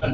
קצת 0.00 0.08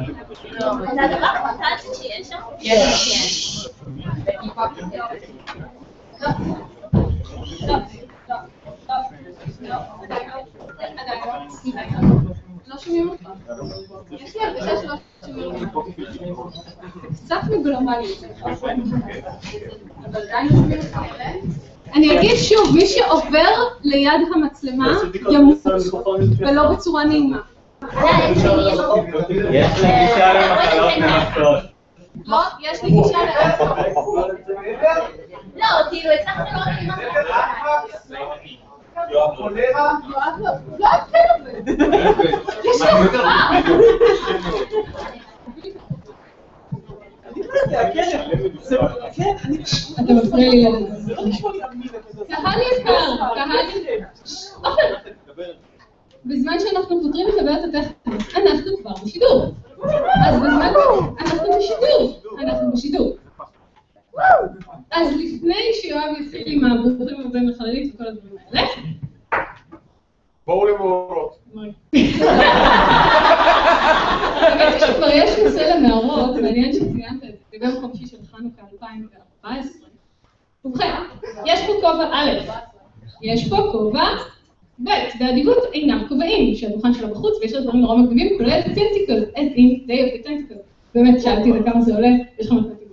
אותך. 17.47 17.67
אני 21.93 22.19
אגיד 22.19 22.35
שוב, 22.35 22.75
מי 22.75 22.87
שעובר 22.87 23.49
ליד 23.83 24.11
המצלמה 24.35 24.97
ימות, 25.31 25.57
ולא 26.39 26.71
בצורה 26.71 27.05
נעימה. 27.05 27.41
יש 29.51 29.73
לי 29.81 29.89
גישה 29.99 30.33
למחלות 30.33 30.93
ממסעות. 30.97 31.63
לא, 32.25 32.37
יש 32.61 32.83
לי 32.83 32.89
גישה 32.91 33.17
לאלכוהול. 33.25 34.37
לא, 35.55 35.67
כאילו, 35.89 36.13
אצלך 36.15 36.37
זה 36.37 36.55
לא 36.55 36.65
נעים 36.65 38.57
יואב 39.11 39.39
לא, 40.39 40.51
לא 40.79 40.87
אפילו. 40.87 41.33
יש 42.63 42.81
לי 42.81 42.87
עזרה. 42.87 43.59
אתה 49.93 50.13
מפריע 50.13 50.49
לי 50.49 50.63
לדבר. 50.63 51.15
קהל 52.27 52.59
יקר, 52.79 52.91
קהל 53.35 53.49
יקר. 53.69 54.05
בזמן 56.27 56.57
שאנחנו 56.59 57.01
פותרים 57.01 57.27
את 57.27 57.33
הבעיות 57.41 57.63
הטכניות, 57.63 58.23
אנחנו 58.35 58.77
כבר 58.81 58.91
בשידור. 59.03 59.53
אז 60.25 60.35
בזמן, 60.35 60.73
אנחנו 61.19 61.47
בשידור, 61.57 62.21
אנחנו 62.39 62.71
בשידור. 62.73 63.17
אז 64.91 65.07
לפני 65.15 65.55
שיואב 65.73 66.15
יתחיל 66.19 66.43
עם 66.45 66.65
הברוכים 66.65 67.21
הבאים 67.25 67.49
לחללית 67.49 67.95
וכל 67.95 68.03
הדברים 68.07 68.37
האלה, 68.51 68.67
בואו 70.47 70.67
למאורות. 70.67 71.39
האמת 74.35 74.73
היא 74.73 74.79
שכבר 74.79 75.07
יש 75.13 75.39
נושא 75.39 75.59
למאורות, 75.59 76.35
מעניין 76.35 76.73
שציינת 76.73 77.23
את 77.23 77.35
זה, 77.51 77.57
ביום 77.59 77.81
חמישי 77.81 78.07
של 78.07 78.17
חנוכה 78.31 78.61
2014. 78.73 79.87
ובכן, 80.65 80.91
יש 81.45 81.59
פה 81.67 81.73
כובע 81.73 82.09
א', 82.13 82.29
יש 83.21 83.49
פה 83.49 83.57
כובע 83.71 84.07
ב', 84.83 84.89
באדיבות 85.19 85.57
אינם 85.73 86.05
כובעים, 86.09 86.55
שהדוכן 86.55 86.93
שלה 86.93 87.07
בחוץ 87.07 87.37
ויש 87.41 87.53
לה 87.53 87.61
דברים 87.61 87.81
נורא 87.81 87.97
מגניבים, 87.97 88.37
כולל 88.37 88.61
טנטיקל, 88.61 89.23
as 89.35 89.57
in 89.57 89.87
day 89.87 89.99
of 90.01 90.23
the 90.23 90.27
tentacle. 90.27 90.61
באמת, 90.95 91.21
שאלתי 91.21 91.51
את 91.51 91.81
זה 91.81 91.95
עולה, 91.95 92.09
יש 92.39 92.47
לך 92.47 92.53
מתנתים 92.53 92.87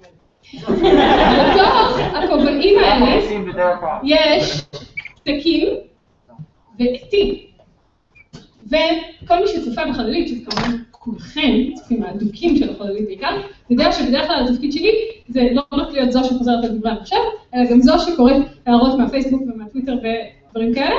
בתוך 0.55 1.99
הכובעים 2.15 2.79
האלה 2.79 3.21
יש 4.05 4.61
פתקים 5.23 5.69
ועטים. 6.79 7.35
וכל 8.67 9.41
מי 9.41 9.47
שצופה 9.47 9.83
בחללית, 9.91 10.29
שזה 10.29 10.51
כמובן 10.51 10.77
כולכם, 10.91 11.51
צופים 11.75 12.03
האדוקים 12.03 12.57
של 12.57 12.71
החללית 12.71 13.07
בעיקר, 13.07 13.41
יודע 13.71 13.93
שבדרך 13.93 14.27
כלל 14.27 14.47
התפקיד 14.49 14.73
שלי 14.73 14.93
זה 15.29 15.49
לא 15.53 15.63
רק 15.73 15.93
להיות 15.93 16.13
זו 16.13 16.25
שחוזרת 16.25 16.65
על 16.65 16.79
דברי 16.79 16.91
המחשב, 16.91 17.17
אלא 17.55 17.71
גם 17.71 17.81
זו 17.81 17.99
שקוראת 17.99 18.43
הערות 18.67 18.99
מהפייסבוק 18.99 19.43
ומהטוויטר 19.43 19.95
ודברים 19.95 20.75
כאלה. 20.75 20.95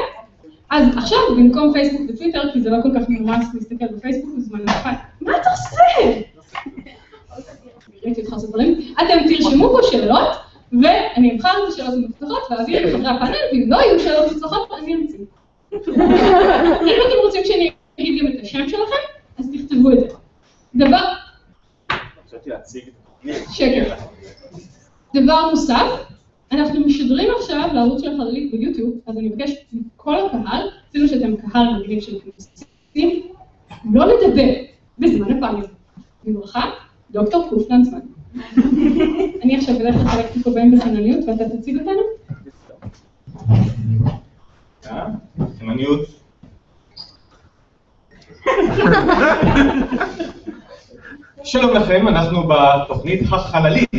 אז 0.70 0.98
עכשיו, 0.98 1.20
במקום 1.38 1.74
פייסבוק 1.74 2.02
וטוויטר, 2.10 2.54
כי 2.54 2.62
זה 2.62 2.70
לא 2.70 2.78
כל 2.84 2.90
כך 2.96 3.10
מומס 3.10 3.46
להסתכל 3.54 3.86
בפייסבוק 3.96 4.36
בזמן 4.38 4.60
המפת, 4.60 4.98
מה 5.22 5.38
אתה 5.38 5.50
עושה? 5.50 6.22
ראיתי 8.04 8.22
אותך 8.22 8.34
עושה 8.34 8.48
דברים. 8.48 8.94
אתם 8.94 9.18
תרשמו 9.30 9.70
פה 9.70 9.80
שאלות, 9.92 10.28
ואני 10.82 11.36
אבחר 11.36 11.50
את 11.64 11.74
השאלות 11.74 11.94
המפתחות 11.94 12.44
ואעביר 12.50 12.86
לחברי 12.86 13.08
הפאנל, 13.08 13.36
ואם 13.52 13.64
לא 13.68 13.78
יהיו 13.78 14.00
שאלות 14.00 14.32
מפתחות, 14.32 14.72
אני 14.84 14.96
אמציא. 14.96 15.20
אם 15.74 17.02
אתם 17.08 17.18
רוצים 17.26 17.42
שאני 17.46 17.72
אגיד 18.00 18.22
גם 18.22 18.28
את 18.28 18.44
השם 18.44 18.70
שלכם, 18.70 19.02
אז 19.38 19.50
תכתבו 19.54 19.92
את 19.92 20.00
זה. 20.00 20.08
דבר. 20.76 21.14
דבר 25.16 25.50
נוסף, 25.50 26.15
אנחנו 26.60 26.80
משדרים 26.80 27.30
עכשיו 27.40 27.70
לערוץ 27.74 28.02
של 28.02 28.14
החללית 28.14 28.52
ביוטיוב, 28.52 28.94
אז 29.08 29.18
אני 29.18 29.30
מבקש 29.30 29.52
מכל 29.74 30.16
הקהל, 30.26 30.70
אפילו 30.90 31.08
שאתם 31.08 31.36
קהל 31.36 31.68
רגילים 31.76 32.02
של 32.02 32.20
כנסים, 32.20 33.22
לא 33.92 34.06
לדבר 34.06 34.54
בזמן 35.00 35.38
הפאנל. 35.38 35.66
בברכה, 36.26 36.70
דוקטור 37.12 37.50
קוף 37.50 37.64
לנצמן. 37.70 38.00
אני 39.44 39.58
עכשיו 39.58 39.76
אלך 39.76 39.96
לחלק 39.96 40.26
את 40.32 40.38
הכובעים 40.42 40.78
בחינניות 40.78 41.20
ואתה 41.28 41.44
תציג 41.50 41.80
אותנו? 41.80 42.02
חינניות. 45.60 46.02
שלום 51.44 51.74
לכם, 51.74 52.08
אנחנו 52.08 52.44
בתוכנית 52.48 53.22
החללית. 53.32 53.90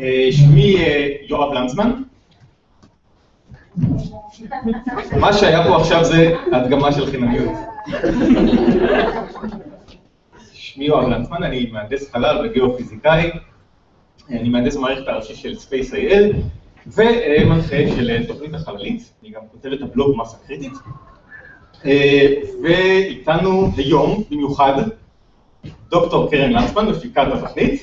אה, 0.00 0.28
שמי 0.32 0.76
אה, 0.76 1.08
יואב 1.28 1.52
לנצמן. 1.52 2.02
מה 5.20 5.32
שהיה 5.32 5.64
פה 5.64 5.76
עכשיו 5.76 6.04
זה 6.04 6.34
הדגמה 6.52 6.92
של 6.92 7.06
חינניות. 7.06 7.52
שמי 10.52 10.84
יואב 10.84 11.08
לנצמן, 11.08 11.42
אני 11.42 11.70
מהנדס 11.72 12.12
חלל 12.12 12.46
וגיאופיזיקאי. 12.46 13.30
אני 14.30 14.48
מהנדס 14.48 14.76
המערכת 14.76 15.08
הראשי 15.08 15.34
של 15.34 15.52
Space.il 15.52 16.36
ומנחה 16.86 17.76
של 17.96 18.26
תוכנית 18.26 18.54
החללית, 18.54 19.12
אני 19.22 19.30
גם 19.30 19.40
כותב 19.52 19.68
את 19.68 19.82
הבלוג 19.82 20.16
מסה 20.16 20.36
קריטית. 20.46 20.72
ואיתנו 22.62 23.70
היום 23.76 24.24
במיוחד 24.30 24.72
דוקטור 25.90 26.30
קרן 26.30 26.52
לנצמן, 26.52 26.86
מפיקת 26.86 27.22
התוכנית. 27.32 27.82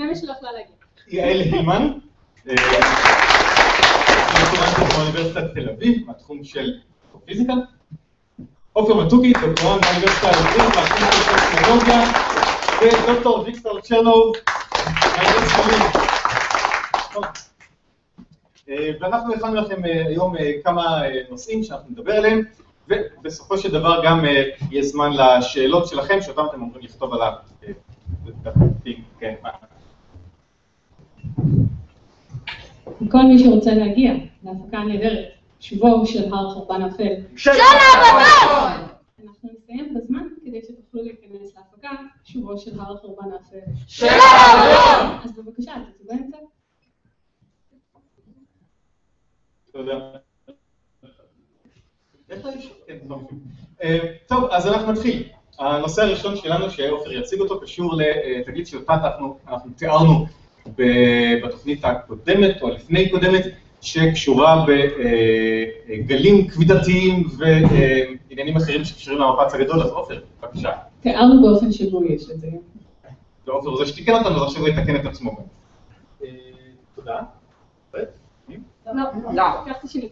נמי 0.00 0.16
שלא 0.16 0.32
יכלה 0.32 0.52
להגיד. 0.52 0.74
יעל 1.08 1.40
הילמן, 1.40 1.92
אה, 2.48 2.54
דוקטורנטית 4.40 4.96
באוניברסיטת 4.96 5.54
תל 5.54 5.68
אביב, 5.68 6.06
מהתחום 6.06 6.44
של 6.44 6.72
פיזיקה. 7.24 7.52
עופר 8.72 8.94
מתוקי, 8.94 9.32
דוקטורנט 9.32 9.84
באוניברסיטה 9.84 10.26
העברית, 10.26 10.76
מהתחום 10.76 11.08
של 11.12 11.34
טכנולוגיה, 11.36 12.02
ודוקטור 12.82 13.40
ויקטור 13.40 13.80
צ'רנוב, 13.80 14.32
מהנדס 15.16 15.52
חולים. 15.52 15.80
אה, 18.68 18.90
ואנחנו 19.00 19.34
הכנו 19.34 19.54
לכם 19.54 19.84
אה, 19.84 20.06
היום 20.06 20.36
אה, 20.36 20.52
כמה 20.64 21.04
אה, 21.06 21.20
נושאים 21.30 21.62
שאנחנו 21.62 21.90
נדבר 21.90 22.12
עליהם, 22.12 22.42
ובסופו 22.88 23.58
של 23.58 23.70
דבר 23.70 24.00
גם 24.04 24.24
אה, 24.24 24.44
יהיה 24.70 24.82
זמן 24.82 25.10
לשאלות 25.12 25.86
שלכם, 25.86 26.20
שאותם 26.20 26.46
אתם 26.50 26.60
אמורים 26.60 26.84
לכתוב 26.84 27.14
על 27.14 27.20
הדפים. 27.22 27.74
כל 33.10 33.22
מי 33.22 33.38
שרוצה 33.38 33.74
להגיע 33.74 34.12
להפקה 34.42 34.78
הנהדרת, 34.78 35.28
שובו 35.60 36.06
של 36.06 36.34
הר 36.34 36.50
חורבן 36.50 36.82
אפל. 36.82 37.12
של 37.36 37.50
הרבנות! 37.50 38.90
אנחנו 39.24 39.48
נסיים 39.52 39.94
בזמן 39.94 40.22
כדי 40.44 40.60
שתוכלו 40.62 41.02
להיכנס 41.02 41.54
להפקה, 41.56 41.90
שובו 42.24 42.58
של 42.58 42.80
הר 42.80 42.96
חורבן 42.96 43.32
האפל. 43.32 43.72
של 43.86 44.06
הרבנות! 44.06 45.24
אז 45.24 45.32
בבקשה, 45.32 45.72
תצאו 45.72 46.06
באמצע. 46.06 46.36
תודה. 49.72 50.10
איך 52.30 52.46
האיש? 52.46 52.72
טוב. 53.08 53.30
אה, 53.82 53.98
טוב, 54.26 54.44
אז 54.50 54.66
אנחנו 54.66 54.92
נתחיל. 54.92 55.28
הנושא 55.58 56.02
הראשון 56.02 56.36
שלנו, 56.36 56.70
שעופר 56.70 57.12
יציג 57.12 57.40
אותו, 57.40 57.60
קשור 57.60 57.94
לתגלית 57.96 58.66
שאותה 58.66 58.94
אנחנו 59.48 59.70
תיארנו 59.76 60.26
בתוכנית 60.76 61.84
הקודמת, 61.84 62.62
או 62.62 62.68
הלפני 62.68 63.10
קודמת, 63.10 63.44
שקשורה 63.80 64.66
בגלים 65.88 66.48
כבידתיים 66.48 67.28
ועניינים 67.38 68.56
אחרים 68.56 68.84
שקשורים 68.84 69.20
למפץ 69.20 69.54
הגדול, 69.54 69.82
אז 69.82 69.90
עופר, 69.90 70.20
בבקשה. 70.42 70.70
תיארנו 71.00 71.42
באופן 71.42 71.72
שבו 71.72 72.04
יש 72.04 72.30
את 72.30 72.40
זה. 72.40 72.46
ועופר 73.46 73.68
הוא 73.68 73.78
זה 73.78 73.86
שתיקן 73.86 74.14
אותנו, 74.14 74.36
אז 74.36 74.42
עכשיו 74.42 74.60
הוא 74.60 74.68
יתקן 74.68 74.96
את 74.96 75.06
עצמו. 75.06 75.36
אה, 76.22 76.28
תודה. 76.94 77.20
לא, 78.94 79.04
לא. 79.34 79.42
את 79.70 79.84
השני. 79.84 80.08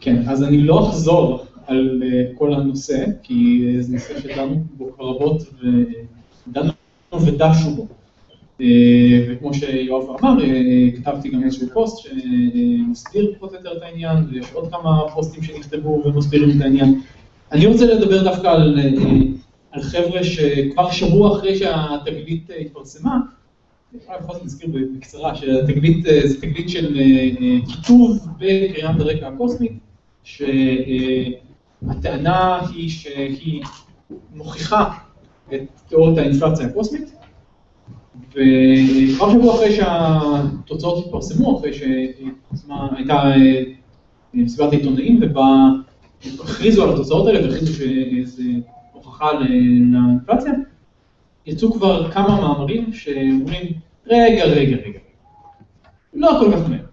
כן, 0.00 0.28
אז 0.28 0.42
אני 0.42 0.58
לא 0.62 0.88
אחזור 0.88 1.44
על 1.66 2.02
אה, 2.06 2.22
כל 2.38 2.54
הנושא, 2.54 3.04
כי 3.22 3.66
זה 3.80 3.92
נושא 3.92 4.20
שדנו 4.20 4.64
בו 4.76 4.92
כבר 4.96 5.04
רבות 5.04 5.42
ודנו 6.48 6.72
ודשו 7.22 7.70
בו 7.76 7.86
אה, 8.60 9.26
וכמו 9.28 9.54
שיואב 9.54 10.02
אמר, 10.20 10.44
אה, 10.44 10.90
כתבתי 10.96 11.28
גם 11.28 11.44
איזשהו 11.44 11.66
פוסט 11.72 11.98
שמסביר 11.98 13.32
פחות 13.36 13.50
או 13.50 13.56
יותר 13.56 13.76
את 13.76 13.82
העניין, 13.82 14.16
ויש 14.30 14.46
עוד 14.52 14.70
כמה 14.70 15.08
פוסטים 15.14 15.42
שנכתבו 15.42 16.02
ומסבירים 16.04 16.56
את 16.56 16.62
העניין. 16.62 17.00
אני 17.52 17.66
רוצה 17.66 17.86
לדבר 17.94 18.24
דווקא 18.24 18.46
על, 18.46 18.78
אה, 18.78 18.90
על 19.70 19.82
חבר'ה 19.82 20.24
שכבר 20.24 20.90
שבוע 20.90 21.36
אחרי 21.36 21.56
שהתגלית 21.56 22.50
התפרסמה, 22.60 23.18
אולי 23.94 24.18
בכל 24.22 24.32
זאת 24.32 24.44
נזכיר 24.44 24.68
בקצרה 24.72 25.34
שהתגלית 25.34 26.02
זה 26.02 26.40
תגלית 26.40 26.68
של 26.68 27.00
כיתוב 27.68 28.28
בקריאת 28.38 29.00
הרקע 29.00 29.28
הקוסמית, 29.28 29.72
שהטענה 30.24 31.50
היא 32.74 32.90
שהיא 32.90 33.62
מוכיחה 34.34 34.90
את 35.54 35.60
תיאוריית 35.88 36.18
האינפלציה 36.18 36.66
הקוסמית, 36.66 37.12
וכבר 38.30 39.32
שבוע 39.32 39.54
אחרי 39.54 39.76
שהתוצאות 39.76 41.04
התפרסמו, 41.04 41.58
אחרי 41.58 41.72
שהייתה 41.72 43.14
אה, 43.14 43.62
מסיבת 44.34 44.72
העיתונאים 44.72 45.20
ובה 45.22 45.68
הכריזו 46.24 46.82
על 46.82 46.94
התוצאות 46.94 47.26
האלה 47.26 47.40
והכריזו 47.42 47.72
שזה 47.72 48.42
הוכחה 48.92 49.32
לאינפלציה, 49.32 50.52
יצאו 51.46 51.72
כבר 51.72 52.10
כמה 52.10 52.40
מאמרים 52.40 52.92
שאומרים, 52.92 53.72
רגע, 54.06 54.44
רגע, 54.44 54.76
רגע, 54.76 54.98
לא 56.14 56.30
כל 56.40 56.52
כך 56.52 56.68
מהר. 56.68 56.84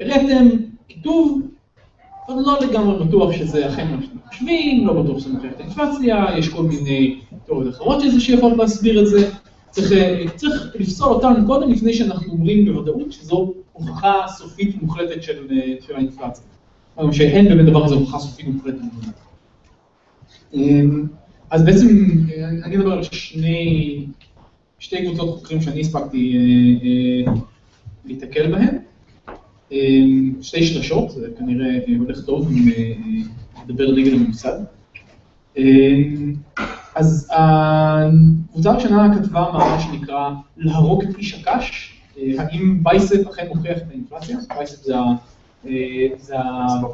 הראיתם 0.00 0.48
כיתוב, 0.88 1.40
אבל 2.28 2.42
לא 2.46 2.58
לגמרי 2.60 3.04
בטוח 3.04 3.32
שזה 3.32 3.68
אכן 3.68 3.88
מה 3.90 4.02
שאתם 4.02 4.18
חושבים, 4.28 4.86
לא 4.86 5.02
בטוח 5.02 5.18
שזה 5.18 5.32
מוכיח 5.32 5.52
את 5.52 5.60
האינפלציה, 5.60 6.26
יש 6.38 6.48
כל 6.48 6.62
מיני 6.62 7.20
תיאוריות 7.46 7.74
אחרות 7.74 8.02
שזה 8.02 8.20
שיכול 8.20 8.52
להסביר 8.58 9.02
את 9.02 9.06
זה. 9.06 9.30
צריך, 9.70 9.92
אה, 9.92 10.24
צריך 10.36 10.74
לפסול 10.74 11.08
אותנו 11.08 11.46
קודם 11.46 11.70
לפני 11.72 11.94
שאנחנו 11.94 12.32
אומרים 12.32 12.64
בוודאות 12.64 13.12
שזו 13.12 13.54
הוכחה 13.72 14.14
סופית 14.28 14.82
מוחלטת 14.82 15.22
של, 15.22 15.46
אה, 15.50 15.74
של 15.86 15.96
האינפלציה. 15.96 16.44
כלומר 16.94 17.12
שאין 17.12 17.48
באמת 17.48 17.64
דבר 17.64 17.84
כזה 17.84 17.94
הוכחה 17.94 18.18
סופית 18.18 18.46
מוחלטת. 18.48 18.78
אמ, 20.54 21.06
אז 21.50 21.64
בעצם 21.64 21.86
אה, 22.36 22.48
אני 22.48 22.76
אדבר 22.76 22.92
על 22.92 23.02
שני, 23.02 24.06
שתי 24.78 25.06
קבוצות 25.06 25.38
חוקרים 25.38 25.62
שאני 25.62 25.80
הספקתי 25.80 26.36
אה, 26.36 27.32
אה, 27.32 27.40
להיתקל 28.04 28.50
בהן. 28.50 28.78
אמ, 29.72 30.32
שתי 30.42 30.66
שלשות, 30.66 31.10
זה 31.10 31.28
כנראה 31.38 31.66
אה, 31.66 31.94
הולך 31.98 32.24
טוב 32.24 32.48
אם 32.50 32.68
אה, 32.68 32.74
אה, 32.76 33.62
נדבר 33.64 33.92
נגד 33.92 34.12
הממסד. 34.12 34.58
אמ, 36.96 37.00
אז 37.00 37.28
הקבוצה 37.32 38.70
הראשונה 38.70 39.14
כתבה 39.18 39.40
מאמר 39.52 39.78
שנקרא 39.78 40.30
להרוג 40.56 41.02
את 41.02 41.18
איש 41.18 41.34
הקש, 41.34 41.92
אה, 42.18 42.32
האם 42.38 42.78
בייסט 42.84 43.26
אכן 43.30 43.46
מוכיח 43.54 43.76
את 43.78 43.82
האינפלציה? 43.90 44.36
בייסט 44.56 44.84
זה 44.84 44.98
ה- 44.98 45.12
אה, 45.66 46.06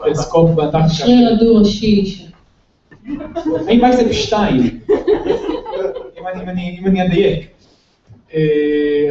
הטלסקופ 0.03 0.51
באנטרקטיקה. 0.51 0.85
השריר 0.87 1.29
הדו-ראשי. 1.33 2.25
האם 3.69 3.81
בייסט 3.81 4.13
2, 4.13 4.81
אם 6.21 6.49
אני- 6.89 7.07
אדייק, 7.07 7.49
אה, 8.35 8.41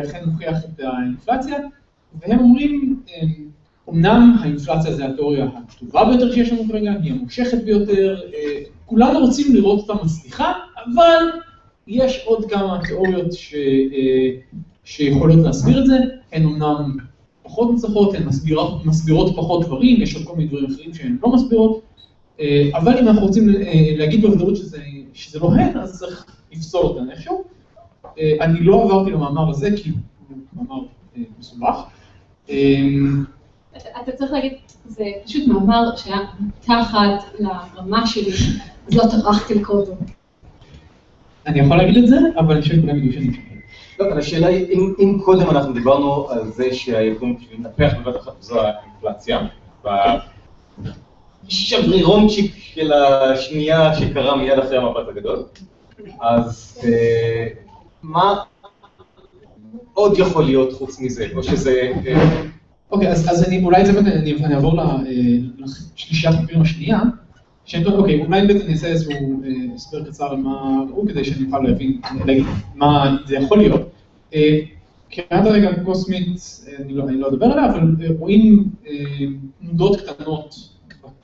אכן 0.04 0.20
מוכיח 0.26 0.58
את 0.66 0.80
האינפלציה, 0.80 1.58
והם 2.22 2.40
אומרים, 2.40 3.00
אה, 3.10 3.22
אמנם 3.90 4.36
האינפלציה 4.42 4.94
זה 4.94 5.06
התיאוריה 5.06 5.46
הטובה 5.76 6.06
ביותר 6.06 6.32
שיש 6.34 6.52
לנו 6.52 6.64
כרגע, 6.70 6.92
היא 7.04 7.12
המושכת 7.12 7.64
ביותר, 7.64 8.16
כולנו 8.86 9.20
רוצים 9.20 9.56
לראות 9.56 9.90
אותה 9.90 10.04
מצליחה, 10.04 10.54
אבל 10.86 11.40
יש 11.88 12.24
עוד 12.26 12.52
כמה 12.52 12.80
תיאוריות 12.88 13.34
ש, 13.34 13.54
אה, 13.54 14.30
שיכולות 14.84 15.40
להסביר 15.40 15.80
את 15.80 15.86
זה, 15.86 15.96
הן 16.32 16.46
אמנם 16.46 16.98
פחות 17.44 17.72
מוצלחות, 17.72 18.16
הן 18.16 18.26
מסבירות, 18.26 18.86
מסבירות 18.86 19.36
פחות 19.36 19.66
דברים, 19.66 20.02
יש 20.02 20.16
עוד 20.16 20.26
כל 20.26 20.36
מיני 20.36 20.50
דברים 20.50 20.66
אחרים 20.66 20.94
שהן 20.94 21.18
לא 21.24 21.32
מסבירות, 21.34 21.82
אה, 22.40 22.70
אבל 22.74 22.98
אם 22.98 23.08
אנחנו 23.08 23.22
רוצים 23.22 23.50
אה, 23.50 23.94
להגיד 23.98 24.22
בוודאות 24.22 24.56
שזה, 24.56 24.78
שזה 25.14 25.40
לא 25.40 25.52
הן, 25.54 25.78
אז 25.78 26.00
צריך 26.00 26.26
לפסול 26.52 26.82
אותן 26.86 27.12
איכשהו. 27.12 27.44
אני 28.42 28.60
לא 28.64 28.84
עברתי 28.84 29.12
למאמר 29.12 29.50
הזה 29.50 29.70
כי 29.78 29.90
הוא 29.90 30.38
מאמר 30.54 30.82
מסובך. 31.40 31.76
אתה 34.02 34.12
צריך 34.16 34.32
להגיד, 34.32 34.54
זה 34.86 35.04
פשוט 35.26 35.48
מאמר 35.48 35.96
שהיה 35.96 36.20
מתחת 36.40 37.00
לרמה 37.40 38.08
שלי, 38.08 38.32
אז 38.88 38.96
לא 38.96 39.04
טרחתי 39.12 39.54
לקרוא 39.56 39.80
אותו. 39.80 39.94
אני 41.48 41.60
יכול 41.60 41.78
להגיד 41.78 41.98
את 41.98 42.08
זה, 42.08 42.18
אבל 42.38 42.54
אני 42.54 42.62
חושב 42.62 42.76
שכולם 42.76 42.98
ידעו 42.98 43.14
שאני 43.14 43.28
משקר. 43.28 43.42
לא, 44.00 44.08
אבל 44.08 44.20
השאלה 44.20 44.48
היא, 44.48 44.68
אם, 45.00 45.20
קודם 45.24 45.50
אנחנו 45.50 45.74
דיברנו 45.74 46.30
על 46.30 46.52
זה 46.52 46.70
בשביל 47.36 47.60
לנפח 47.60 47.94
בבת 48.00 48.16
אחת 48.22 48.32
זו 48.40 48.62
האינפלציה, 48.62 49.40
בשברירונצ'יק 51.48 52.52
של 52.58 52.94
השנייה 52.94 53.96
שקרה 53.96 54.36
מיד 54.36 54.60
אחרי 54.60 54.78
המבט 54.78 55.08
הגדול, 55.10 55.44
אז 56.22 56.80
אה, 56.84 57.48
מה 58.04 58.44
עוד 59.94 60.18
יכול 60.18 60.44
להיות 60.44 60.74
חוץ 60.74 61.00
מזה, 61.00 61.28
או 61.36 61.44
שזה... 61.44 61.92
אה, 62.08 62.44
אוקיי, 62.92 63.12
אז, 63.12 63.48
אני, 63.48 63.64
אולי 63.64 63.82
אני, 63.84 64.56
אעבור 64.56 64.80
אה, 64.80 64.86
לשלישיית 65.58 66.36
החוקרים 66.36 66.62
השנייה, 66.62 67.00
אוקיי, 67.86 68.26
אולי 68.26 68.48
באמת 68.48 68.62
אני 68.62 68.74
אעשה 68.74 68.88
איזשהו 68.88 69.42
אה, 69.46 69.50
הסבר 69.76 70.06
קצר 70.06 70.32
על 70.32 70.38
מה 70.38 70.84
ראו, 70.90 71.08
כדי 71.08 71.24
שאני 71.24 71.46
אוכל 71.46 71.60
להבין, 71.60 72.02
להגיד 72.26 72.46
מה 72.76 73.18
זה 73.26 73.36
יכול 73.36 73.58
להיות. 73.58 73.82
אה, 74.34 74.60
קריאת 75.12 75.46
הרגע 75.46 75.70
הקוסמית, 75.70 76.62
אה, 76.68 76.84
אני 76.84 76.94
לא, 76.94 77.04
אני 77.08 77.18
לא 77.18 77.28
אדבר 77.28 77.46
עליה, 77.46 77.66
אבל 77.66 77.96
רואים 78.20 78.70
תנודות 79.62 80.02
קטנות 80.02 80.56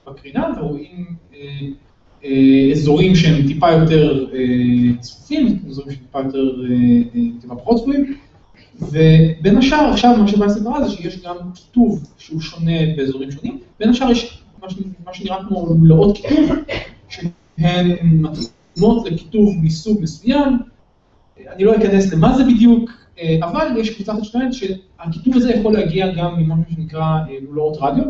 בקרינה, 0.08 0.54
ורואים 0.62 1.06
אזורים 2.72 3.16
שהם 3.16 3.48
טיפה 3.48 3.72
יותר 3.72 4.28
צפופים, 5.00 5.60
אזורים 5.70 5.92
שהם 5.92 6.00
טיפה 6.06 6.20
יותר, 6.20 6.62
טיפה 7.42 7.56
פחות 7.56 7.78
צפויים. 7.78 8.16
ובין 8.82 9.58
השאר, 9.58 9.90
עכשיו 9.92 10.18
מה 10.18 10.28
שבא 10.28 10.46
לסדרה 10.46 10.88
זה 10.88 10.96
שיש 10.96 11.22
גם 11.22 11.36
כיתוב 11.56 12.04
שהוא 12.18 12.42
שונה 12.42 12.72
באזורים 12.98 13.32
שונים, 13.32 13.60
בין 13.80 13.90
השאר 13.90 14.12
יש 14.12 14.44
מה, 15.06 15.14
שנראה 15.14 15.44
כמו 15.48 15.76
לולאות 15.82 16.18
כיתוב, 16.18 16.52
שהן 17.10 17.98
מתאימות 18.12 19.06
לכיתוב 19.06 19.54
מסוג 19.62 20.02
מסוים, 20.02 20.60
אני 21.48 21.64
לא 21.64 21.76
אכנס 21.76 22.14
למה 22.14 22.38
זה 22.38 22.44
בדיוק, 22.44 22.92
אה, 23.20 23.38
אבל 23.42 23.68
יש 23.78 23.96
קבוצה 23.96 24.14
אחת 24.14 24.24
שטוענת 24.24 24.54
שהכיתוב 24.54 25.36
הזה 25.36 25.52
יכול 25.52 25.74
להגיע 25.74 26.14
גם 26.14 26.36
ממשהו 26.38 26.76
שנקרא 26.76 27.02
אה, 27.02 27.36
לולאות 27.50 27.78
רדיו. 27.82 28.04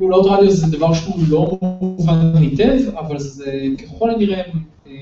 לולאות 0.00 0.26
רדיו 0.30 0.50
זה 0.50 0.76
דבר 0.76 0.94
שהוא 0.94 1.14
לא 1.28 1.58
מובן 1.80 2.32
היטב, 2.36 2.78
אבל 2.98 3.18
זה 3.18 3.62
ככל 3.78 4.10
הנראה 4.10 4.42
אה, 4.86 4.92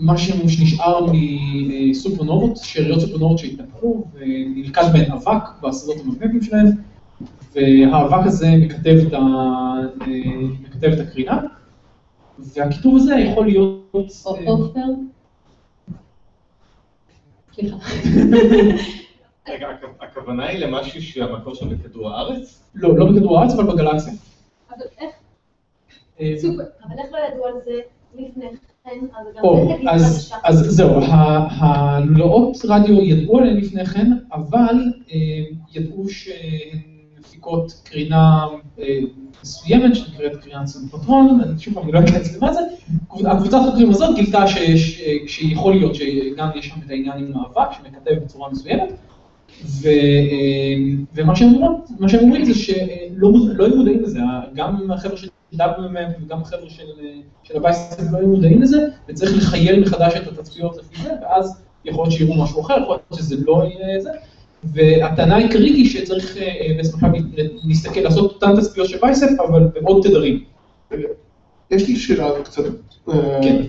משהו 0.00 0.48
שנשאר 0.48 1.06
מסופרנובות, 1.68 2.56
שאריות 2.56 3.00
סופרנובות 3.00 3.38
שהתנפחו 3.38 4.04
ונלכד 4.14 4.84
בהן 4.92 5.12
אבק 5.12 5.42
בשדות 5.62 5.96
המגנטיים 6.04 6.42
שלהם, 6.42 6.66
והאבק 7.54 8.26
הזה 8.26 8.46
מכתב 8.60 8.96
את, 9.06 9.12
ה... 9.14 9.18
מכתב 10.62 10.88
את 10.88 11.00
הקרינה, 11.00 11.40
והכיתוב 12.38 12.96
הזה 12.96 13.14
יכול 13.14 13.46
להיות... 13.46 13.82
עופר? 14.24 14.80
סליחה. 17.54 17.76
רגע, 19.48 19.66
הכ- 19.68 20.04
הכוונה 20.04 20.46
היא 20.46 20.58
למשהו 20.58 21.02
שהמקור 21.02 21.54
שלו 21.54 21.70
בכדור 21.70 22.10
הארץ? 22.10 22.62
לא, 22.74 22.98
לא 22.98 23.12
בכדור 23.12 23.38
הארץ, 23.38 23.52
אבל 23.54 23.72
בגלקסיה. 23.72 24.12
אבל 24.70 24.84
איך, 25.00 25.10
אה, 26.20 26.34
סופר, 26.36 26.62
אבל 26.84 26.98
איך 26.98 27.12
לא 27.12 27.18
ידעו 27.28 27.46
על 27.46 27.54
זה 27.64 27.80
לפני 28.14 28.46
כן, 28.84 28.98
אז 29.16 29.26
גם 29.36 29.88
אז, 30.42 30.58
זהו, 30.58 31.00
הלולאות 31.60 32.56
רדיו 32.68 33.00
ידעו 33.00 33.38
עליהן 33.38 33.56
לפני 33.56 33.84
כן, 33.86 34.10
אבל 34.32 34.74
אה, 35.12 35.16
ידעו 35.74 36.08
שהן 36.08 36.91
מפיקות 37.42 37.80
קרינה 37.84 38.46
אה, 38.78 38.98
מסוימת, 39.42 39.96
שנקראת 39.96 40.36
קרינת 40.36 40.66
סינפוטרון, 40.66 41.40
אני 41.40 41.58
שוב 41.58 41.74
פעם, 41.74 41.92
לא 41.92 41.98
אכנס 41.98 42.36
למה 42.36 42.52
זה, 42.52 42.60
הקבוצת 43.10 43.56
החוקרים 43.62 43.90
הזאת 43.90 44.14
גילתה 44.14 44.46
שיש, 44.46 45.00
אה, 45.00 45.16
שיכול 45.26 45.74
להיות 45.74 45.94
שגם 45.94 46.48
יש 46.54 46.66
שם 46.66 46.74
את 46.86 46.90
העניין 46.90 47.18
עם 47.18 47.32
מאבק 47.32 47.72
שמכתב 47.72 48.24
בצורה 48.24 48.50
מסוימת, 48.50 48.92
ו, 49.64 49.88
אה, 49.88 50.74
ומה 51.14 51.36
שהם 51.36 51.54
אומרים, 52.22 52.44
זה 52.44 52.54
שלא 52.54 53.32
לא 53.54 53.64
היו 53.64 53.76
מודעים 53.76 54.02
לזה, 54.02 54.20
גם 54.54 54.90
החבר'ה 54.90 55.16
של 55.16 55.28
WMM 55.54 56.22
וגם 56.22 56.42
החבר'ה 56.42 56.70
של, 56.70 56.86
של 57.42 57.56
הבייסטים 57.56 58.04
לא 58.12 58.18
היו 58.18 58.28
מודעים 58.28 58.62
לזה, 58.62 58.88
וצריך 59.08 59.36
לחייל 59.36 59.80
מחדש 59.80 60.12
את 60.16 60.26
התצפיות 60.26 60.76
לפי 60.76 61.02
זה, 61.02 61.10
ואז 61.22 61.62
יכול 61.84 62.04
להיות 62.04 62.12
שיראו 62.12 62.44
משהו 62.44 62.60
אחר, 62.60 62.74
יכול 62.82 62.96
להיות 63.10 63.22
שזה 63.22 63.36
לא 63.46 63.64
יהיה 63.64 64.00
זה. 64.00 64.10
והטענה 64.64 65.36
העיקרית 65.36 65.74
היא 65.74 65.90
שצריך 65.90 66.36
אה, 66.36 66.42
אה, 66.42 66.74
בעצם 66.76 66.94
עכשיו 66.94 67.10
להסתכל, 67.64 68.00
לעשות 68.00 68.32
אותן 68.32 68.56
תצפיות 68.56 68.88
של 68.88 68.98
בייסט, 69.02 69.40
אבל 69.48 69.62
בעוד 69.74 70.02
תדרים. 70.02 70.44
יש 71.70 71.88
לי 71.88 71.96
שאלה 71.96 72.30
קצת, 72.44 72.62
אה, 73.08 73.40
כן. 73.42 73.62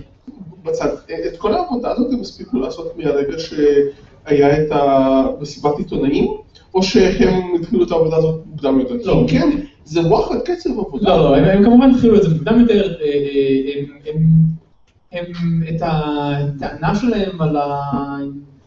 בצד. 0.64 0.88
את 1.26 1.36
כל 1.38 1.54
העבודה 1.54 1.90
הזאת 1.90 2.12
הם 2.12 2.20
הספיקו 2.20 2.58
לעשות 2.58 2.92
מהרגע 2.98 3.36
שהיה 3.38 4.62
את 4.62 4.68
המסיבת 4.70 5.78
עיתונאים, 5.78 6.28
או 6.74 6.82
שהם 6.82 7.54
התחילו 7.60 7.84
את 7.84 7.90
העבודה 7.90 8.16
הזאת 8.16 8.40
מוקדם 8.46 8.80
יותר? 8.80 8.94
לא. 9.04 9.26
כן, 9.28 9.48
זה 9.84 10.00
וואחד 10.00 10.38
קצב 10.44 10.70
עבודה. 10.70 11.16
לא, 11.16 11.24
לא, 11.24 11.36
הם, 11.36 11.64
כמובן 11.64 11.90
התחילו 11.90 12.16
את 12.16 12.22
זה 12.22 12.28
מוקדם 12.28 12.60
יותר, 12.60 12.94
הם, 15.12 15.24
את 15.68 15.82
הטענה 15.82 16.94
שלהם 16.94 17.40
על 17.42 17.56
ה- 17.56 18.18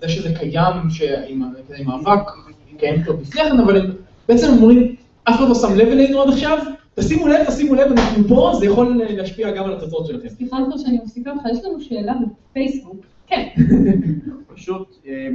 זה 0.01 0.10
שזה 0.10 0.34
קיים, 0.39 0.89
שעם 0.89 1.44
האבק, 1.88 2.32
קיים 2.77 3.04
כבר 3.04 3.13
לפני 3.22 3.42
כן, 3.42 3.60
אבל 3.60 3.77
הם 3.77 3.92
בעצם 4.27 4.48
אומרים, 4.48 4.96
אף 5.24 5.36
אחד 5.36 5.50
לא 5.50 5.56
שם 5.56 5.75
לב 5.75 5.88
אלינו 5.88 6.22
עד 6.22 6.30
עכשיו, 6.30 6.58
תשימו 6.96 7.27
לב, 7.27 7.44
תשימו 7.48 7.75
לב, 7.75 7.92
אנחנו 7.92 8.27
פה, 8.27 8.51
זה 8.60 8.66
יכול 8.66 9.01
להשפיע 9.10 9.51
גם 9.51 9.66
על 9.66 9.74
התוצאות 9.74 10.08
שלכם. 10.08 10.30
סליחה 10.30 10.58
כבר 10.68 10.77
שאני 10.77 10.98
מפסיקה 11.04 11.32
אותך, 11.32 11.44
יש 11.51 11.66
לנו 11.66 11.82
שאלה 11.82 12.13
בפייסבוק. 12.51 13.06
כן. 13.27 13.48
פשוט, 14.56 14.96
אה, 15.08 15.27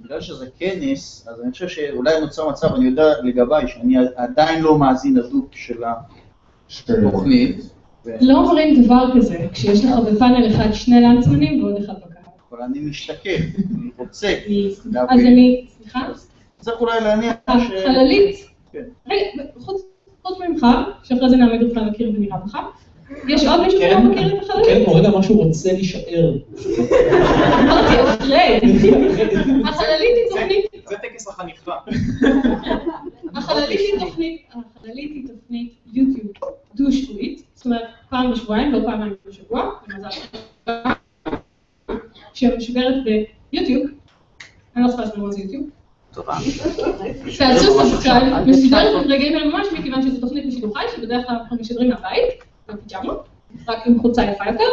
בגלל 0.00 0.20
שזה 0.20 0.46
כנס, 0.58 1.28
אז 1.28 1.40
אני 1.42 1.52
חושב 1.52 1.68
שאולי 1.68 2.20
נוצר 2.20 2.48
מצב, 2.48 2.74
אני 2.74 2.84
יודע 2.84 3.04
לגביי, 3.22 3.68
שאני 3.68 3.96
עדיין 4.16 4.62
לא 4.62 4.78
מאזין 4.78 5.16
הדוק 5.16 5.48
של 5.52 5.82
התוכנית. 6.88 7.56
ו- 8.06 8.10
לא 8.20 8.38
אומרים 8.38 8.82
דבר 8.84 9.10
כזה, 9.16 9.46
כשיש 9.52 9.84
לך 9.84 9.90
בפאנל 10.06 10.54
אחד 10.54 10.72
שני 10.72 11.00
לנצמנים 11.00 11.64
ועוד 11.64 11.82
אחד 11.84 11.94
בקהל. 11.94 12.13
אבל 12.54 12.62
אני 12.62 12.80
משתקף, 12.80 13.40
אני 13.76 13.90
רוצה 13.96 14.28
אז 14.28 14.92
להבין. 14.92 15.26
אני, 15.26 15.66
סליחה? 15.78 16.08
צריך 16.60 16.80
אולי 16.80 17.00
להניח 17.00 17.34
ש... 17.46 17.50
החללית, 17.50 18.36
כן. 18.72 18.82
רגע, 19.10 19.42
חוץ 20.22 20.38
ממך, 20.48 20.66
שאחרי 21.02 21.28
זה 21.28 21.36
נעמיד 21.36 21.62
אותך 21.62 21.76
מכיר 21.76 22.12
ונראה 22.16 22.36
בך, 22.36 22.58
יש 23.28 23.44
עוד 23.44 23.60
מישהו 23.60 23.80
שלא 23.80 23.98
מכיר 24.00 24.26
את 24.26 24.32
כן, 24.32 24.50
החללית? 24.50 24.88
מוריד 24.88 25.04
על 25.04 25.12
מה 25.12 25.22
שהוא 25.22 25.44
רוצה 25.44 25.72
להישאר. 25.72 26.32
אמרתי, 27.60 28.02
אחרי. 28.02 28.60
החללית 29.68 30.16
היא 30.16 30.28
תוכנית, 30.30 30.64
זה 30.88 30.96
טקס 30.96 31.28
החניכה. 31.28 31.76
החללית 33.34 33.80
היא 33.80 34.00
תוכנית, 34.00 34.42
החללית 34.50 35.12
היא 35.12 35.28
תוכנית 35.28 35.72
יוטיוב 35.92 36.32
דו-שבועית, 36.74 37.42
זאת 37.54 37.66
אומרת 37.66 37.82
פעם 38.10 38.32
בשבועיים, 38.32 38.72
לא 38.72 38.78
פעמיים 38.86 39.14
בשבוע, 39.26 39.70
במזל 39.88 40.08
שמשודרת 42.34 42.94
ביוטיוב, 43.52 43.86
אני 44.76 44.82
לא 44.84 44.88
צריכה 44.88 45.02
להסביר 45.04 45.24
מה 45.24 45.32
זה 45.32 45.40
יוטיוב. 45.40 45.66
תעשו 47.38 47.72
subscribe, 47.78 48.34
משודרת 48.46 49.06
ברגעים 49.06 49.36
אלה 49.36 49.44
ממש 49.46 49.66
מכיוון 49.78 50.02
שזו 50.02 50.20
תוכנית 50.20 50.46
בשידור 50.46 50.74
חי, 50.78 50.84
שבדרך 50.96 51.26
כלל 51.26 51.36
אנחנו 51.36 51.56
משדרים 51.60 51.90
מהבית, 51.90 52.24
בפיג'מות, 52.68 53.24
רק 53.68 53.78
עם 53.86 53.98
חולצה 54.00 54.22
יפה 54.24 54.44
יותר, 54.46 54.64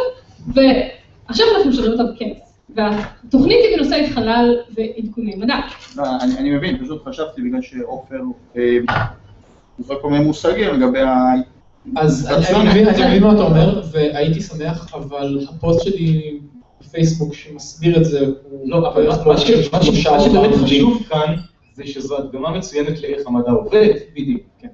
ועכשיו 0.48 1.46
אנחנו 1.56 1.70
משדרים 1.70 1.92
אותה 1.92 2.02
בכנס. 2.12 2.38
והתוכנית 2.74 3.58
היא 3.68 3.76
בנושאי 3.76 4.10
חלל 4.10 4.56
ועדכוני 4.74 5.34
מדע. 5.36 5.56
לא, 5.96 6.02
אני, 6.38 6.50
מבין, 6.50 6.84
פשוט 6.84 7.04
חשבתי 7.08 7.42
בגלל 7.42 7.62
שעופר, 7.62 8.20
אה, 8.56 8.62
הוא 9.76 9.96
כל 10.02 10.10
מיני 10.10 10.24
מושגים 10.24 10.74
לגבי 10.74 11.00
ה... 11.00 11.16
אז 11.96 12.28
אני- 12.30 12.60
אני 12.60 12.68
מבין, 12.70 12.88
אני 12.88 13.06
מבין 13.08 13.22
מה 13.22 13.32
אתה 13.34 13.42
אומר, 13.42 13.82
והייתי 13.92 14.40
שמח, 14.40 14.94
אבל 14.94 15.38
הפוסט 15.50 15.84
שלי 15.84 16.38
בפייסבוק 16.86 17.34
שמסביר 17.34 17.96
את 18.00 18.04
זה, 18.04 18.20
הוא... 18.20 18.68
לא, 18.68 18.88
אבל 18.88 19.08
מה- 19.26 19.38
שבאמת 19.38 20.54
חשוב 20.54 21.02
כאן, 21.08 21.34
זה 21.74 21.86
שזו 21.86 22.18
הדגמה 22.18 22.50
מצוינת 22.58 23.00
לאיך 23.00 23.26
המדע 23.26 23.50
עובד. 23.50 23.88
בדיוק, 24.12 24.42
כן. 24.60 24.68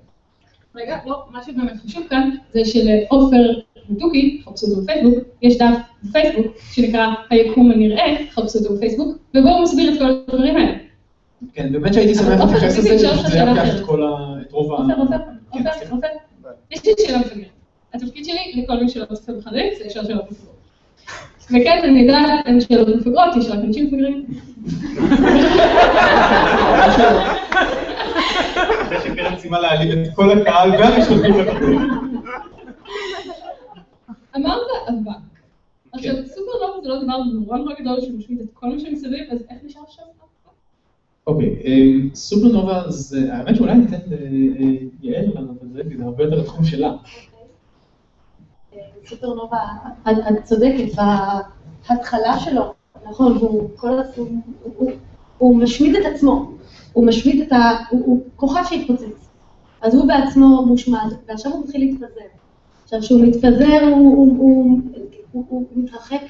רגע, 0.77 0.99
לא, 1.07 1.23
מה 1.31 1.43
שבאמת 1.45 1.73
חשוב 1.87 2.07
כאן, 2.11 2.31
זה 2.53 2.65
שלעופר 2.65 3.61
מתוקי, 3.88 4.43
חפשו 4.45 4.67
אותו 4.67 4.83
בפייסבוק, 4.83 5.15
יש 5.43 5.59
דף 5.59 5.77
בפייסבוק 6.05 6.47
שנקרא 6.73 7.07
היקום 7.31 7.71
הנראה, 7.71 8.17
חפשו 8.31 8.59
אותו 8.59 8.75
בפייסבוק, 8.75 9.17
ובו 9.35 9.49
הוא 9.49 9.62
מסביר 9.62 9.93
את 9.95 9.99
כל 9.99 10.05
הדברים 10.05 10.57
האלה. 10.57 10.73
כן, 11.53 11.73
באמת 11.73 11.95
שהייתי 11.95 12.15
שמח 12.15 12.41
להתייחס 12.41 12.79
לזה, 12.79 12.97
זה 12.97 12.99
שאלה 12.99 13.33
היה 13.33 13.45
לוקח. 13.45 13.81
את 13.81 13.87
כל 13.87 14.03
ה... 14.03 14.17
את 14.43 14.53
רוב 14.53 14.73
ה... 14.73 14.77
עופר, 14.77 15.00
עופר, 15.00 15.17
כן, 15.53 15.59
עופר. 15.67 15.95
עופר, 15.95 16.07
יש 16.71 16.85
לי 16.85 16.93
שאלה 17.07 17.19
מפגרת. 17.19 17.47
התפקיד 17.95 18.25
שלי, 18.25 18.62
לכל 18.62 18.83
מי 18.83 18.88
שלא 18.88 19.05
צופה 19.05 19.33
בחדרים, 19.33 19.73
זה 19.79 19.85
לשאול 19.87 20.05
שאלות 20.05 20.31
מפגרות. 20.31 20.48
וכן, 21.50 21.81
אני 21.85 22.00
יודעת, 22.00 22.47
אין 22.47 22.61
שאלות 22.61 22.88
מפגרות, 22.88 23.37
יש 23.37 23.49
רק 23.50 23.59
אנשים 23.64 23.87
מפגרים. 23.87 24.26
אחרי 28.83 28.99
שקרן 29.05 29.37
סיימה 29.38 29.61
להעליב 29.61 29.99
את 29.99 30.14
כל 30.14 30.31
הקהל 30.31 30.71
והמשתתפים 30.71 31.35
בתוכנית. 31.35 31.81
אמרת 34.37 34.61
אבק. 34.88 35.12
עכשיו, 35.93 36.14
סופרנובה 36.26 36.83
זה 36.83 36.88
לא 36.88 37.02
דבר 37.02 37.17
נורא 37.33 37.59
נורא 37.59 37.75
גדול 37.81 38.00
שמשמיד 38.00 38.40
את 38.40 38.47
כל 38.55 38.67
מה 38.67 38.78
שמסביב, 38.78 39.25
אז 39.31 39.38
איך 39.50 39.59
נשאר 39.64 39.83
שם? 39.88 40.02
אוקיי, 41.26 41.57
אמ, 41.64 42.09
סופרנובה 42.14 42.83
זה, 42.88 43.35
האמת 43.35 43.57
שאולי 43.57 43.75
ניתן 43.75 43.97
ליעל 45.02 45.25
לענות 45.35 45.62
על 45.62 45.69
זה, 45.73 45.83
כי 45.90 45.97
זה 45.97 46.05
הרבה 46.05 46.25
יותר 46.25 46.40
התחום 46.40 46.64
שלה. 46.64 46.93
סופרנובה, 49.07 49.59
את 50.09 50.15
צודקת, 50.45 51.03
בהתחלה 51.91 52.39
שלו, 52.41 52.73
נכון, 53.11 53.37
והוא 53.37 53.69
כל 53.77 53.99
הזמן, 53.99 54.15
הוא- 54.17 54.73
הוא- 54.77 54.91
הוא 55.39 55.57
משמיד 55.57 55.97
את 55.97 56.07
עצמו, 56.15 56.51
הוא 56.93 57.07
משמיד 57.07 57.41
את 57.43 57.53
ה... 57.53 57.71
הוא 57.91 58.03
הוא 58.07 58.21
כוכב 58.37 58.63
שהתפוצץ. 58.69 59.29
אז 59.81 59.95
הוא 59.95 60.07
בעצמו 60.07 60.67
מושמד, 60.67 61.13
ועכשיו 61.29 61.53
הוא 61.53 61.65
מתחיל 61.65 61.81
להתפזר. 61.81 62.21
עכשיו, 62.85 63.01
כשהוא 63.01 63.21
מתפזר, 63.27 63.81
הוא, 63.91 64.17
הוא, 64.17 64.37
הוא, 64.39 64.81
הוא, 65.33 65.45
הוא 65.51 65.67
מתרחק, 65.77 66.21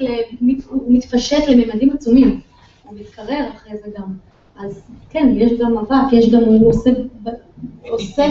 הוא 0.70 0.80
מתפשט 0.88 1.48
לממדים 1.48 1.90
עצומים. 1.92 2.40
הוא 2.84 2.98
מתקרר 3.00 3.48
אחרי 3.56 3.72
זה 3.84 3.90
גם. 3.98 4.27
אז 4.58 4.80
כן, 5.10 5.32
יש 5.36 5.52
גם 5.60 5.78
אבק, 5.78 6.12
יש 6.12 6.28
גם, 6.30 6.40
הוא 6.44 6.68
עושה... 6.68 6.90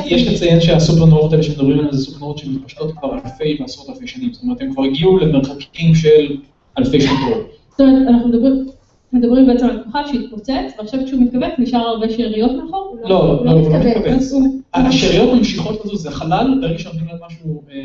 יש 0.06 0.28
לציין 0.28 0.62
שהסופרנובות 0.62 1.32
האלה 1.32 1.44
שמדברים 1.44 1.80
עליהן 1.80 1.94
זה 1.94 2.06
סופרנובות 2.06 2.38
שמתפשטות 2.38 2.92
כבר 3.00 3.14
אלפי 3.14 3.58
ועשרות 3.62 3.90
אלפי 3.90 4.08
שנים, 4.08 4.34
זאת 4.34 4.44
אומרת, 4.44 4.62
הם 4.62 4.74
כבר 4.74 4.84
הגיעו 4.84 5.18
למרחקים 5.18 5.96
של 5.96 6.38
אלפי 6.78 7.02
שנות 7.02 7.18
אור. 7.32 7.42
זאת 7.72 7.82
אומרת, 7.82 8.08
אנחנו 8.08 8.28
מדברים, 8.30 8.66
מדברים 9.14 9.48
בעצם 9.48 9.66
על 9.66 9.84
כוכב 9.86 10.00
שהתפוצץ, 10.12 10.52
ועכשיו 10.78 11.00
כשהוא 11.06 11.22
מתכווץ 11.22 11.52
נשאר 11.58 11.80
הרבה 11.80 12.10
שאריות 12.10 12.52
מאחור? 12.52 12.98
לא, 13.04 13.10
לא, 13.10 13.46
לא, 13.46 13.52
הוא 13.52 13.70
לא 13.72 13.78
מתכווץ. 13.80 14.08
אז 14.22 14.34
הוא- 14.34 14.48
השאריות 14.74 15.34
ממשיכות 15.38 15.86
לזוז, 15.86 16.02
זה 16.04 16.12
חלל, 16.12 16.58
ברגע 16.62 16.80
שנותנים 16.80 17.06
להם 17.08 17.18
משהו, 17.28 17.62
אה, 17.70 17.76
אה, 17.76 17.82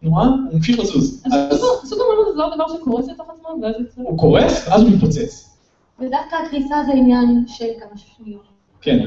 תנועה, 0.00 0.24
הוא 0.28 0.54
ממשיך 0.54 0.78
לזוז. 0.78 1.22
אז 1.26 1.32
סופר- 1.32 1.86
סופרנובה 1.86 2.32
זה 2.32 2.38
לא 2.38 2.54
דבר 2.54 2.64
שקורס 2.76 3.08
לתוך 3.08 3.26
עצמו, 3.34 3.48
ואז. 3.62 3.74
הוא 3.96 4.18
קורס, 4.18 4.68
ואז 4.68 4.82
הוא 4.82 4.90
מתפוצץ. 4.90 5.55
ודווקא 5.98 6.36
הקריסה 6.46 6.76
זה 6.86 6.92
עניין 6.92 7.44
של 7.46 7.66
כמה 7.80 7.98
שניות. 7.98 8.46
כן. 8.80 8.98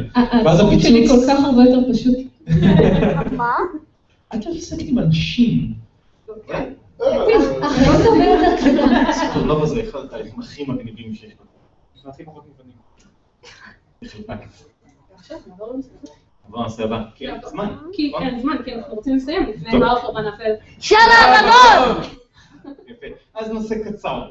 ואז 0.45 0.59
התחום 0.59 0.79
שלי 0.79 0.99
הפיצוץ... 1.05 1.25
כל 1.25 1.33
כך 1.33 1.43
הרבה 1.43 1.63
יותר 1.63 1.93
פשוט. 1.93 2.15
מה? 3.31 3.55
את 4.35 4.45
לא 4.45 4.51
מתעסקת 4.51 4.83
עם 4.85 4.99
אנשים. 4.99 5.73
אחריות 7.61 8.05
הרבה 8.05 8.25
יותר 8.25 8.57
כבדה. 8.61 9.11
סופרנובה 9.13 9.65
זה 9.65 9.81
אחד 9.89 9.99
התהליכים 9.99 10.39
הכי 10.39 10.63
מגניבים 10.67 11.13
שיש 11.13 11.33
לנו. 12.03 12.11
הכי 12.11 12.25
פחות 12.25 12.43
מובנים. 12.47 12.75
בחלקה. 14.01 14.35
עבור 16.47 16.61
הנושא 16.61 16.83
הבא. 16.83 17.03
כן, 17.15 17.37
זמן. 17.45 17.75
כי 17.93 18.11
אין 18.21 18.39
זמן, 18.39 18.55
כי 18.65 18.75
אנחנו 18.75 18.95
רוצים 18.95 19.15
לסיים 19.15 19.43
לפני 19.43 19.71
טוב. 19.71 19.79
מה 19.79 19.91
אופר 19.91 20.11
בנאפל. 20.11 20.51
יפה. 22.87 23.07
אז 23.33 23.49
נושא 23.51 23.75
קצר. 23.83 24.29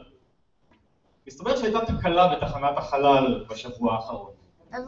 מסתבר 1.29 1.57
שהייתה 1.57 1.79
תקלה 1.81 2.29
בתחנת 2.29 2.77
החלל 2.77 3.45
בשבוע 3.51 3.95
האחרון. 3.95 4.31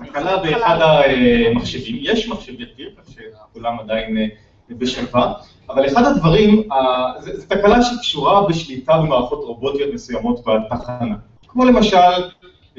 תקלה 0.06 0.36
באחד 0.36 0.78
המחשבים, 0.80 1.96
יש 2.00 2.28
מחשב 2.28 2.60
יתיר, 2.60 2.90
כך 2.98 3.12
שכולם 3.12 3.80
עדיין 3.80 4.16
אה, 4.18 4.26
בשלווה, 4.70 5.32
אבל 5.68 5.86
אחד 5.86 6.04
הדברים, 6.04 6.72
אה, 6.72 7.12
זה 7.20 7.46
תקלה 7.46 7.82
שקשורה 7.82 8.48
בשליטה 8.48 8.98
במערכות 8.98 9.38
רובוטיות 9.44 9.94
מסוימות 9.94 10.44
בתחנה. 10.44 11.16
כמו 11.48 11.64
למשל, 11.64 11.96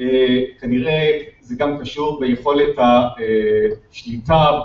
אה, 0.00 0.40
כנראה 0.60 1.18
זה 1.40 1.54
גם 1.54 1.78
קשור 1.78 2.20
ביכולת 2.20 2.76
השליטה 2.78 4.60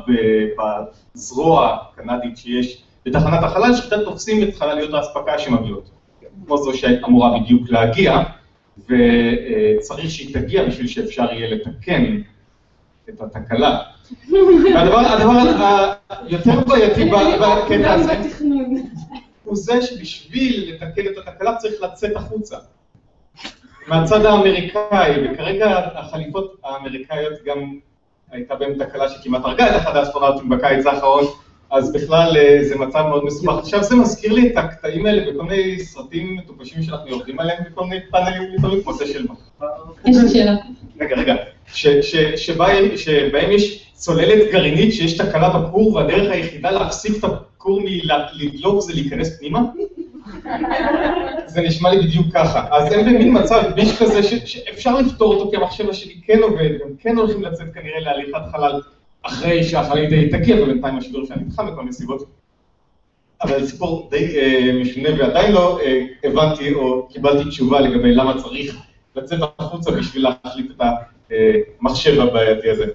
בזרוע 1.16 1.78
הקנדית 1.82 2.38
שיש 2.38 2.84
בתחנת 3.06 3.44
החלל, 3.44 3.76
שאיתה 3.76 4.04
תופסים 4.04 4.44
את 4.44 4.56
חלליות 4.56 4.94
האספקה 4.94 5.40
שמגיעות. 5.40 5.90
כמו 6.46 6.58
זו 6.58 6.78
שאמורה 6.78 7.40
בדיוק 7.40 7.70
להגיע, 7.70 8.24
וצריך 8.86 10.12
שהיא 10.12 10.34
תגיע 10.34 10.66
בשביל 10.66 10.88
שאפשר 10.88 11.34
יהיה 11.34 11.56
לתקן 11.56 12.22
את 13.10 13.22
התקלה. 13.22 13.80
והדבר 14.74 15.00
הדבר 15.00 15.94
היותר 16.10 16.60
בעייתי 16.60 17.06
בקטע 17.06 17.94
הזה 17.94 18.14
הוא 19.44 19.56
זה 19.56 19.82
שבשביל 19.82 20.74
לתקן 20.74 21.08
את 21.08 21.28
התקלה 21.28 21.56
צריך 21.56 21.82
לצאת 21.82 22.16
החוצה. 22.16 22.58
מהצד 23.88 24.26
האמריקאי, 24.26 25.12
וכרגע 25.24 25.80
החליפות 25.96 26.56
האמריקאיות 26.64 27.34
גם 27.46 27.80
הייתה 28.32 28.56
בהם 28.56 28.74
תקלה 28.74 29.10
שכמעט 29.10 29.42
הרגה 29.46 29.76
את 29.76 29.82
אחד 29.82 29.96
האסטרונאוטים 29.96 30.50
בקיץ 30.50 30.86
האחרון, 30.86 31.26
אז 31.72 31.92
בכלל 31.94 32.38
אה, 32.38 32.60
זה 32.64 32.76
מצב 32.76 33.06
מאוד 33.10 33.26
מסובך. 33.26 33.58
עכשיו 33.60 33.84
זה 33.84 33.96
מזכיר 33.96 34.34
לי 34.34 34.48
את 34.48 34.58
הקטעים 34.58 35.06
האלה 35.06 35.32
בכל 35.32 35.44
מיני 35.44 35.80
סרטים 35.80 36.36
מטופשים 36.36 36.84
שאנחנו 36.84 37.10
יורדים 37.10 37.40
עליהם 37.40 37.64
בכל 37.72 37.86
מיני 37.86 38.02
פאנלים 38.12 38.42
לפעמים, 38.58 38.84
כמו 38.84 38.94
זה 38.94 39.08
של 39.08 39.26
מחר. 39.26 39.68
יש 40.06 40.18
לי 40.18 40.30
שאלה. 40.30 40.56
רגע, 41.00 41.16
רגע, 41.16 41.36
שבהם 43.06 43.52
יש 43.52 43.92
צוללת 43.94 44.52
גרעינית 44.52 44.94
שיש 44.94 45.18
תקלה 45.18 45.50
בכור 45.50 45.94
והדרך 45.94 46.32
היחידה 46.32 46.72
להפסיק 46.72 47.18
את 47.20 47.24
הכור 47.24 47.82
מלדלוק 47.84 48.82
זה 48.82 48.94
להיכנס 48.94 49.40
פנימה? 49.40 49.62
זה 51.46 51.62
נשמע 51.62 51.90
לי 51.90 52.08
בדיוק 52.08 52.28
ככה. 52.34 52.66
אז 52.72 52.92
הם 52.92 53.06
במין 53.06 53.38
מצב 53.38 53.62
ביש 53.76 53.98
כזה 54.00 54.24
שאפשר 54.24 54.96
לפתור 54.96 55.34
אותו 55.34 55.52
כי 55.52 55.58
המחשב 55.58 55.90
השני 55.90 56.14
כן 56.26 56.40
עובד, 56.42 56.70
גם 56.82 56.90
כן 57.00 57.18
הולכים 57.18 57.44
לצאת 57.44 57.74
כנראה 57.74 58.00
להליכת 58.00 58.42
חלל 58.52 58.82
אחרי 59.22 59.64
שהחלל 59.64 60.10
די 60.10 60.30
תגיע, 60.30 60.64
ובינתיים 60.64 60.98
השידור 60.98 61.26
שלהם 61.26 61.40
נדחה 61.40 61.64
מכל 61.64 61.82
מיני 61.82 61.94
סיבות. 61.94 62.26
אבל 63.42 63.66
סיפור 63.66 64.08
די 64.12 64.40
אה, 64.40 64.82
משונה 64.82 65.10
ועדיין 65.20 65.52
לא 65.52 65.80
אה, 65.82 66.06
הבנתי 66.24 66.74
או 66.74 67.08
קיבלתי 67.08 67.50
תשובה 67.50 67.80
לגבי 67.82 68.16
למה 68.16 68.42
צריך 68.42 68.78
לצאת 69.16 69.40
החוצה 69.60 69.92
בשביל 69.92 70.24
להחליף 70.24 70.72
את 70.72 70.82
המחשב 71.82 72.20
הבעייתי 72.20 72.70
הזה. 72.70 72.86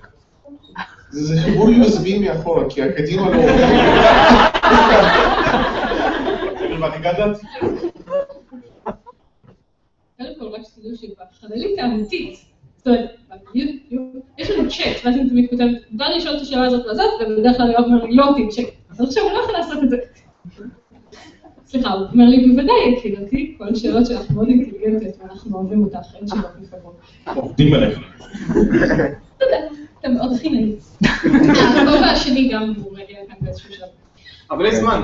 זה 1.10 1.40
חיבור 1.42 1.68
USB 1.68 2.18
מאחורה, 2.20 2.70
כי 2.70 2.82
הקדימה 2.82 3.30
לא? 3.30 3.42
קודם 10.18 10.34
כל, 10.38 10.44
רק 10.44 10.60
שתדעו 10.62 10.90
שבחללית 10.96 11.78
האמיתית, 11.78 12.51
יש 14.38 14.50
לנו 14.50 14.68
צ'אט, 14.70 14.96
ואז 15.04 15.14
אני 15.16 15.30
תמיד 15.30 15.50
כותבת, 15.50 15.70
בא 15.90 16.04
לי 16.04 16.16
לשאול 16.16 16.36
את 16.36 16.40
השאלה 16.40 16.66
הזאת 16.66 16.86
לזאת, 16.86 17.04
ובדרך 17.20 17.56
כלל 17.56 17.70
יואב 17.70 17.84
אומר 17.84 18.04
לי, 18.04 18.16
לא 18.16 18.26
תמצ'ק. 18.36 18.66
אז 18.90 19.00
עכשיו 19.00 19.22
הוא 19.22 19.32
לא 19.32 19.38
יכול 19.38 19.54
לעשות 19.54 19.82
את 19.82 19.90
זה. 19.90 19.96
סליחה, 21.66 21.92
הוא 21.92 22.06
אומר 22.12 22.24
לי, 22.24 22.46
בוודאי, 22.46 22.74
יקירתי, 22.96 23.54
כל 23.58 23.68
השאלות 23.68 24.06
שלך 24.06 24.30
מאוד 24.30 24.48
אינטליגנטיות, 24.48 25.14
ואנחנו 25.20 25.56
אוהבים 25.56 25.84
אותך, 25.84 26.14
אין 26.14 26.26
שאלות 26.26 26.46
מפגרות. 26.60 27.00
עובדים 27.34 27.74
עליך. 27.74 27.98
תודה, 29.38 29.56
אתה 30.00 30.08
מאוד 30.08 30.32
נעים. 30.44 30.76
הכובע 31.02 32.06
השני 32.06 32.48
גם 32.48 32.72
הוא 32.82 32.92
מגיע 32.92 33.16
כאן 33.28 33.36
באיזשהו 33.40 33.72
שלב. 33.72 33.88
אבל 34.50 34.66
יש 34.66 34.74
זמן. 34.74 35.02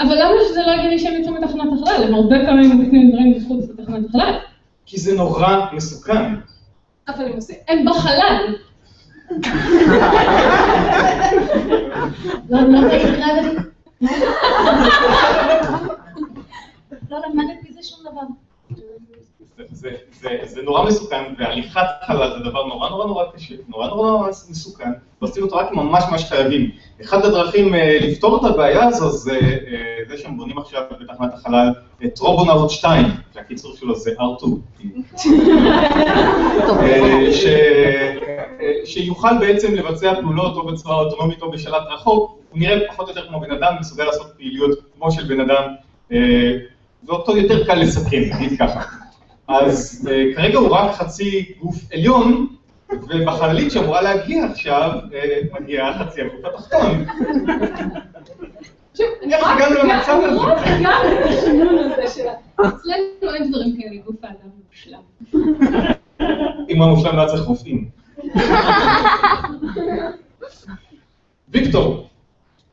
אבל 0.00 0.14
למה 0.14 0.32
שזה 0.48 0.60
לא 0.66 0.72
הגיוני 0.72 0.98
שהם 0.98 1.20
יצאו 1.20 1.32
מתחנת 1.32 1.72
החלל? 1.72 2.04
הם 2.04 2.14
הרבה 2.14 2.36
פעמים 2.46 2.80
מתקנים 2.80 3.10
דברים 3.10 3.34
מחוץ 3.36 3.64
לתחנת 3.70 4.08
החלל. 4.08 4.38
כי 4.86 4.98
זה 5.00 5.14
נורא 5.14 5.66
מסוכן. 5.72 6.34
אבל 7.08 7.24
הם 7.24 7.32
עושים, 7.32 7.56
הם 7.68 7.84
בחלל. 7.84 8.56
לא 12.50 12.60
לא 12.60 12.78
ראיתי, 12.88 13.20
לא 17.10 17.18
למדתי 17.18 17.72
זה 17.72 17.82
שום 17.82 17.98
דבר. 18.12 18.45
זה, 19.70 19.90
זה, 20.20 20.28
זה, 20.44 20.62
נורא 20.62 20.84
מסוכן, 20.84 21.22
והליכת 21.38 21.80
חלל 22.06 22.30
זה 22.38 22.50
דבר 22.50 22.66
נורא 22.66 22.88
נורא 22.88 23.06
נורא 23.06 23.24
קשה, 23.34 23.54
נורא 23.68 23.86
נורא 23.88 24.10
נורא 24.10 24.28
מסוכן, 24.28 24.90
ועושים 25.22 25.42
אותו 25.42 25.56
רק 25.56 25.72
ממש 25.72 26.04
ממש 26.10 26.24
חייבים. 26.24 26.70
אחת 27.04 27.24
הדרכים 27.24 27.74
אה, 27.74 27.98
לפתור 28.02 28.36
את 28.46 28.54
הבעיה 28.54 28.84
הזו 28.84 29.10
זה 29.10 29.38
אה, 29.40 29.98
זה 30.08 30.18
שהם 30.18 30.36
בונים 30.36 30.58
עכשיו 30.58 30.82
בתחנת 31.00 31.34
החלל 31.34 31.68
את 32.04 32.18
רובונאוט 32.18 32.70
2, 32.70 33.06
שהקיצור 33.34 33.76
שלו 33.76 33.94
זה 33.96 34.10
R2. 34.10 34.46
אה, 36.80 37.32
ש- 37.32 37.46
אה, 37.46 38.44
שיוכל 38.84 39.38
בעצם 39.40 39.74
לבצע 39.74 40.14
פעולות 40.14 40.56
או 40.56 40.66
בצורה 40.66 40.96
אוטונומית 40.96 41.42
או 41.42 41.50
בשלט 41.50 41.82
רחוק, 41.90 42.38
הוא 42.50 42.58
נראה 42.60 42.78
פחות 42.88 43.08
או 43.08 43.14
יותר 43.14 43.28
כמו 43.28 43.40
בן 43.40 43.50
אדם, 43.50 43.72
מסוגל 43.80 44.04
לעשות 44.04 44.26
פעילויות 44.36 44.78
כמו 44.96 45.10
של 45.10 45.24
בן 45.24 45.40
אדם, 45.40 45.62
אה, 46.12 46.52
ואותו 47.08 47.36
יותר 47.36 47.66
קל 47.66 47.74
לסכם, 47.74 48.22
נגיד 48.34 48.58
ככה. 48.58 48.80
אז 49.48 50.08
אה, 50.10 50.24
כרגע 50.36 50.58
הוא 50.58 50.68
רק 50.68 50.94
חצי 50.94 51.52
גוף 51.60 51.76
עליון, 51.92 52.46
ובחללית 52.90 53.72
שאמורה 53.72 54.02
להגיע 54.02 54.44
עכשיו, 54.44 54.90
אה, 55.14 55.40
מגיע 55.60 55.92
חצי 55.98 56.20
הגוף 56.20 56.44
התחתון. 56.44 57.04
איך 59.32 59.46
הגענו 59.46 59.74
למצב 59.74 60.20
הזה? 60.22 60.26
למרות 60.26 60.58
גם 60.82 60.92
את 61.12 61.26
השינון 61.26 61.78
הזה 61.78 62.08
של 62.14 62.28
ה... 62.28 62.32
אצלנו 62.60 63.34
אין 63.34 63.50
דברים 63.50 63.76
כאלה, 63.80 64.00
גוף 64.04 64.16
האדם 64.22 64.50
מושלם. 64.68 65.00
אם 66.68 66.82
הוא 66.82 66.84
המושלם 66.84 67.16
לא 67.16 67.26
צריך 67.26 67.42
רופאים. 67.42 67.88
ויקטור, 71.48 72.08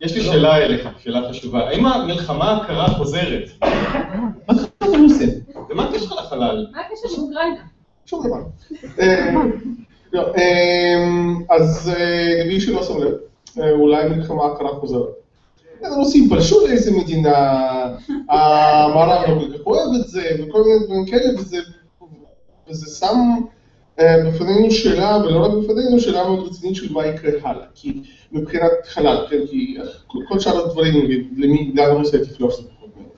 יש 0.03 0.15
לי 0.15 0.21
שאלה 0.21 0.57
אליך, 0.57 0.89
שאלה 1.03 1.29
חשובה. 1.29 1.69
האם 1.69 1.85
המלחמה 1.85 2.51
הקרה 2.51 2.87
חוזרת? 2.87 3.49
מה 3.61 4.53
קרה 4.79 4.91
ברוסיה? 4.97 5.27
ומה 5.69 5.83
הקשר 5.89 6.15
לחלל? 6.15 6.67
מה 6.71 6.81
הקשר 6.81 7.17
לאוקראינה? 7.17 7.61
שום 8.05 8.27
דבר. 8.27 8.41
אה, 8.99 9.35
לא, 10.13 10.21
אה, 10.37 11.03
אז 11.49 11.91
אה, 11.97 12.43
למי 12.43 12.61
שלא 12.61 12.83
שם 12.83 12.97
לב, 12.97 13.13
אולי 13.71 14.09
מלחמה 14.09 14.45
הקרה 14.45 14.69
חוזרת. 14.69 15.07
הרוסים 15.83 16.29
פלשו 16.29 16.67
לאיזה 16.67 16.91
מדינה, 16.91 17.59
המערב 18.29 19.29
לא 19.29 19.39
כל 19.39 19.57
כך 19.57 19.65
אוהב 19.65 19.89
את 20.01 20.07
זה, 20.07 20.29
וכל 20.39 20.63
מיני 20.63 20.85
דברים 20.85 21.05
כאלה, 21.05 21.39
וזה, 22.67 22.99
שם 22.99 23.15
בפנינו 23.99 24.71
שאלה, 24.71 25.17
ולא 25.17 25.45
רק 25.45 25.51
בפנינו, 25.51 25.99
שאלה 25.99 26.23
מאוד 26.23 26.47
רצינית 26.47 26.75
של 26.75 26.93
מה 26.93 27.08
יקרה 27.08 27.32
הלאה. 27.43 27.65
כי 27.75 27.93
מבחינת 28.32 28.71
חלל, 28.88 29.25
כן, 29.29 29.47
כי 29.49 29.77
כל 30.27 30.39
שאר 30.39 30.65
הדברים, 30.65 31.03
נגיד, 31.03 31.27
למי, 31.38 31.71
לאן 31.75 31.91
רוסיה 31.91 32.25
תפלוש 32.25 32.56
זה 32.56 32.62
פחות 32.63 32.89
מעניין. 32.95 33.12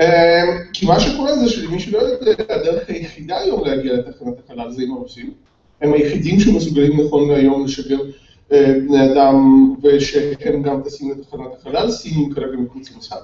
אה, 0.00 0.58
כי 0.72 0.86
מה 0.86 1.00
שקורה 1.00 1.36
זה 1.36 1.50
שלמי 1.50 1.80
שלא 1.80 1.98
יודע, 1.98 2.32
הדרך 2.48 2.88
היחידה 2.88 3.38
היום 3.38 3.64
להגיע 3.64 3.92
לתחנת 3.92 4.34
החלל 4.44 4.70
זה 4.70 4.82
עם 4.82 4.92
הרוסים. 4.92 5.32
הם 5.80 5.92
היחידים 5.92 6.40
שמסוגלים 6.40 7.00
נכון 7.00 7.30
להיום 7.30 7.64
לשגר 7.64 7.98
אה, 8.52 8.74
בני 8.86 9.12
אדם 9.12 9.34
ושהם 9.82 10.62
גם 10.62 10.82
טסים 10.82 11.10
לתחנת 11.10 11.54
החלל, 11.60 11.90
סינים 11.90 12.34
כרגע 12.34 12.56
מחוץ 12.56 12.92
למשחק. 12.94 13.20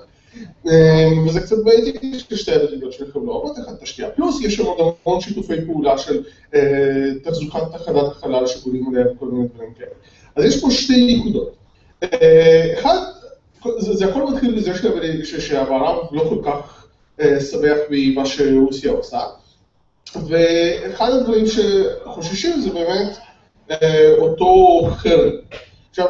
אה, 0.69 1.09
וזה 1.27 1.41
קצת 1.41 1.57
בעייתי 1.65 2.19
ששתי 2.19 2.51
היחידות 2.53 2.93
שלכם 2.93 3.27
לא 3.27 3.33
עובדות 3.33 3.59
אחת 3.59 3.75
את 3.79 3.83
השנייה. 3.83 4.11
פלוס 4.11 4.41
יש 4.45 4.55
שם 4.57 4.65
עוד 4.67 4.95
המון 5.07 5.21
שיתופי 5.21 5.55
פעולה 5.67 5.99
של 5.99 6.23
אה, 6.55 6.61
תחזוקת 7.25 7.61
תחנת 7.73 8.09
החלל 8.11 8.47
שבונים 8.47 8.89
עליה 8.89 9.13
וכל 9.13 9.27
מיני 9.27 9.49
דברים 9.55 9.75
כאלה. 9.79 9.91
אז 10.37 10.45
יש 10.45 10.61
פה 10.61 10.71
שתי 10.71 11.17
נקודות. 11.17 11.55
אה, 12.03 12.75
אחד, 12.79 12.97
זה, 13.79 14.07
הכל 14.07 14.27
מתחיל 14.31 14.55
בזה 14.57 14.73
ש- 15.25 15.35
שהמערב 15.49 16.07
לא 16.13 16.25
כל 16.29 16.39
כך 16.45 16.87
אה, 17.21 17.41
שמח 17.41 17.79
ממה 17.91 18.27
שרוסיה 18.27 18.93
עושה. 18.93 19.21
ואחד 20.29 21.11
הדברים 21.11 21.45
שחוששים 21.47 22.61
זה 22.61 22.71
באמת 22.71 23.17
אותו 24.19 24.81
חרם. 24.91 25.31
עכשיו, 25.91 26.07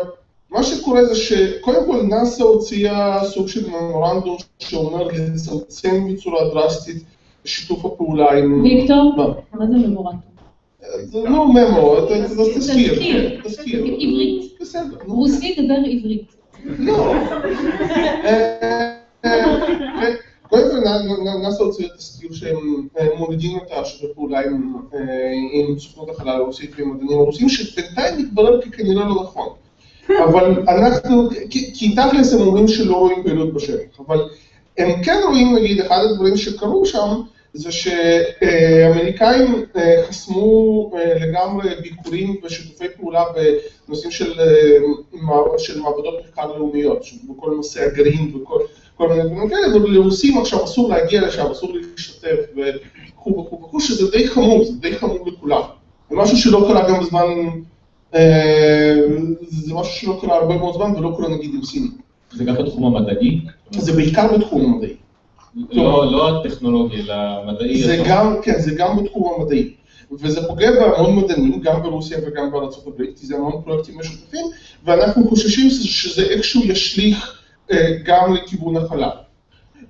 מה 0.55 0.63
שקורה 0.63 1.05
זה 1.05 1.15
שקודם 1.15 1.87
כל 1.87 2.03
נאס"א 2.03 2.43
הוציאה 2.43 3.25
סוג 3.25 3.49
של 3.49 3.71
ממורנדום 3.71 4.37
שאומר 4.59 5.09
לצמצם 5.09 6.13
בצורה 6.13 6.49
דרסטית 6.49 7.05
שיתוף 7.45 7.85
הפעולה 7.85 8.33
עם... 8.33 8.63
ויקטור? 8.63 9.15
מה? 9.53 9.67
זה 9.67 9.89
ממורנטום? 9.89 10.35
זה 11.03 11.19
לא 11.25 11.49
ממו, 11.49 11.97
זה 12.29 12.45
תזכיר. 12.55 12.95
תזכיר. 13.45 13.85
עברית. 13.85 14.53
בסדר. 14.61 14.97
רוסי 15.07 15.55
דבר 15.65 15.75
עברית. 15.75 16.35
לא. 16.79 17.15
אה, 18.25 18.95
אה, 19.25 20.15
קודם 20.49 20.71
כל 20.71 20.81
נאס"א 21.43 21.63
הוציאה 21.63 21.89
תזכיר 21.97 22.33
שהם 22.33 22.89
אה, 22.99 23.07
מורידים 23.19 23.57
את 23.57 23.73
השיתוף 23.73 24.11
פעולה 24.15 24.41
עם, 24.41 24.75
אה, 24.95 25.79
סוכנות 25.79 26.09
החלל 26.09 26.37
הרוסית 26.37 26.71
ועם 26.77 26.91
המדענים 26.91 27.19
הרוסים, 27.19 27.49
שבינתיים 27.49 28.19
מתברר 28.19 28.61
ככנראה 28.61 29.05
לא 29.05 29.23
נכון. 29.23 29.49
אבל 30.25 30.63
אנחנו, 30.69 31.29
כי 31.51 31.95
תכלס 31.97 32.35
הם 32.35 32.41
אומרים 32.41 32.69
שלא 32.69 32.97
רואים 32.97 33.23
פעילות 33.23 33.55
בשטח, 33.55 34.01
אבל 34.07 34.29
הם 34.79 35.03
כן 35.03 35.21
רואים, 35.27 35.57
נגיד, 35.57 35.81
אחד 35.81 36.01
הדברים 36.11 36.37
שקרו 36.37 36.87
שם, 36.87 37.21
זה 37.53 37.73
שאמריקאים 37.73 39.65
אה, 39.77 40.03
חסמו 40.09 40.91
אה, 40.97 41.27
לגמרי 41.27 41.69
ביקורים 41.83 42.37
ושיתופי 42.43 42.85
פעולה 42.97 43.25
בנושאים 43.89 44.11
של, 44.11 44.41
אה, 44.41 45.59
של 45.59 45.81
מעבדות 45.81 46.15
מחקר 46.25 46.47
לאומיות, 46.47 47.05
בכל 47.29 47.51
נושא 47.57 47.85
הגרעין 47.85 48.33
וכל 48.37 48.61
כל 48.97 49.09
מיני 49.09 49.23
דברים 49.23 49.49
כאלה, 49.49 49.77
ולרוסים 49.77 50.39
עכשיו 50.39 50.65
אסור 50.65 50.89
להגיע 50.89 51.27
לשם, 51.27 51.47
אסור 51.47 51.73
להשתתף 51.75 52.37
וכו' 52.57 53.39
וכו' 53.39 53.63
וכו', 53.63 53.81
שזה 53.81 54.11
די 54.11 54.29
חמור, 54.29 54.65
זה 54.65 54.73
די 54.81 54.95
חמור 54.95 55.27
לכולם. 55.27 55.63
זה 56.11 56.17
משהו 56.17 56.37
שלא 56.37 56.65
קרה 56.69 56.89
גם 56.89 57.01
בזמן, 57.01 57.25
זה 59.49 59.75
משהו 59.75 59.93
שלא 59.95 60.19
קרה 60.21 60.37
הרבה 60.37 60.57
מאוד 60.57 60.75
זמן 60.75 60.97
ולא 60.97 61.13
קורה 61.17 61.29
נגיד 61.29 61.51
עם 61.55 61.65
סינים. 61.65 61.91
זה 62.33 62.45
גם 62.45 62.55
בתחום 62.55 62.97
המדעי? 62.97 63.41
זה 63.71 63.93
בעיקר 63.93 64.37
בתחום 64.39 64.65
המדעי. 64.65 64.97
לא 65.73 66.13
לא 66.13 66.41
הטכנולוגי, 66.41 66.97
אלא 67.03 67.15
המדעי. 67.15 67.83
זה. 67.83 68.03
גם, 68.09 68.37
כן, 68.43 68.61
זה 68.61 68.75
גם 68.75 68.97
בתחום 68.97 69.35
המדעי. 69.41 69.75
וזה 70.13 70.49
פוגע 70.49 70.71
בהמון 70.71 71.17
מדענים, 71.17 71.61
גם 71.61 71.83
ברוסיה 71.83 72.19
וגם 72.27 72.51
בארצות 72.51 72.87
הברית, 72.87 73.19
כי 73.19 73.27
זה 73.27 73.37
המון 73.37 73.63
פרויקטים 73.65 73.99
משותפים, 73.99 74.47
ואנחנו 74.85 75.29
חוששים 75.29 75.71
שזה 75.71 76.23
איכשהו 76.23 76.65
ישליך 76.65 77.43
אה, 77.73 77.91
גם 78.05 78.35
לכיוון 78.35 78.77
החלל. 78.77 79.09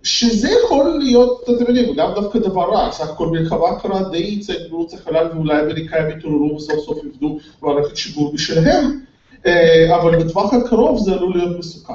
שזה 0.05 0.49
יכול 0.65 0.99
להיות, 0.99 1.43
אתם 1.43 1.65
יודעים, 1.69 1.97
לאו 1.97 2.15
דווקא 2.15 2.39
דבר 2.39 2.71
רע, 2.71 2.93
סך 2.93 3.11
הכל 3.11 3.27
מלחמה 3.27 3.79
קרה 3.83 4.09
די 4.11 4.19
יצא 4.19 4.53
את 4.53 4.93
החלל 4.93 5.29
ואולי 5.35 5.57
האמריקאים 5.57 6.11
יתעוררו 6.11 6.57
וסוף 6.57 6.85
סוף 6.85 7.05
יבדו 7.05 7.39
מערכת 7.63 7.97
שיגור 7.97 8.33
בשלהם, 8.33 9.01
אה, 9.47 9.97
אבל 9.97 10.25
בטווח 10.25 10.55
הקרוב 10.55 10.99
זה 10.99 11.13
עלול 11.13 11.33
להיות 11.37 11.59
מסוכן. 11.59 11.93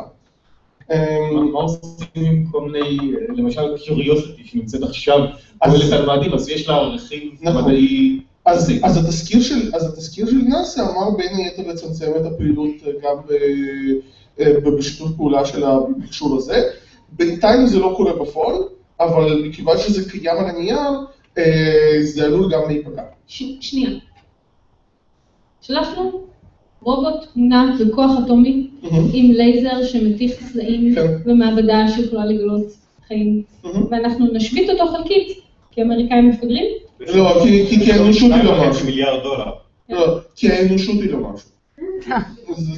אה, 0.92 1.32
מה 1.54 1.60
עושים 1.60 2.08
עם 2.16 2.46
כל 2.52 2.70
מיני, 2.70 2.98
למשל 3.36 3.78
קיוריוסיטי 3.78 4.44
שנמצאת 4.46 4.84
עכשיו, 4.84 5.20
פועלת 5.64 5.92
על 5.92 6.06
מאדים, 6.06 6.34
אז 6.34 6.50
יש 6.50 6.70
לה 6.70 6.78
רכיב 6.78 7.34
נכון. 7.42 7.64
מדעי... 7.64 8.20
אז, 8.46 8.72
אז, 8.84 8.98
התזכיר 8.98 9.42
של, 9.42 9.76
אז 9.76 9.94
התזכיר 9.94 10.26
של 10.26 10.38
נאס"א 10.38 10.82
אמר 10.82 11.10
בין 11.18 11.36
היתר 11.36 11.72
לצמצם 11.72 12.12
את 12.16 12.26
הפעילות 12.26 12.72
אה, 12.88 12.92
גם 13.04 13.18
אה, 14.40 14.72
בשיתוף 14.78 15.10
פעולה 15.18 15.46
של 15.46 15.64
המכשור 15.64 16.38
הזה. 16.38 16.70
בינתיים 17.12 17.68
זה 17.68 17.80
לא 17.80 17.94
קורה 17.98 18.14
בפועל, 18.14 18.56
אבל 19.00 19.44
מכיוון 19.46 19.78
שזה 19.78 20.12
קיים 20.12 20.38
על 20.38 20.46
הנייר, 20.46 20.80
אה, 21.38 21.98
זה 22.02 22.26
עלול 22.26 22.52
גם 22.52 22.62
להיפגע. 22.68 23.04
ש... 23.28 23.44
שנייה. 23.62 23.90
שלחנו 25.62 26.30
רובוט 26.82 27.28
מונע 27.36 27.66
בכוח 27.80 28.12
אטומי 28.26 28.68
עם 29.14 29.32
לייזר 29.32 29.84
שמתיך 29.84 30.52
צלעים 30.52 30.96
כן. 30.96 31.08
במעבדה 31.26 31.88
שיכולה 31.96 32.26
לגלות 32.26 32.66
חיים, 33.08 33.44
ואנחנו 33.92 34.28
נשבית 34.34 34.70
אותו 34.70 34.88
חלקית, 34.88 35.40
כי 35.72 35.82
האמריקאים 35.82 36.30
מפגרים. 36.30 36.66
לא, 37.00 37.44
כי, 37.70 37.92
האנושות 37.92 38.32
היא 38.32 38.44
לא 38.44 38.70
משהו. 38.70 38.86
מיליארד 38.86 39.24
דולר. 39.24 39.52
לא, 39.90 40.20
כי 40.36 40.52
האנושות 40.52 40.96
היא 40.96 41.12
לא 41.12 41.18
משהו. 41.20 41.50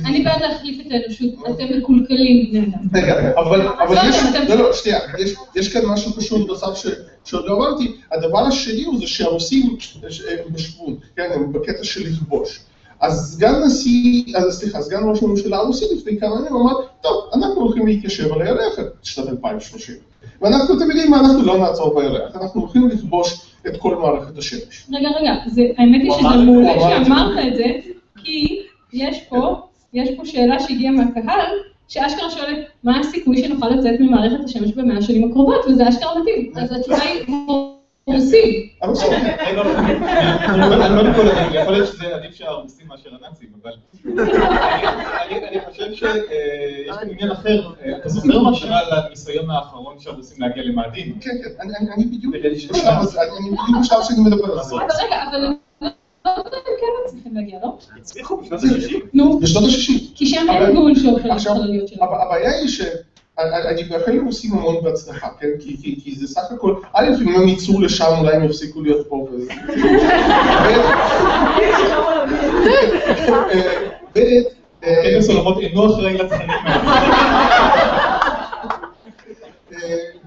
אני 0.06 0.24
בעד 0.24 0.42
להחליף 0.42 0.88
את 0.88 0.92
האנושות, 0.92 1.30
אתם 1.50 1.78
מקולקלים 1.78 2.50
בני 2.50 2.60
אדם. 2.60 2.88
רגע, 2.94 3.32
אבל, 3.40 3.68
אבל 3.68 4.10
יש, 4.10 4.16
לא, 4.50 4.56
לא, 4.56 4.74
שנייה, 4.74 5.00
יש, 5.20 5.36
יש 5.56 5.74
כאן 5.74 5.86
משהו 5.86 6.12
חשוב 6.12 6.48
נוסף 6.48 6.90
שעוד 7.26 7.46
לא 7.46 7.58
אמרתי, 7.58 7.96
הדבר 8.12 8.40
השני 8.40 8.84
הוא 8.84 9.00
זה 9.00 9.08
שהרוסים 9.08 9.78
הם 10.04 10.54
בשוון, 10.54 10.96
כן, 11.16 11.30
הם 11.34 11.54
בקטע 11.54 11.84
של 11.84 12.08
לכבוש. 12.08 12.60
אז 13.00 13.34
סגן 13.36 13.64
נשיא, 13.66 14.24
אז 14.38 14.60
סליחה, 14.60 14.82
סגן 14.82 15.10
ראש 15.10 15.24
הממשלה 15.24 15.58
הרוסי 15.58 15.86
לפני 15.96 16.20
כמה 16.20 16.36
ימים 16.40 16.56
אמר, 16.56 16.74
טוב, 17.02 17.30
אנחנו 17.34 17.62
הולכים 17.62 17.88
להתיישב 17.88 18.34
על 18.34 18.42
הירח 18.42 18.80
עד 18.80 18.86
שנת 19.04 19.30
2030. 19.30 19.96
ואנחנו, 20.42 20.78
אתם 20.78 20.92
יודעים 20.92 21.12
מה, 21.12 21.20
אנחנו 21.20 21.42
לא 21.42 21.58
נעצור 21.58 22.00
בירח, 22.00 22.36
אנחנו 22.36 22.62
הולכים 22.62 22.90
לכבוש 22.90 23.42
את 23.68 23.78
כל 23.78 23.96
מערכת 23.96 24.38
השמש. 24.38 24.88
רגע, 24.94 25.10
רגע, 25.22 25.34
זה, 25.48 25.62
האמת 25.78 26.02
היא 26.02 26.12
שזה 26.12 26.46
מעולה. 26.46 26.74
שאמרת 26.80 27.48
את 27.48 27.56
זה, 27.56 27.66
כי 28.24 28.62
יש 28.94 29.22
פה, 29.30 29.62
יש 29.94 30.10
פה 30.18 30.26
שאלה 30.26 30.60
שהגיעה 30.60 30.94
מהקהל, 30.94 31.56
שאשכרה 31.88 32.32
שואלת, 32.32 32.58
מה 32.84 33.00
הסיכוי 33.00 33.44
שנוכל 33.44 33.70
לצאת 33.70 34.00
ממערכת 34.00 34.44
השמש 34.46 34.72
במאה 34.72 34.98
השנים 34.98 35.30
הקרובות, 35.30 35.66
וזה 35.68 35.90
אשכרה 35.90 36.20
מתאים. 36.20 36.52
אז 36.56 36.72
התשובה 36.72 36.98
היא, 37.02 37.26
רוסים. 38.06 38.54
הרוסים, 38.82 39.08
רגע, 39.48 39.64
לא, 39.64 41.02
קודם 41.02 41.14
כל, 41.16 41.28
יכול 41.54 41.74
להיות 41.74 41.88
שזה 41.88 42.16
עדיף 42.16 42.36
שהרוסים 42.36 42.88
מאשר 42.88 43.10
הנאצים, 43.22 43.48
אבל 43.64 43.72
אני- 45.30 45.48
אני 45.48 45.58
חושב 45.70 45.94
שיש 45.94 46.02
כאן 46.90 47.10
עניין 47.12 47.32
אחר, 47.32 47.62
אה, 47.86 47.98
אתה 47.98 48.10
זוכר 48.10 48.40
מה 48.40 48.52
קרה 48.60 48.80
לניסיון 49.08 49.50
האחרון 49.50 49.96
שהרוסים 50.00 50.42
להגיע 50.42 50.64
למאדים? 50.64 51.20
כן, 51.22 51.30
כן, 51.44 51.68
אני, 51.98 52.06
בדיוק 52.06 52.36
אני 52.36 52.50
בדיוק 53.52 53.78
בשלב 53.82 54.00
שאני 54.04 54.20
מדבר 54.22 54.52
על 54.60 54.64
זה. 54.64 54.76
אבל 54.76 54.84
רגע, 55.06 55.24
אבל 55.30 55.54
לא 56.26 56.34
מצליחים 57.08 57.36
להגיע, 57.36 57.60
לא? 57.64 57.78
הצליחו 57.98 58.38
בשנות 58.38 58.60
ה-60. 58.64 58.96
נו, 59.14 59.40
בשנות 59.40 59.64
ה-60. 59.64 60.16
כי 60.16 60.26
שם 60.26 60.46
אין 60.50 60.72
גבול 60.72 60.92
לחלליות 60.92 61.88
שלהם. 61.88 62.10
הב- 62.10 62.22
הבעיה 62.22 62.52
היא 62.52 62.68
שאני 62.68 63.84
מאחל 63.90 64.12
לרוסים 64.12 64.54
המון 64.54 64.84
בהצלחה, 64.84 65.28
כן? 65.40 65.48
כי, 65.60 65.78
כי, 65.82 66.00
כי 66.04 66.16
זה 66.16 66.28
סך 66.28 66.52
הכל, 66.52 66.76
א', 66.94 67.06
אם 67.22 67.36
הם 67.36 67.48
יצאו 67.48 67.82
לשם 67.82 68.06
אולי 68.20 68.36
הם 68.36 68.44
יפסיקו 68.44 68.82
להיות 68.82 69.08
פה. 69.10 69.28
וזה- 69.32 69.54
ב', 74.16 74.20
כנס 74.82 75.30
עולמות 75.30 75.58
אינו 75.60 75.86
אחראי 75.94 76.18
לתכנים 76.18 76.48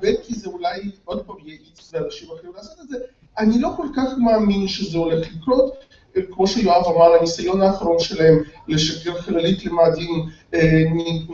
ב', 0.01 0.07
כי 0.23 0.35
זה 0.35 0.49
אולי 0.51 0.91
עוד 1.05 1.23
פעם 1.27 1.37
יאיץ 1.45 1.95
לאנשים 1.95 2.29
אחרים 2.39 2.53
לעשות 2.57 2.81
את 2.83 2.89
זה. 2.89 2.97
אני 3.39 3.59
לא 3.59 3.71
כל 3.77 3.87
כך 3.97 4.09
מאמין 4.19 4.69
שזה 4.69 4.99
הולך 4.99 5.27
לקרות. 5.35 5.75
אה, 6.17 6.23
כמו 6.31 6.47
שיואב 6.47 6.85
אמר, 6.87 7.15
הניסיון 7.15 7.63
האחרון 7.63 7.99
שלהם 7.99 8.43
לשגר 8.69 9.15
חללית 9.21 9.65
למאדים 9.65 10.29
אה, 10.55 10.83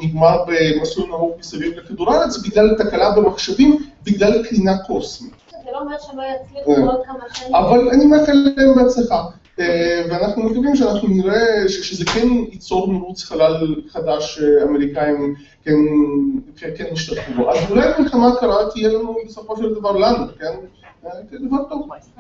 נגמר 0.03 0.45
במסלול 0.47 1.07
נמוך 1.07 1.39
מסביב 1.39 1.79
לכדור 1.79 2.13
הארץ 2.13 2.37
בגלל 2.39 2.75
תקלה 2.79 3.11
במחשבים, 3.11 3.79
בגלל 4.05 4.45
קרינה 4.45 4.79
קוסמית. 4.79 5.33
זה 5.51 5.71
לא 5.73 5.81
אומר 5.81 5.97
שהם 5.99 6.17
לא 6.19 6.23
יצליחו 6.23 6.87
בעוד 6.87 7.01
כמה 7.07 7.35
שנים. 7.35 7.55
אבל 7.55 7.89
אני 7.89 8.07
מאחל 8.07 8.33
להם 8.57 8.75
בהצלחה. 8.77 9.25
אה, 9.61 10.03
ואנחנו 10.11 10.43
מקווים 10.43 10.77
שאנחנו 10.77 11.09
נראה 11.09 11.69
שזה 11.69 12.05
כן 12.05 12.29
ייצור 12.53 12.93
מרוץ 12.93 13.25
חלל 13.25 13.75
חדש 13.89 14.35
שאמריקאים 14.35 15.35
כן, 15.65 15.73
כן, 16.57 16.71
כן 16.77 16.85
ישתתפו 16.93 17.33
בו. 17.37 17.51
אז 17.51 17.71
אולי 17.71 17.89
מלחמה 17.99 18.31
קרה 18.41 18.71
תהיה 18.71 18.89
לנו 18.89 19.17
בסופו 19.27 19.57
של 19.57 19.75
דבר 19.75 19.93
לנו, 19.93 20.27
כן? 20.39 20.55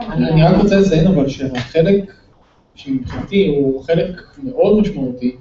אני 0.01 0.43
רק 0.43 0.63
רוצה 0.63 0.77
לציין 0.81 1.07
אבל 1.07 1.29
שהחלק 1.29 2.15
שמבחינתי 2.75 3.47
הוא 3.47 3.83
חלק 3.83 4.23
מאוד 4.43 4.81
משמעותי, 4.81 5.37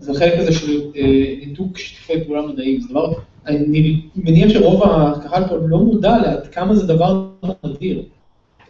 זה 0.00 0.12
החלק 0.12 0.32
הזה 0.38 0.52
של 0.52 0.80
אה, 0.96 1.02
ניתוק 1.46 1.78
שיתופי 1.78 2.24
פעולה 2.24 2.46
מדעיים. 2.46 2.80
זה 2.80 2.88
דבר, 2.88 3.12
אני 3.46 4.02
מניח 4.16 4.48
שרוב 4.52 4.82
הקהל 4.84 5.48
פה 5.48 5.56
לא 5.56 5.78
מודע 5.78 6.18
לעד 6.18 6.46
כמה 6.46 6.74
זה 6.76 6.86
דבר 6.86 7.26
נדיר. 7.64 8.04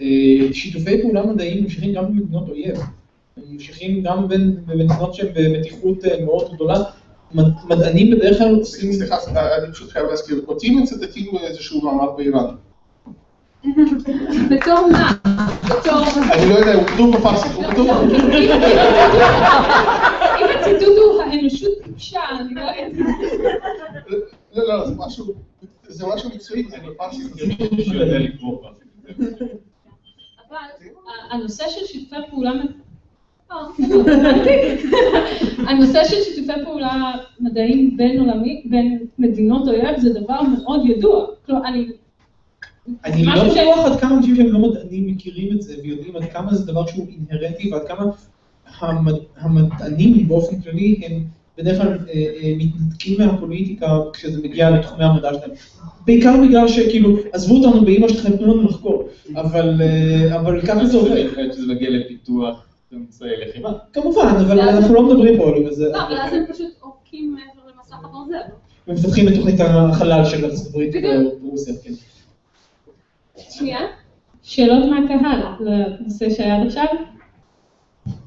אה, 0.01 0.07
שיתופי 0.53 1.03
פעולה 1.03 1.27
מדעיים 1.27 1.63
ממשיכים 1.65 1.93
גם 1.93 2.07
במדינות 2.07 2.49
אויב. 2.49 2.77
הם 3.37 3.43
ממשיכים 3.51 4.03
גם 4.03 4.29
במדינות 4.29 5.15
שהן 5.15 5.29
במתיחות 5.35 6.05
אה, 6.05 6.25
מאוד 6.25 6.55
גדולה. 6.55 6.77
מד- 7.35 7.45
מדענים 7.69 8.11
בדרך 8.11 8.39
כלל 8.39 8.55
עושים... 8.55 8.93
סליחה, 8.93 9.17
אני 9.65 9.73
פשוט 9.73 9.91
חייב 9.91 10.07
להזכיר, 10.07 10.45
אותי 10.49 10.71
מצטטים 10.71 11.27
באיזשהו 11.33 11.83
מאמר 11.85 12.11
באיראן. 12.17 12.55
בתור 14.51 14.89
מה? 14.93 15.13
בתור... 15.65 16.05
אני 16.33 16.51
לא 16.51 16.55
יודע, 16.55 16.75
הוא 16.75 16.87
כתוב 16.87 17.17
בפרסית, 17.17 17.53
הוא 17.53 17.65
כתוב... 17.65 17.89
אם 20.41 20.47
הציטוט 20.59 20.97
הוא 20.99 21.23
האנושות 21.23 21.73
טיפשה, 21.85 22.21
אני 22.41 22.55
לא 22.55 22.61
יודעת. 22.61 22.93
לא, 24.55 24.69
לא, 24.69 24.87
זה 24.87 24.95
משהו, 24.99 25.35
זה 25.89 26.07
משהו 26.07 26.31
מקצועי, 26.31 26.65
זה 26.69 26.77
בפרסית. 26.89 27.33
כבר. 28.39 28.71
אבל 30.49 30.57
הנושא 31.31 31.65
של 31.69 31.87
שיתופי 31.87 32.17
פעולה... 32.31 32.53
אה, 33.53 33.57
הנושא 35.69 36.05
של 36.05 36.17
שיתופי 36.23 36.65
פעולה 36.65 37.13
מדעיים 37.41 37.97
בין 37.97 38.21
עולמי, 38.21 38.63
בין 38.65 39.07
מדינות 39.19 39.69
אויב, 39.69 39.99
זה 39.99 40.21
דבר 40.21 40.41
מאוד 40.43 40.81
ידוע. 40.87 41.27
כלומר, 41.47 41.69
אני... 41.69 41.87
אני 43.05 43.25
לא 43.25 43.45
בטוח 43.51 43.87
עד 43.87 44.01
כמה 44.01 44.17
אנשים 44.17 44.37
שהם 44.37 44.47
לא 44.47 44.59
מדענים 44.59 45.07
מכירים 45.07 45.57
את 45.57 45.63
זה 45.63 45.75
ויודעים 45.83 46.17
עד 46.17 46.25
כמה 46.33 46.55
זה 46.55 46.67
דבר 46.67 46.87
שהוא 46.87 47.07
אינהרנטי 47.09 47.73
ועד 47.73 47.83
כמה 47.89 48.05
המד... 48.81 49.15
המדענים 49.37 50.29
באופן 50.29 50.61
כללי 50.61 51.01
הם 51.07 51.25
בדרך 51.59 51.83
כלל 51.83 51.99
אה, 52.09 52.15
אה, 52.15 52.53
מתנתקים 52.59 53.21
מהפוליטיקה 53.21 53.99
כשזה 54.13 54.43
מגיע 54.43 54.71
לתחומי 54.71 55.05
המדע 55.05 55.31
שלהם. 55.35 55.51
בעיקר 56.07 56.35
בגלל 56.43 56.69
שכאילו, 56.69 57.17
עזבו 57.33 57.57
אותנו 57.57 57.85
באמא 57.85 58.09
שלכם, 58.09 58.37
תנו 58.37 58.55
לנו 58.55 58.69
לחקור, 58.69 59.09
אבל, 59.37 59.83
אה, 59.83 60.41
אבל 60.41 60.61
ככה 60.67 60.87
זה 60.87 60.97
עובד. 60.97 61.27
שזה 61.53 61.75
מגיע 61.75 61.91
לפיתוח 61.91 62.67
אמצעי 62.95 63.31
לחימה. 63.37 63.73
כמובן, 63.93 64.35
אבל 64.47 64.61
אנחנו 64.61 64.95
לא 64.95 65.03
מדברים 65.03 65.39
פה 65.39 65.49
על 65.49 65.75
זה. 65.75 65.89
לא, 65.89 66.07
אבל 66.07 66.17
אז 66.17 66.33
הם 66.33 66.45
פשוט 66.53 66.71
עורקים 66.81 67.35
מעבר 67.35 67.71
למסך 67.77 68.05
הברזל. 68.05 68.37
ומפתחים 68.89 69.29
את 69.29 69.35
תוכנית 69.35 69.61
החלל 69.61 70.25
של 70.25 70.45
ארצות 70.45 70.67
הברית 70.67 70.95
ורוסיה, 71.43 71.75
כן. 71.85 71.93
שנייה. 73.51 73.81
שאלות 74.43 74.85
מהקהל 74.91 75.43
לנושא 75.61 76.31
שהיה 76.31 76.57
עד 76.57 76.67
עכשיו? 76.67 76.87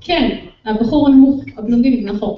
כן, 0.02 0.38
הבחור 0.66 1.08
הנמוך, 1.08 1.44
הבלונדיני, 1.58 2.02
נכון. 2.02 2.36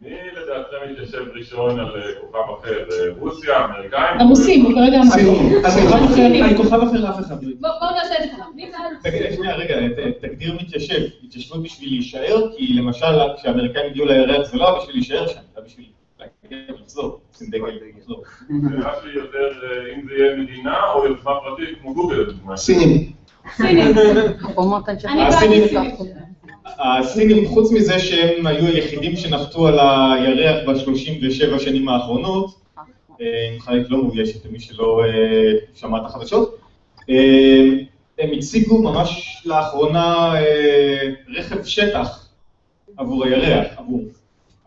מי 0.00 0.10
לדעתכם 0.10 0.92
מתיישב 0.92 1.24
ראשון 1.34 1.80
על 1.80 1.86
אה, 1.96 2.02
כוכב 2.20 2.38
אחר? 2.60 2.84
אה, 2.92 3.12
רוסיה, 3.18 3.56
האמריקאים? 3.58 4.20
הרוסים, 4.20 4.64
הוא 4.64 4.72
כרגע 4.74 4.96
אמר. 4.96 5.66
אז 5.66 5.76
כוכב 5.76 6.04
אחר, 6.04 6.44
על 6.44 6.56
כוכב 6.56 6.80
אחר 6.82 7.10
אף 7.10 7.20
אחד 7.20 7.42
לא. 7.42 7.50
בואו 7.60 7.90
נעשה 7.94 8.14
את 8.14 8.22
זה 8.22 8.36
ככה. 8.36 8.44
שנייה, 9.36 9.56
רגע, 9.56 9.76
תגדיר 10.20 10.54
מתיישב. 10.60 11.02
התיישבות 11.24 11.62
בשביל 11.62 11.90
להישאר, 11.90 12.48
כי 12.56 12.72
למשל, 12.74 13.06
כשהאמריקאים 13.36 13.90
הגיעו 13.90 14.06
לירח 14.06 14.50
זה 14.50 14.58
לא 14.58 14.68
היה 14.68 14.78
בשביל 14.78 14.96
להישאר 14.96 15.26
שם, 15.26 15.34
זה 15.34 15.40
היה 15.56 15.66
בשביל 15.66 15.86
אה. 16.22 16.28
סינים. 22.56 23.12
סינים. 23.56 23.86
הסינים- 26.78 27.48
חוץ 27.48 27.72
מזה 27.72 27.98
שהם 27.98 28.46
היו 28.46 28.66
היחידים 28.66 29.16
שנחתו 29.16 29.66
על 29.68 29.78
הירח 29.78 30.68
ב-37 30.68 31.58
שנים 31.58 31.88
האחרונות, 31.88 32.54
אה, 33.20 33.48
עם 33.52 33.60
חללית 33.60 33.90
לא 33.90 34.02
מאוישת 34.04 34.46
למי 34.46 34.60
שלא 34.60 35.04
אה, 35.04 35.52
שמע 35.74 35.98
את 35.98 36.02
החדשות, 36.06 36.58
אה, 37.10 37.68
הם 38.18 38.30
הציגו 38.38 38.82
ממש 38.82 39.42
לאחרונה 39.46 40.34
אה, 40.34 40.98
רכב 41.36 41.64
שטח 41.64 42.28
עבור 42.96 43.24
הירח, 43.24 43.66
עבור 43.76 44.00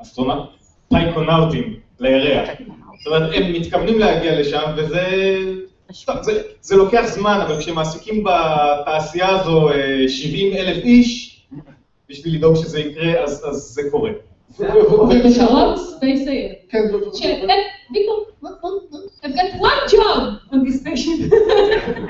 אסטרונאוט, 0.02 0.50
טייקונאוטים 0.96 1.80
לירח. 2.00 2.50
זאת 3.04 3.14
אומרת, 3.14 3.32
הם 3.36 3.54
מתכוונים 3.54 4.00
להגיע 4.00 4.40
לשם, 4.40 4.72
וזה... 4.78 5.02
טוב, 6.06 6.22
זה, 6.22 6.42
זה 6.62 6.76
לוקח 6.76 7.06
זמן, 7.06 7.40
אבל 7.48 7.60
כשמעסיקים 7.60 8.24
בתעשייה 8.24 9.30
הזו 9.30 9.70
אה, 9.70 10.06
70 10.08 10.54
אלף 10.54 10.84
איש, 10.84 11.42
בשביל 12.10 12.36
לדאוג 12.36 12.56
שזה 12.56 12.80
יקרה, 12.80 13.24
אז, 13.24 13.46
אז 13.50 13.56
זה 13.56 13.82
קורה. 13.92 14.12
ובקרוב 14.60 15.78
SpaceIL. 15.78 16.54
כן, 16.70 16.80
ויקטור, 17.94 18.26
I've 19.24 19.34
got 19.34 19.60
one 19.60 19.92
job 19.92 20.54
on 20.54 20.58
this 20.68 20.82
station. 20.84 21.36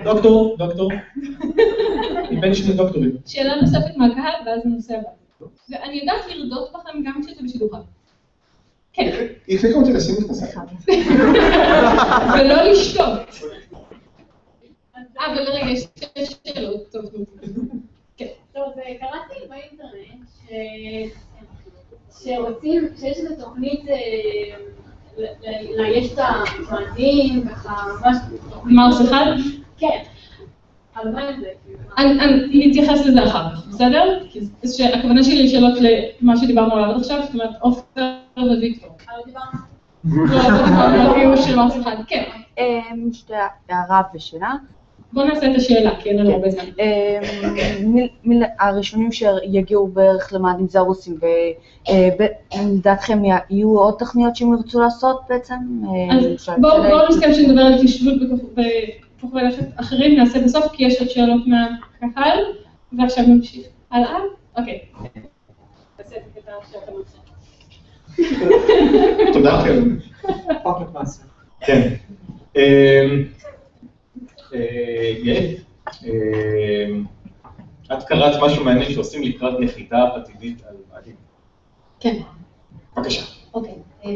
דוקטור, 0.03 0.55
דוקטור. 0.57 0.91
היא 2.29 2.41
בין 2.41 2.53
שני 2.53 2.73
דוקטורים. 2.73 3.17
שאלה 3.25 3.55
נוספת 3.61 3.97
מהקהל, 3.97 4.33
ואז 4.45 4.65
הנושא 4.65 4.93
הבא. 4.93 5.47
ואני 5.69 5.99
יודעת 5.99 6.21
לרדות 6.29 6.69
בכם 6.73 7.03
גם 7.05 7.21
כשאתם 7.25 7.45
בשידור 7.45 7.69
חי. 7.71 7.77
כן, 8.95 9.11
החליטו 9.49 9.77
אותי 9.79 9.93
לשים 9.93 10.15
מכנסיים. 10.23 10.51
ולא 12.33 12.63
לשתות. 12.63 13.19
אה, 14.95 15.25
אבל 15.33 15.41
רגע, 15.41 15.69
יש 15.69 15.87
שאלות. 16.43 16.91
טוב, 16.91 17.05
טוב. 17.05 17.25
כן. 18.17 18.25
אה, 18.57 18.61
קראתי 18.99 19.47
באינטרנט 19.49 20.29
שרוצים, 22.23 22.87
שיש 22.99 23.17
איזו 23.17 23.35
תוכנית 23.45 23.89
אה, 23.89 23.95
ל- 25.17 25.23
ל- 25.23 25.77
לאייש 25.81 26.13
את 26.13 26.19
המועדים, 26.19 27.47
ככה, 27.49 27.73
ממש... 28.03 28.17
מרס 28.65 29.01
אחד? 29.01 29.25
כן. 29.77 29.99
על 30.95 31.11
מה 31.11 31.21
זה? 31.41 31.47
אתייחס 32.71 33.05
לזה 33.05 33.23
אחר 33.23 33.49
כך, 33.55 33.67
בסדר? 33.67 34.23
כי 34.29 34.39
זה 34.63 34.77
שהכוונה 34.77 35.23
שלי 35.23 35.43
לשאלות 35.43 35.77
למה 36.21 36.37
שדיברנו 36.37 36.75
עליו 36.75 36.89
עד 36.89 36.97
עכשיו, 37.01 37.21
זאת 37.23 37.33
אומרת, 37.33 37.49
עופר 37.61 38.15
וויקטור. 38.37 38.97
אמ, 42.57 43.09
שתי 43.13 43.33
הערה 43.69 44.01
ושאלה. 44.15 44.53
בוא 45.13 45.23
נעשה 45.23 45.51
את 45.51 45.55
השאלה, 45.55 45.91
כי 45.99 46.09
אין 46.09 46.17
לנו 46.19 46.31
הרבה 46.31 46.49
זמן. 46.49 46.63
אמ, 48.23 48.41
הראשונים 48.59 49.11
שיגיעו 49.11 49.87
בערך 49.87 50.33
למאדים 50.33 50.67
זה 50.67 50.79
הרוסים, 50.79 51.17
ולדעתכם 52.59 53.21
יהיו 53.49 53.79
עוד 53.79 53.95
תוכניות 53.99 54.35
שהם 54.35 54.53
ירצו 54.53 54.79
לעשות 54.81 55.21
בעצם? 55.29 55.53
אה, 55.87 56.17
אז 56.17 56.25
בואו 56.61 57.07
נסכם 57.09 57.33
שנדבר 57.33 57.61
על 57.61 57.73
התיישבות 57.73 58.13
בכוכ- 58.21 58.59
בכוכבי 59.17 59.41
לכת 59.43 59.65
אחרים, 59.75 60.19
נעשה 60.19 60.39
בסוף, 60.43 60.65
כי 60.73 60.83
יש 60.85 60.99
עוד 60.99 61.09
שאלות 61.09 61.41
מהקהל, 62.01 62.37
ועכשיו 62.99 63.25
נמשיך. 63.27 63.65
הלאה? 63.91 64.15
אוקיי. 64.57 64.79
הקטע 65.99 66.09
שאתה 66.71 66.91
רוצה. 66.91 67.24
תודה, 69.33 69.63
כן. 69.65 69.79
כן. 71.59 71.93
אמ, 72.55 72.61
אה, 74.53 75.13
יעל, 75.23 75.45
אמ, 76.05 77.05
את 77.93 78.03
קראת 78.03 78.41
משהו 78.41 78.65
מעניין 78.65 78.91
שעושים 78.91 79.23
לקראת 79.23 79.59
נחיתה 79.59 80.03
עתידית 80.15 80.61
על 80.69 80.75
מאדים. 80.93 81.15
כן. 81.99 82.15
בבקשה. 82.97 83.21
אוקיי, 83.53 83.73
אה, 84.05 84.11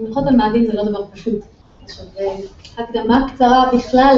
לנחות 0.00 0.26
על 0.26 0.36
מאדים 0.36 0.66
זה 0.66 0.72
לא 0.72 0.84
דבר 0.84 1.06
פשוט. 1.12 1.42
עכשיו, 1.82 2.04
אה, 2.18 2.36
הקדמה 2.78 3.26
קצרה 3.34 3.70
בכלל, 3.76 4.16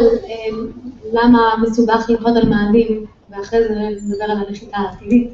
למה 1.13 1.55
מסובך 1.63 2.07
לנחות 2.09 2.37
על 2.37 2.49
מאדים, 2.49 3.07
ואחרי 3.31 3.65
זה 3.65 3.75
נדבר 4.07 4.25
על 4.25 4.31
הנחיתה 4.31 4.77
העתידית. 4.77 5.31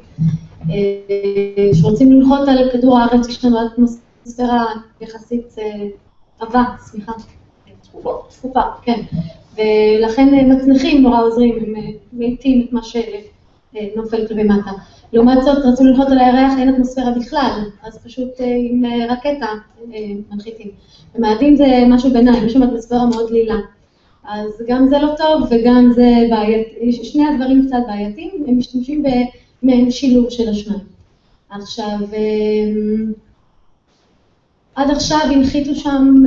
אה, 0.70 1.72
כשרוצים 1.72 2.12
לנחות 2.12 2.48
על 2.48 2.70
כדור 2.72 2.98
הארץ, 2.98 3.28
יש 3.28 3.44
לנו 3.44 3.56
אטמוספירה 3.66 4.66
יחסית 5.00 5.54
אה, 5.58 5.86
עבה, 6.40 6.64
סליחה. 6.78 7.12
צפופה, 8.28 8.60
כן. 8.82 9.00
ולכן 9.56 10.34
אה, 10.34 10.56
מצנחים 10.56 11.02
נורא 11.02 11.22
עוזרים, 11.22 11.54
הם 11.56 11.76
אה, 11.76 11.90
מאיטים 12.12 12.66
את 12.66 12.72
מה 12.72 12.80
שנופל 12.82 14.26
כלפי 14.26 14.42
מטה. 14.42 14.70
לעומת 15.12 15.42
זאת, 15.42 15.58
רצו 15.64 15.84
לנחות 15.84 16.06
על 16.06 16.18
הירח, 16.18 16.52
אין 16.58 16.68
אטמוספירה 16.68 17.10
בכלל, 17.10 17.60
אז 17.82 17.98
פשוט 18.04 18.40
אה, 18.40 18.56
עם 18.70 18.84
אה, 18.84 19.12
רקטה 19.12 19.46
אה, 19.94 19.98
מנחיתים. 20.30 20.68
במאדים 21.14 21.56
זה 21.56 21.66
משהו 21.88 22.12
ביניים, 22.12 22.46
יש 22.46 22.52
שם 22.52 22.62
אטמוספירה 22.62 23.06
מאוד 23.06 23.28
דלילה. 23.28 23.56
אז 24.28 24.62
גם 24.68 24.88
זה 24.88 24.98
לא 24.98 25.14
טוב 25.18 25.48
וגם 25.50 25.90
זה 25.94 26.26
בעייתי, 26.30 26.92
שני 26.92 27.26
הדברים 27.26 27.66
קצת 27.66 27.76
בעייתיים, 27.86 28.44
הם 28.48 28.58
משתמשים 28.58 29.02
במעין 29.62 29.90
שילוב 29.90 30.30
של 30.30 30.48
השניים. 30.48 30.80
עכשיו, 31.50 31.98
אה, 32.12 33.12
עד 34.74 34.90
עכשיו 34.90 35.18
הנחיתו 35.32 35.74
שם 35.74 36.24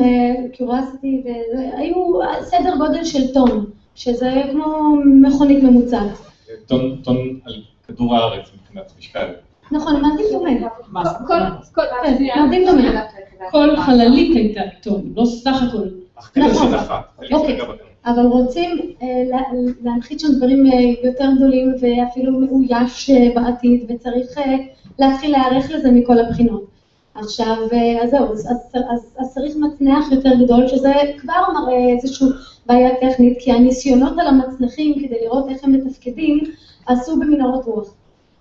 קיורסיטי, 0.53 1.23
והיו 1.57 1.95
סדר 2.41 2.77
גודל 2.77 3.03
של 3.03 3.33
טון, 3.33 3.65
שזה 3.95 4.31
כמו 4.51 4.95
מכונית 5.21 5.63
ממוצעת. 5.63 6.11
טון 6.67 6.97
טון 7.03 7.17
על 7.45 7.53
כדור 7.87 8.15
הארץ 8.15 8.45
מבחינת 8.61 8.91
משקל. 8.99 9.27
נכון, 9.71 10.01
מאדים 10.01 10.25
דומה. 10.31 10.49
כל- 11.27 11.33
כל- 11.75 11.81
כן, 12.05 12.41
מאדים 12.41 12.65
דומה. 12.67 13.01
כל 13.51 13.75
חללית 13.77 14.35
הייתה 14.35 14.61
טון, 14.83 15.13
לא 15.15 15.25
סך 15.25 15.63
הכל. 15.69 15.87
נכון. 16.41 16.73
אוקיי. 17.31 17.57
אבל 18.05 18.25
רוצים 18.25 18.69
אה, 19.01 19.07
לה- 19.29 19.41
להנחית 19.83 20.19
שם 20.19 20.27
דברים 20.37 20.65
אה, 20.67 20.79
יותר 21.03 21.29
גדולים 21.37 21.73
ואפילו 21.81 22.39
מאויש 22.39 23.09
אה, 23.09 23.27
בעתיד, 23.35 23.85
וצריך 23.89 24.37
אה, 24.37 24.55
להתחיל 24.99 25.31
להיערך 25.31 25.71
לזה 25.71 25.91
מכל 25.91 26.19
הבחינות. 26.19 26.65
עכשיו, 27.15 27.55
אה, 27.73 28.03
אז 28.03 28.09
זהו, 28.09 28.31
אז, 28.31 28.47
אז, 28.51 28.57
אז, 28.91 29.15
אז 29.19 29.33
צריך 29.33 29.55
מצנח 29.55 30.11
יותר 30.11 30.31
גדול, 30.43 30.67
שזה 30.67 30.91
כבר 31.17 31.41
מראה 31.53 31.89
איזושהי 32.01 32.27
בעיה 32.65 32.89
טכנית, 33.01 33.37
כי 33.39 33.51
הניסיונות 33.51 34.13
על 34.19 34.27
המצנחים 34.27 34.93
כדי 34.95 35.15
לראות 35.23 35.49
איך 35.49 35.63
הם 35.63 35.71
מתפקדים, 35.73 36.39
עשו 36.87 37.15
במנהרות 37.19 37.65
רוח. 37.65 37.93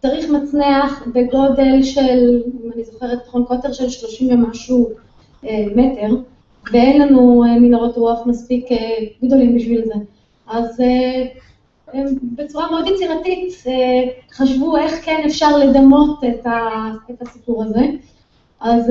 צריך 0.03 0.31
מצנח 0.31 1.03
בגודל 1.15 1.83
של, 1.83 2.43
אם 2.65 2.71
אני 2.75 2.85
זוכרת 2.85 3.19
נכון, 3.29 3.45
קוטר 3.45 3.73
של 3.73 3.89
30 3.89 4.29
ומשהו 4.31 4.89
אה, 5.45 5.65
מטר, 5.77 6.09
ואין 6.73 7.03
לנו 7.03 7.45
אה, 7.45 7.59
מנהרות 7.59 7.97
רוח 7.97 8.27
מספיק 8.27 8.73
אה, 8.73 8.79
גדולים 9.25 9.57
בשביל 9.57 9.85
זה. 9.85 9.95
אז 10.47 10.81
אה, 10.81 11.25
הם 11.93 12.07
בצורה 12.23 12.71
מאוד 12.71 12.87
יצירתית 12.87 13.65
חשבו 14.33 14.77
איך 14.77 15.05
כן 15.05 15.23
אפשר 15.27 15.57
לדמות 15.57 16.25
את, 16.25 16.47
ה, 16.47 16.61
את 17.11 17.23
הסיפור 17.23 17.65
הזה. 17.65 17.81
אז? 18.61 18.91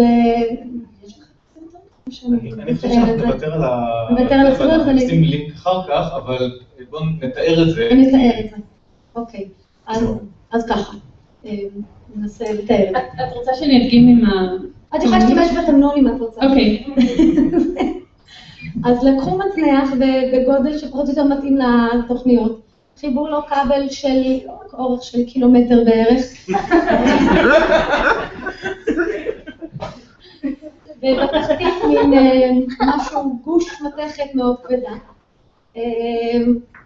אני 2.60 2.76
חושב 2.76 2.90
שאנחנו 2.90 3.16
נוותר 3.16 3.54
על 3.54 3.64
ה... 3.64 4.08
נוותר 4.10 4.36
על 4.36 4.48
הסרטון, 4.48 4.72
אנחנו 4.72 4.92
נשים 4.92 5.24
לינק 5.24 5.54
אחר 5.54 5.88
כך, 5.88 6.10
אבל 6.16 6.60
בואו 6.90 7.04
נתאר 7.22 7.64
את 7.64 7.76
זה. 7.76 7.88
אני 7.92 8.10
אתאר 8.10 8.40
את 8.40 8.50
זה. 8.50 8.58
אוקיי, 9.16 9.48
אז, 9.88 10.06
אז 10.52 10.66
ככה, 10.70 10.94
ננסה 12.16 12.54
לתאר 12.54 12.84
את 12.84 12.90
זה. 12.94 13.00
את 13.00 13.30
את 13.30 13.36
רוצה 13.36 13.52
שאני 13.60 13.84
אדגים 13.84 14.08
עם 14.08 14.26
ה... 14.26 14.30
את 14.96 15.04
יכולה 15.04 15.20
להשתמש 15.20 15.64
בתמנון 15.64 15.96
אם 15.98 16.08
את 16.08 16.20
רוצה. 16.20 16.46
אוקיי. 16.46 16.86
אז 18.86 19.04
לקחו 19.04 19.38
מצנח 19.38 19.90
בגודל 20.34 20.78
שפחות 20.78 21.06
או 21.06 21.10
יותר 21.10 21.24
מתאים 21.24 21.58
לתוכניות, 21.58 22.62
חיבור 23.00 23.30
לו 23.30 23.40
כבל 23.48 23.90
של 23.90 24.40
אורך 24.74 25.04
של 25.04 25.26
קילומטר 25.26 25.84
בערך. 25.86 26.50
ובתחתית 31.04 31.74
מין 31.88 32.14
אה, 32.14 32.50
משהו, 32.82 33.40
גוש 33.44 33.82
מתכת 33.82 34.36
מאוד 34.36 34.56
כבדה. 34.64 34.94
אה, 35.78 35.82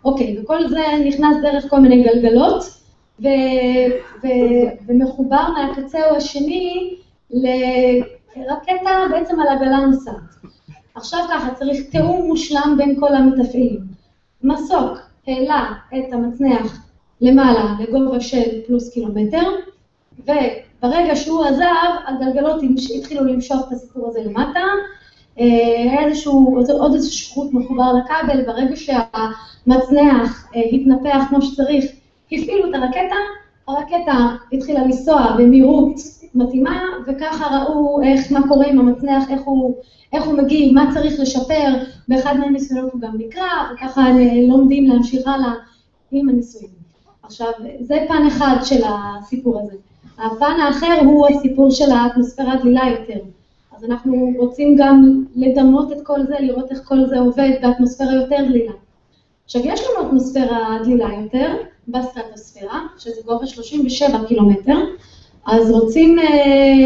אוקיי, 0.05 0.39
וכל 0.39 0.69
זה 0.69 0.81
נכנס 1.05 1.37
דרך 1.41 1.69
כל 1.69 1.79
מיני 1.79 2.03
גלגלות, 2.03 2.63
ומחובר 4.87 5.43
מהקצהו 5.57 6.15
השני 6.15 6.95
לרקטה 7.31 8.91
בעצם 9.11 9.39
על 9.39 9.47
עגלה 9.47 9.77
נוסעת. 9.77 10.13
עכשיו 10.95 11.19
ככה, 11.29 11.53
צריך 11.53 11.77
תיאום 11.91 12.27
מושלם 12.27 12.75
בין 12.77 12.99
כל 12.99 13.15
המתפעלים. 13.15 13.79
מסוק 14.43 14.97
העלה 15.27 15.71
את 15.97 16.13
המצנח 16.13 16.87
למעלה 17.21 17.75
לגובה 17.79 18.19
של 18.19 18.61
פלוס 18.67 18.93
קילומטר, 18.93 19.49
וברגע 20.19 21.15
שהוא 21.15 21.45
עזב, 21.45 21.63
הגלגלות 22.07 22.61
התחילו 22.95 23.23
למשוך 23.23 23.67
את 23.67 23.71
הסיפור 23.71 24.07
הזה 24.09 24.19
למטה, 24.23 24.63
אה, 25.39 25.45
היה 25.91 26.05
איזשהו, 26.05 26.63
עוד 26.69 26.93
איזה 26.93 27.11
שחוט 27.11 27.53
מחובר 27.53 27.93
לכבל, 27.93 28.45
ברגע 28.45 28.75
שהמצנח 28.75 30.47
אה, 30.55 30.61
התנפח 30.71 31.23
כמו 31.29 31.41
שצריך, 31.41 31.85
הפעילו 32.31 32.69
את 32.69 32.73
הרקטה, 32.75 33.15
הרקטה 33.67 34.35
התחילה 34.53 34.83
לנסוע 34.83 35.35
במהירות 35.37 35.95
מתאימה, 36.35 36.81
וככה 37.07 37.57
ראו 37.57 38.01
איך, 38.01 38.31
מה 38.31 38.47
קורה 38.47 38.67
עם 38.67 38.79
המצנח, 38.79 39.31
איך 39.31 39.41
הוא, 39.45 39.75
איך 40.13 40.25
הוא 40.25 40.33
מגיב, 40.33 40.73
מה 40.73 40.91
צריך 40.93 41.19
לשפר, 41.19 41.73
באחד 42.07 42.37
מהניסיונות 42.39 42.93
הוא 42.93 43.01
גם 43.01 43.11
נקרא, 43.17 43.47
וככה 43.73 44.05
לומדים 44.47 44.89
להמשיך 44.89 45.27
הלאה 45.27 45.53
עם 46.11 46.29
הניסויים. 46.29 46.69
עכשיו, 47.23 47.51
זה 47.79 48.05
פן 48.07 48.27
אחד 48.27 48.55
של 48.63 48.81
הסיפור 48.85 49.59
הזה. 49.59 49.77
הפן 50.17 50.59
האחר 50.61 50.99
הוא 51.05 51.27
הסיפור 51.27 51.71
של 51.71 51.91
האטמוספירה 51.91 52.53
הדלילה 52.53 52.81
יותר. 52.87 53.19
אז 53.77 53.83
אנחנו 53.83 54.31
רוצים 54.37 54.75
גם 54.75 55.23
לדמות 55.35 55.91
את 55.91 55.97
כל 56.03 56.19
זה, 56.27 56.35
לראות 56.39 56.71
איך 56.71 56.81
כל 56.83 57.05
זה 57.05 57.19
עובד 57.19 57.51
באטמוספירה 57.61 58.13
יותר 58.13 58.37
דלילה. 58.49 58.71
עכשיו, 59.47 59.61
יש 59.65 59.81
לנו 59.81 60.07
אטמוספירה 60.07 60.77
דלילה 60.83 61.09
יותר, 61.23 61.53
בסטרטוספירה, 61.87 62.81
שזה 62.97 63.21
גובה 63.25 63.47
37 63.47 64.25
קילומטר, 64.27 64.77
אז 65.45 65.71
רוצים 65.71 66.19
אה, 66.19 66.25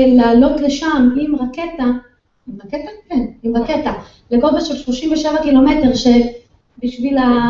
לעלות 0.08 0.62
לשם 0.62 1.10
עם 1.21 1.36
רקטה, 1.36 1.84
עם 2.47 2.56
רקטה? 2.65 2.91
כן, 3.10 3.26
עם 3.43 3.58
רקטה, 3.58 3.93
לגובה 4.32 4.62
של 4.62 4.76
37 4.76 5.41
קילומטר, 5.41 5.91
שבשביל 5.95 7.17
ה... 7.17 7.50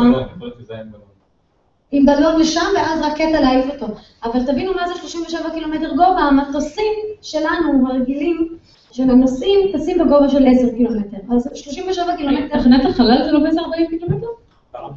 עם 1.90 2.06
בלון 2.06 2.40
לשם 2.40 2.66
ואז 2.76 3.00
רקטה 3.02 3.40
להעיף 3.40 3.74
אותו. 3.74 3.86
אבל 4.24 4.46
תבינו 4.46 4.72
מה 4.74 4.88
זה 4.88 4.94
37 4.94 5.50
קילומטר 5.50 5.90
גובה, 5.90 6.20
המטוסים 6.20 6.92
שלנו, 7.22 7.88
הרגילים, 7.88 8.56
של 8.92 9.02
הנוסעים, 9.02 9.58
טסים 9.72 9.98
בגובה 9.98 10.28
של 10.28 10.46
10 10.46 10.76
קילומטר. 10.76 11.34
אז 11.34 11.48
37 11.54 12.16
קילומטר... 12.16 12.58
תחנת 12.58 12.84
החלל 12.84 13.24
זה 13.24 13.32
לא 13.32 13.40
באיזה 13.40 13.60
40 13.60 13.86
קילומטר? 13.86 14.26
עד 14.74 14.92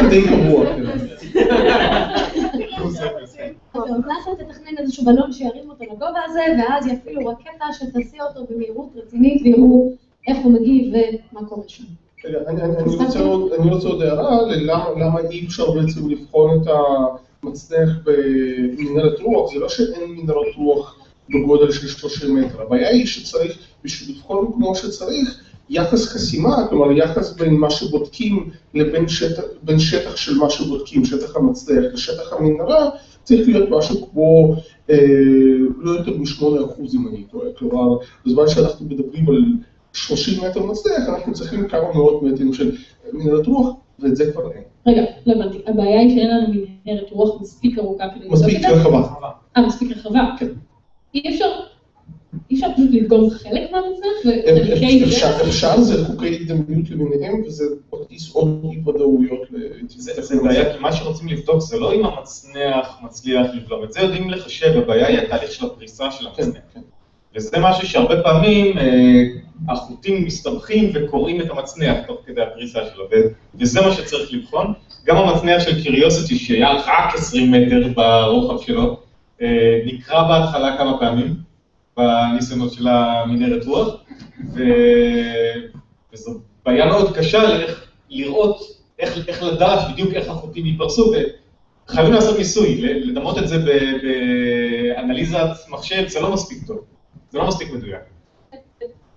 כדי 0.00 0.22
קבוע. 0.28 0.64
נאס"א 3.74 4.30
תתכנן 4.38 4.78
איזשהו 4.78 5.04
בלון 5.04 5.32
שירים 5.32 5.70
אותו 5.70 5.84
לגובה 5.84 6.20
הזה, 6.26 6.40
ואז 6.58 6.86
יפעילו 6.86 7.26
רקטה 7.26 7.64
שתסיע 7.72 8.24
אותו 8.24 8.46
במהירות 8.50 8.88
רצינית 8.96 9.42
ויראו 9.42 9.92
איך 10.28 10.38
הוא 10.44 10.52
מגיב 10.52 10.94
ומה 11.32 11.48
קורה 11.48 11.62
שם. 11.68 11.84
אני- 12.46 12.94
רוצה 13.70 13.88
עוד- 13.88 14.02
הערה 14.02 14.42
ללמה 14.42 14.84
למה 14.96 15.20
אי 15.30 15.46
אפשר 15.46 15.70
בעצם 15.70 16.08
לבחון 16.10 16.62
את 16.62 16.66
המצנח 17.42 17.88
במנהרת 18.04 19.20
רוח, 19.20 19.52
זה 19.54 19.58
לא 19.60 19.68
שאין 19.68 20.10
מנהרת 20.10 20.54
רוח 20.56 20.98
בגודל 21.30 21.72
של 21.72 21.88
30 21.88 22.36
מטר, 22.36 22.62
הבעיה 22.62 22.88
היא 22.88 23.06
שצריך, 23.06 23.58
בשביל 23.84 24.16
לבחון 24.16 24.52
כמו 24.54 24.74
שצריך, 24.74 25.42
יחס 25.70 26.06
חסימה, 26.06 26.66
כלומר 26.68 26.92
יחס 26.92 27.32
בין 27.32 27.54
מה 27.54 27.70
שבודקים 27.70 28.50
לבין 28.74 29.08
שטח, 29.08 29.42
בין 29.62 29.78
שטח 29.78 30.16
של 30.16 30.38
מה 30.38 30.50
שבודקים, 30.50 31.04
שטח 31.04 31.36
המצנח 31.36 31.84
לשטח 31.92 32.32
המנהרה, 32.32 32.90
צריך 33.22 33.48
להיות 33.48 33.68
משהו 33.70 34.08
כמו 34.10 34.54
אה, 34.90 34.96
לא 35.78 35.90
יותר 35.90 36.16
מ-8% 36.16 36.94
אם 36.94 37.08
אני 37.08 37.24
טועה, 37.30 37.46
כלומר, 37.58 37.96
בזמן 38.26 38.48
שאנחנו 38.48 38.86
מדברים 38.86 39.28
על 39.28 39.44
30 39.92 40.44
מטר 40.44 40.66
מצנח, 40.66 41.08
אנחנו 41.08 41.32
צריכים 41.32 41.68
כמה 41.68 41.92
מאות 41.94 42.22
מטרים 42.22 42.52
של 42.52 42.76
מנהרת 43.12 43.46
רוח, 43.46 43.68
ואת 43.98 44.16
זה 44.16 44.32
כבר 44.32 44.52
אין. 44.52 44.62
רגע, 44.86 45.02
לא 45.26 45.32
הבנתי. 45.32 45.58
הבעיה 45.66 46.00
היא 46.00 46.16
שאין 46.16 46.30
לנו 46.30 46.54
מנהרת 46.86 47.10
רוח 47.10 47.40
מספיק 47.40 47.78
ארוכה 47.78 48.04
כדי 48.14 48.24
לבדוק 48.24 48.32
מספיק 48.32 48.56
את 48.56 48.62
זה? 48.62 48.68
רחבה. 48.68 49.08
אה, 49.56 49.66
מספיק 49.66 49.96
רחבה? 49.96 50.30
כן. 50.38 50.48
אי 51.14 51.34
אפשר, 51.34 51.50
אי 52.50 52.56
אפשר 52.56 52.66
פשוט 52.74 52.90
לדגום 52.92 53.30
חלק 53.30 53.70
וחלקי 53.72 55.04
אפשר, 55.04 55.38
דרך? 55.38 55.48
אפשר, 55.48 55.80
זה 55.80 56.06
חוקי 56.06 56.38
הזדמנות 56.40 56.90
למיניהם, 56.90 57.42
וזה 57.46 57.64
מכניס 57.92 58.32
עוד 58.32 58.66
אי 58.72 58.78
ודאויות. 58.86 59.40
זה 59.88 60.22
זה 60.22 60.42
בעיה, 60.42 60.72
כי 60.72 60.78
מה 60.78 60.92
שרוצים 60.92 61.28
לבדוק 61.28 61.60
זה 61.60 61.78
לא 61.78 61.94
אם 61.94 62.04
המצנח 62.04 62.98
מצליח 63.02 63.46
לבלום, 63.54 63.84
את 63.84 63.92
זה 63.92 64.00
יודעים 64.00 64.30
לחשב, 64.30 64.78
הבעיה 64.78 65.06
היא 65.06 65.18
התהליך 65.18 65.52
של 65.52 65.66
הפריסה 65.66 66.10
של 66.10 66.26
המצנח. 66.26 66.84
וזה 67.36 67.56
משהו 67.60 67.88
שהרבה 67.88 68.22
פעמים 68.22 68.78
אה, 68.78 69.22
החוטים 69.68 70.24
מסתבכים 70.24 70.90
וקוראים 70.94 71.40
את 71.40 71.50
המצנח 71.50 71.96
תוך 72.06 72.18
כדי 72.26 72.42
הפריסה 72.42 72.80
שלו, 72.94 73.04
וזה 73.60 73.80
מה 73.80 73.92
שצריך 73.92 74.32
לבחון. 74.32 74.72
גם 75.06 75.16
המצנח 75.16 75.62
של 75.62 75.82
קיריוסיטי, 75.82 76.38
שהיה 76.38 76.72
רק 76.72 77.14
20 77.14 77.52
מטר 77.52 77.88
ברוחב 77.96 78.64
שלו, 78.66 78.96
אה, 79.42 79.80
נקרע 79.86 80.28
בהתחלה 80.28 80.78
כמה 80.78 80.98
פעמים 80.98 81.51
בניסיונות 81.96 82.72
של 82.72 82.88
המנהרת 82.88 83.64
רוח, 83.66 83.88
וזו 86.12 86.30
בעיה 86.66 86.86
מאוד 86.86 87.16
קשה 87.16 87.42
לאיך- 87.48 87.86
לראות, 88.10 88.60
איך, 88.98 89.28
איך 89.28 89.42
לדעת 89.42 89.92
בדיוק 89.92 90.12
איך 90.14 90.28
החוטים 90.28 90.66
ייפרסו, 90.66 91.12
וחייבים 91.88 92.12
לעשות 92.12 92.38
ניסוי, 92.38 92.80
לדמות 92.82 93.38
את 93.38 93.48
זה 93.48 93.56
באנליזת 94.96 95.48
מחשב, 95.68 96.08
זה 96.08 96.20
לא 96.20 96.32
מספיק 96.32 96.66
טוב, 96.66 96.78
זה 97.30 97.38
לא 97.38 97.48
מספיק 97.48 97.70
מדויק. 97.72 98.00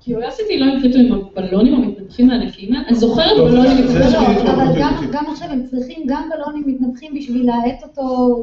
קיוריוסיטי 0.05 0.59
לא 0.59 0.65
הנחיתו 0.65 0.97
עם 0.97 1.13
הבלונים 1.37 1.73
המתנפחים 1.73 2.29
הענקיים? 2.29 2.75
אני 2.75 2.95
זוכרת 2.95 3.37
לא, 3.37 3.45
בלונים 3.45 3.71
מתנפחים. 3.77 4.45
לא, 4.45 4.51
אבל 4.53 4.73
זה- 4.73 4.79
גם- 5.11 5.25
עכשיו 5.31 5.47
הם 5.51 5.65
צריכים 5.65 6.03
גם 6.07 6.29
בלונים 6.35 6.63
מתנפחים 6.67 7.13
בשביל 7.15 7.45
להאט 7.47 7.83
אותו. 7.83 8.35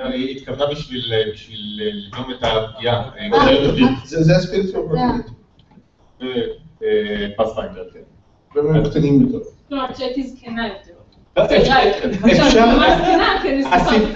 אה, 0.00 0.08
היא 0.08 0.36
התכוונה 0.36 0.66
בשביל 0.70 1.02
בשביל 1.32 1.80
לבלום 1.82 2.30
את 2.30 2.36
הפגיעה, 2.42 3.10
אה, 3.18 3.28
זה 4.04 4.22
זה 4.22 4.36
הספקטרום 4.36 4.92
זה- 6.20 6.26
פאת'פיינדר, 7.36 7.84
כן. 7.92 8.00
והם 8.60 8.84
קטנים 8.84 9.20
יותר. 9.22 9.38
כלומר, 9.68 9.92
כשהייתי 9.94 10.22
זקנה 10.22 10.66
יותר. 10.68 10.76
לא, 10.76 10.93
עכשיו, 10.93 10.93
ממש 10.93 10.93
זקנה, 10.93 10.93
כי 10.93 10.93
זוכרת 11.38 11.96
את 11.96 12.04
המספר. 12.04 12.60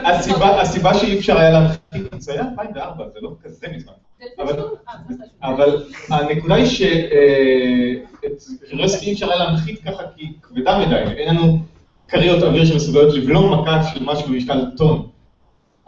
הסיבה- 0.05 0.95
שאי 0.95 1.19
אפשר 1.19 1.39
היה 1.39 1.51
להנחית, 1.51 1.81
זה 2.19 2.33
היה 2.33 2.43
2004, 2.51 3.05
זה 3.09 3.19
לא 3.23 3.31
כזה 3.45 3.67
מזמן. 3.77 3.93
אבל- 4.39 4.59
אה. 4.89 4.95
אבל 5.55 5.83
הנקודה 6.11 6.55
היא 6.55 6.67
שאת 6.67 8.43
רירסקי 8.73 9.07
אי 9.07 9.13
אפשר 9.13 9.31
היה 9.33 9.45
להנחית 9.45 9.81
ככה 9.83 10.03
כי 10.17 10.23
היא 10.25 10.33
כבדה 10.43 10.79
מדי, 10.79 10.95
אין 11.17 11.35
לנו 11.37 11.59
כריות 12.09 12.43
אוויר 12.43 12.65
שמסוגלות 12.65 13.15
לבלום 13.15 13.53
מכה 13.61 13.83
של 13.95 14.05
משהו 14.05 14.29
במשקל 14.29 14.65
טון. 14.77 15.07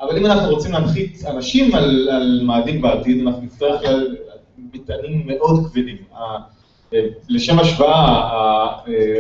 אבל 0.01 0.17
אם 0.19 0.27
אנחנו 0.27 0.51
רוצים 0.51 0.73
להנחית 0.73 1.23
אנשים 1.27 1.75
על, 1.75 2.09
על 2.13 2.41
מאדים 2.45 2.83
בעתיד, 2.83 3.27
אנחנו 3.27 3.43
נצטרך 3.43 3.83
ל- 3.85 4.17
מטענים 4.75 5.23
מאוד 5.27 5.67
כבדים. 5.67 5.97
לשם 7.29 7.59
השוואה, 7.59 8.31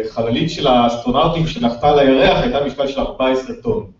החללית 0.04 0.50
של 0.50 0.66
האסטרונאוטים 0.66 1.46
שנחתה 1.46 1.88
על 1.90 1.98
הירח 1.98 2.42
הייתה 2.42 2.64
משקל 2.64 2.86
של 2.86 3.00
14 3.00 3.56
טון. 3.62 3.90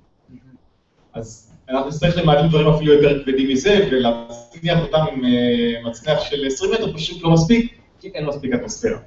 אז 1.15 1.51
אנחנו 1.71 1.89
נצטרך 1.89 2.17
למעט 2.17 2.45
דברים 2.45 2.69
אפילו 2.69 2.93
יותר 2.93 3.25
כבדים 3.25 3.49
מזה, 3.49 3.89
ולהצליח 3.91 4.79
אותם 4.83 5.05
עם 5.13 5.25
אה, 5.25 5.91
מצנח 5.91 6.21
של 6.21 6.47
20 6.47 6.73
מטר 6.73 6.93
פשוט 6.93 7.23
לא 7.23 7.31
מספיק, 7.31 7.79
כי 8.01 8.09
אין 8.15 8.27
מספיק 8.27 8.55
אטמוספירה. 8.55 8.99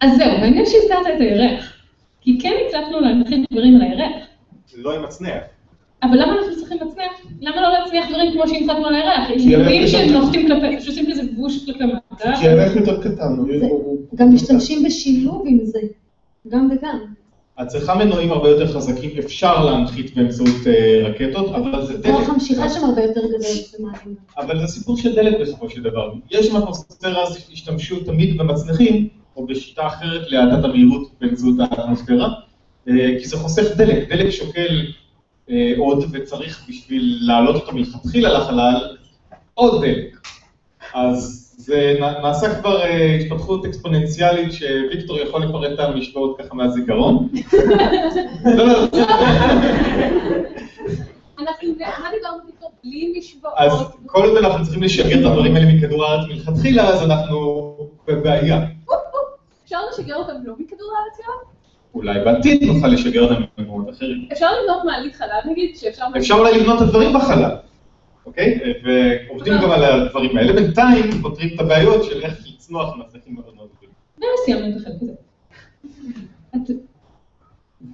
אז 0.00 0.16
זהו, 0.16 0.38
מעניין 0.40 0.66
שהזכרת 0.66 1.06
את 1.16 1.20
הירח. 1.20 1.72
כי 2.20 2.38
כן 2.40 2.52
הצלחנו 2.66 3.00
להנחית 3.00 3.46
דברים 3.52 3.76
על 3.76 3.82
הירח. 3.82 4.26
לא 4.76 4.94
עם 4.94 5.02
מצנח. 5.02 5.42
אבל 6.02 6.22
למה 6.22 6.32
אנחנו 6.38 6.56
צריכים 6.56 6.78
מצנח? 6.86 7.12
למה 7.40 7.60
לא 7.62 7.68
להצליח 7.78 8.08
דברים 8.08 8.32
כמו 8.32 8.48
שהנחתנו 8.48 8.86
על 8.86 8.94
הירח? 8.94 9.28
הירח 9.28 9.42
יודעים 9.60 9.86
שהם 9.86 10.12
נוחתים 10.12 10.46
כלפי, 10.48 10.80
שעושים 10.80 11.06
כזה 11.12 11.22
בוש 11.36 11.64
כלפי 11.66 11.84
מטה. 12.12 12.32
כי 12.40 12.48
הירח 12.48 12.76
יותר 12.76 13.02
קטן, 13.02 13.36
הוא- 13.68 13.96
גם 14.14 14.34
משתמשים 14.34 14.84
בשילוב 14.84 15.44
עם 15.46 15.58
זה, 15.64 15.78
גם 16.48 16.68
וגם. 16.72 16.98
את 17.62 17.66
צריכה 17.68 17.94
מנועים 17.94 18.32
הרבה 18.32 18.48
יותר 18.48 18.66
חזקים, 18.72 19.10
אפשר 19.18 19.64
להנחית 19.64 20.14
באמצעות 20.16 20.66
אה, 20.66 21.02
רקטות, 21.08 21.48
אבל 21.54 21.86
זה 21.86 21.98
דלק. 21.98 22.14
כוח 22.14 22.28
המשיכה 22.28 22.68
שם 22.68 22.84
הרבה 22.84 23.02
יותר 23.02 23.20
גדול. 23.26 23.90
אבל 24.38 24.60
זה 24.60 24.66
סיפור 24.66 24.96
של 24.96 25.14
דלק 25.14 25.40
בסופו 25.40 25.70
של 25.70 25.82
דבר. 25.82 26.12
יש 26.30 26.46
שם 26.46 26.56
אטמוספירה, 26.56 27.22
אז 27.22 27.36
השתמשו 27.52 28.00
תמיד 28.04 28.38
במצנחים, 28.38 29.08
או 29.36 29.46
בשיטה 29.46 29.86
אחרת 29.86 30.30
להאטת 30.30 30.64
המהירות 30.64 31.10
באמצעות 31.20 31.54
האטמוספירה, 31.60 32.28
אה, 32.88 32.94
כי 33.20 33.26
זה 33.28 33.36
חוסך 33.36 33.76
דלק. 33.76 34.08
דלק 34.12 34.30
שוקל 34.30 34.86
עוד, 35.78 36.04
וצריך 36.12 36.64
בשביל 36.68 37.18
להעלות 37.20 37.54
אותו 37.54 37.72
מלכתחילה 37.72 38.38
לחלל, 38.38 38.96
עוד 39.54 39.84
דלק. 39.84 40.20
אז 40.94 41.46
זה 41.56 41.98
נעשה 42.22 42.60
כבר 42.60 42.82
אה, 42.82 43.14
התפתחות 43.14 43.64
אקספוננציאלית 43.64 44.52
שוויקטור 44.52 45.18
יכול 45.18 45.42
לפרט 45.42 45.72
את 45.72 45.80
המשוואות 45.80 46.38
ככה 46.38 46.54
מהזיכרון. 46.54 47.28
אז 53.56 53.72
כל 54.06 54.24
עוד 54.28 54.36
אנחנו 54.36 54.64
צריכים 54.64 54.82
לשגר 54.82 55.20
את 55.20 55.24
הדברים 55.26 55.56
האלה 55.56 55.72
מכדור 55.72 56.04
הארץ 56.04 56.28
מלכתחילה, 56.28 56.88
אז 56.88 57.02
אנחנו 57.02 57.76
בבעיה. 58.06 58.60
אפשר 59.64 59.78
לשגר 59.92 60.16
אותם 60.16 60.34
לא 60.44 60.54
מכדור 60.58 60.92
הארץ 60.96 61.26
גם? 61.26 61.55
אולי 61.96 62.20
בעתיד 62.24 62.64
נוכל 62.64 62.88
לשגר 62.88 63.22
אותם 63.22 63.42
ממקומות 63.58 63.90
אחרים. 63.90 64.28
אפשר 64.32 64.46
לבנות 64.62 64.84
מעלית 64.84 65.14
חלל 65.14 65.40
נגיד, 65.50 65.76
שאפשר... 65.76 66.04
אפשר 66.16 66.34
אולי 66.34 66.60
לבנות 66.60 66.76
את 66.76 66.82
הדברים 66.82 67.12
בחלל. 67.14 67.50
אוקיי? 68.26 68.60
ועובדים 68.84 69.54
גם 69.62 69.70
על 69.70 69.84
הדברים 69.84 70.36
האלה. 70.36 70.52
בינתיים 70.52 71.10
פותרים 71.22 71.48
את 71.54 71.60
הבעיות 71.60 72.04
של 72.04 72.22
איך 72.22 72.46
לצנוח 72.46 72.96
מעסקים 72.96 73.34
מאוד 73.34 73.54
מאוד 73.56 73.68
גדולים. 73.76 74.34
וסיימנו 74.42 74.76
את 74.76 74.82
החלק 74.82 74.94
הזה. 75.02 75.12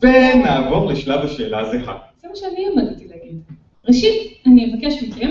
ונעבור 0.03 0.87
לשלב 0.93 1.25
השאלה 1.25 1.59
הזהה. 1.61 1.99
זה 2.23 2.29
מה 2.29 2.37
שאני 2.37 2.67
עמדתי 2.73 3.09
להגיד. 3.09 3.41
ראשית, 3.89 4.39
אני 4.47 4.75
אבקש 4.75 5.03
מכם, 5.03 5.31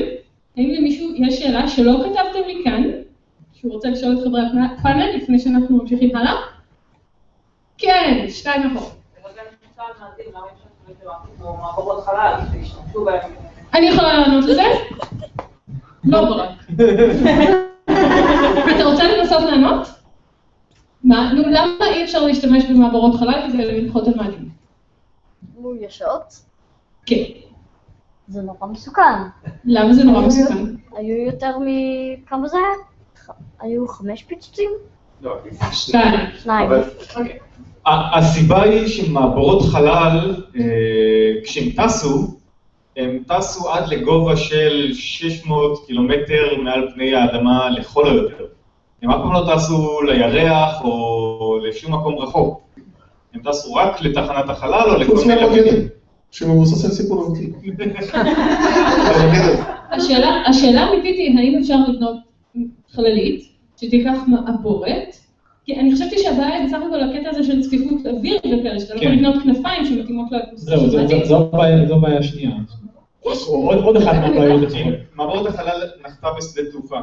האם 0.57 0.69
למישהו 0.69 1.09
יש 1.15 1.39
שאלה 1.39 1.67
שלא 1.67 2.03
כתבתם 2.03 2.47
לי 2.47 2.61
כאן, 2.63 2.83
שהוא 3.53 3.73
רוצה 3.73 3.89
לשאול 3.89 4.17
את 4.17 4.23
חברי 4.23 4.41
הפאנל 4.41 5.15
לפני 5.15 5.39
שאנחנו 5.39 5.77
ממשיכים 5.77 6.15
הלאה? 6.15 6.33
כן, 7.81 8.25
שתיים 8.29 8.75
בהם. 13.05 13.31
אני 13.73 13.85
יכולה 13.89 14.13
לענות 14.19 14.45
לזה? 14.45 14.63
לא 16.03 16.25
ברק. 16.25 16.49
אתה 18.75 18.83
רוצה 18.85 19.03
לנסות 19.03 19.41
לענות? 19.43 19.87
מה? 21.03 21.33
נו, 21.33 21.41
למה 21.51 21.85
אי 21.93 22.03
אפשר 22.03 22.25
להשתמש 22.25 22.65
במעברות 22.65 23.15
חלל 23.15 23.49
כדי 23.53 23.81
לנחות 23.81 24.07
על 24.07 24.13
מאדים? 24.17 24.49
מאוישות? 25.59 26.41
כן. 27.05 27.15
זה 28.27 28.41
נורא 28.41 28.67
מסוכן. 28.67 29.01
למה 29.65 29.93
זה 29.93 30.03
נורא 30.03 30.21
מסוכן? 30.21 30.63
היו 30.95 31.25
יותר 31.25 31.57
מ... 31.59 31.65
כמה 32.25 32.47
זה 32.47 32.57
היה? 32.57 32.67
היו 33.59 33.87
חמש 33.87 34.23
פיצוצים? 34.23 34.69
שתיים. 35.71 36.19
שניים. 36.37 36.71
ה- 36.71 37.41
הסיבה 37.85 38.63
היא 38.63 38.87
שמעבורות 38.87 39.61
חלל, 39.61 40.35
אה, 40.55 40.61
כשהם 41.43 41.69
טסו, 41.69 42.27
הם 42.97 43.23
טסו 43.27 43.69
עד 43.69 43.89
לגובה 43.89 44.37
של 44.37 44.91
600 44.93 45.85
קילומטר 45.85 46.55
מעל 46.63 46.87
פני 46.93 47.15
האדמה 47.15 47.69
לכל 47.69 48.07
היותר. 48.07 48.45
הם 49.01 49.11
אף 49.11 49.17
פעם 49.17 49.33
לא 49.33 49.55
טסו 49.55 50.01
לירח 50.01 50.81
או 50.83 51.59
לשום 51.63 51.93
מקום 51.93 52.17
רחוק. 52.17 52.61
הם 53.33 53.41
טסו 53.43 53.73
רק 53.73 54.01
לתחנת 54.01 54.49
החלל 54.49 54.89
או 54.89 54.95
לכל 54.95 55.15
חוץ 55.15 55.25
מיני... 55.25 55.41
מהמגן, 55.41 55.87
שמבוסס 56.31 56.85
על 56.85 56.91
סיפור 56.91 57.27
אמיתי. 57.27 57.51
השאלה 60.49 60.81
האמיתית 60.81 61.15
היא 61.17 61.37
האם 61.37 61.59
אפשר 61.61 61.75
לבנות 61.87 62.17
חללית 62.91 63.51
שתיקח 63.77 64.17
מעבורת, 64.27 65.15
כי 65.65 65.75
אני 65.79 65.95
חשבתי 65.95 66.17
שהבעיה 66.17 66.53
היא 66.57 66.65
בסך 66.67 66.77
הכל 66.87 66.99
הקטע 66.99 67.29
הזה 67.29 67.43
של 67.43 67.61
צפיפות 67.63 68.05
אוויר 68.05 68.37
וכאלה, 68.37 68.79
שאתה 68.79 68.93
לא 68.93 68.99
יכול 68.99 69.09
כן. 69.11 69.15
לבנות 69.17 69.43
כנפיים 69.43 69.85
שמתאימות 69.85 70.31
לאטמוספירה 70.31 70.77
זהו, 70.77 70.89
זו- 71.25 71.49
הבעיה- 71.53 71.85
זו 71.87 71.95
הבעיה 71.95 72.19
השנייה. 72.19 72.51
עוד 73.47 73.77
עוד 73.83 73.97
אחת 73.97 74.13
מהבעיות 74.15 74.63
עצמם. 74.63 74.91
מעבורת 75.15 75.45
החלל 75.53 75.81
נחתה 76.05 76.27
בשדה 76.37 76.71
תעופה, 76.71 76.99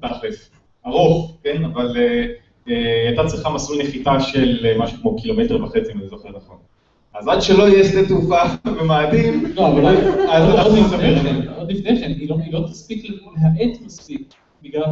תכלס. 0.00 0.50
ארוך, 0.86 1.36
כן, 1.44 1.64
אבל 1.64 1.96
אה, 1.96 2.26
אה, 2.68 3.06
הייתה 3.08 3.22
צריכה 3.26 3.50
מסלול 3.50 3.82
נחיתה 3.82 4.20
של 4.20 4.66
אה, 4.66 4.78
משהו 4.78 4.98
כמו 5.00 5.16
קילומטר 5.16 5.64
וחצי, 5.64 5.92
אם 5.92 5.98
אני 5.98 6.08
זוכר 6.08 6.28
נכון. 6.28 6.56
אז 7.14 7.28
עד 7.28 7.42
שלא 7.42 7.68
יהיה 7.68 7.84
שדה 7.84 8.08
תעופה 8.08 8.38
במאדים, 8.80 9.44
לא, 9.54 9.66
אז 10.32 10.54
אנחנו 10.54 10.76
נדבר. 10.76 10.98
כן, 11.22 11.36
עוד 11.58 11.72
לפני 11.72 12.00
כן, 12.00 12.10
היא 12.18 12.28
לא- 12.30 12.36
היא 12.44 12.52
לא 12.52 12.60
תספיק 12.70 13.04
להאט 13.10 13.80
מספיק, 13.86 14.34
בגלל 14.64 14.84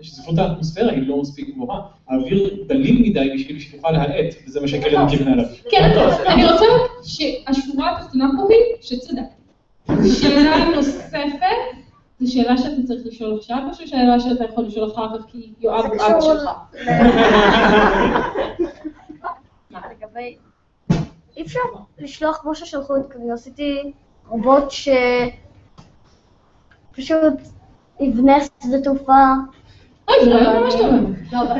שצפיפות 0.00 0.38
האטמוספירה 0.38 0.90
היא 0.90 1.08
לא 1.08 1.20
מספיק 1.20 1.54
גבוהה. 1.54 1.80
האוויר 2.08 2.64
דליל 2.66 3.02
מדי 3.02 3.30
בשביל 3.34 3.60
שתוכל 3.60 3.90
להאט, 3.90 4.34
וזה 4.46 4.60
מה 4.60 4.68
שקרן 4.68 5.06
מכיוונה 5.06 5.32
אליו. 5.32 5.44
כן, 5.70 5.90
אני 6.26 6.44
רוצה 6.52 6.64
שהשורה 7.02 7.96
התחתונה 7.96 8.30
פה 8.36 8.48
היא 8.48 8.82
שצדקתי. 8.82 9.36
שאלה 10.20 10.76
נוספת, 10.76 11.18
זו 12.20 12.32
שאלה 12.32 12.58
שאתה 12.58 12.82
צריך 12.86 13.06
לשאול 13.06 13.38
עכשיו, 13.38 13.58
או 13.68 13.74
ששאלה 13.74 14.20
שאתה 14.20 14.44
יכול 14.44 14.64
לשאול 14.64 14.92
אחר 14.92 15.18
כך 15.18 15.24
כי 15.26 15.52
יואב 15.60 15.84
הוא 15.84 15.94
אבא 15.94 16.20
שלך? 16.20 16.50
אי 21.36 21.42
אפשר 21.42 21.60
לשלוח 21.98 22.38
כמו 22.42 22.54
ששלחו 22.54 22.96
את 22.96 23.06
קריוסיטי, 23.08 23.92
רובוט 24.28 24.70
ש... 24.70 24.88
פשוט 27.98 28.08
יבנה 28.08 28.36
שדה 28.62 28.80
תעופה. 28.80 29.12
אוי, 30.08 30.16
זה 30.24 30.34
רעיון 30.34 30.62
ממש 30.62 30.74
טוב. 30.74 30.90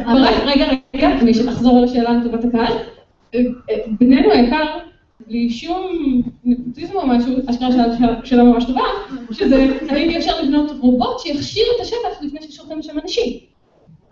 אבל 0.06 0.24
רגע, 0.24 0.44
רגע, 0.46 0.66
רגע, 0.94 1.08
אני 1.20 1.30
אחזור 1.48 1.78
על 1.78 1.84
השאלה 1.84 2.12
לטובת 2.12 2.44
הקהל. 2.44 2.72
אה, 3.34 3.40
אה, 3.70 3.76
בנינו 4.00 4.30
היקר, 4.32 4.64
בלי 5.26 5.50
שום 5.50 5.86
נפוטיזם 6.44 6.94
או 6.96 7.06
משהו, 7.06 7.32
אשכרה 7.50 7.68
שאלה- 8.24 8.42
ממש 8.44 8.64
טובה, 8.64 8.80
שזה 9.32 9.56
האם 9.88 10.10
אפשר 10.16 10.42
לבנות 10.42 10.70
רובוט 10.80 11.18
שיכשיר 11.18 11.64
את 11.76 11.80
השטח 11.80 12.22
לפני 12.22 12.42
ששולחים 12.42 12.78
לשם 12.78 12.98
אנשים. 13.02 13.38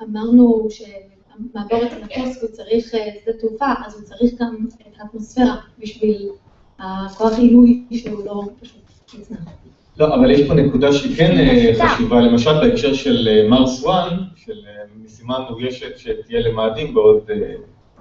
אמרנו 0.03 0.67
שמעבורת 0.71 1.93
המטוס 1.93 2.43
הוא 2.43 2.51
צריך 2.51 2.95
אה, 2.95 3.09
שדה 3.25 3.33
תעופה, 3.41 3.67
אז 3.87 3.95
הוא 3.95 4.03
צריך 4.03 4.33
גם 4.41 4.67
את 4.89 4.95
האטמוספירה 5.01 5.57
בשביל 5.79 6.29
הכוח 6.79 7.39
עילוי 7.39 7.85
שהוא 7.93 8.25
לא 8.25 8.43
פשוט 8.61 8.81
נצנח. 9.19 9.39
לא, 9.97 10.15
אבל 10.15 10.31
יש 10.31 10.49
פה 10.49 10.55
נקודה 10.55 10.93
שהיא 10.93 11.17
כן 11.17 11.39
אה, 11.39 11.73
חשובה, 11.89 12.21
למשל 12.21 12.53
בהקשר 12.61 12.95
של 12.95 13.29
אה, 13.31 13.49
מרס 13.49 13.87
1, 13.87 14.13
של 14.37 14.53
אה, 14.67 14.85
משימה 15.05 15.39
מאוישת 15.39 15.99
שתהיה 15.99 16.41
למאדים 16.41 16.95
בעוד 16.95 17.31
אה, 17.31 17.55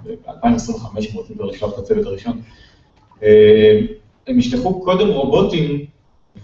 ב-2025, 0.04 0.98
אם 0.98 1.14
רוצים 1.14 1.36
כבר 1.36 1.44
לשלוח 1.44 1.74
את 1.74 1.78
הצוות 1.78 2.06
הראשון. 2.06 2.40
הם 4.26 4.38
ישלחו 4.38 4.80
קודם 4.80 5.08
רובוטים 5.08 5.86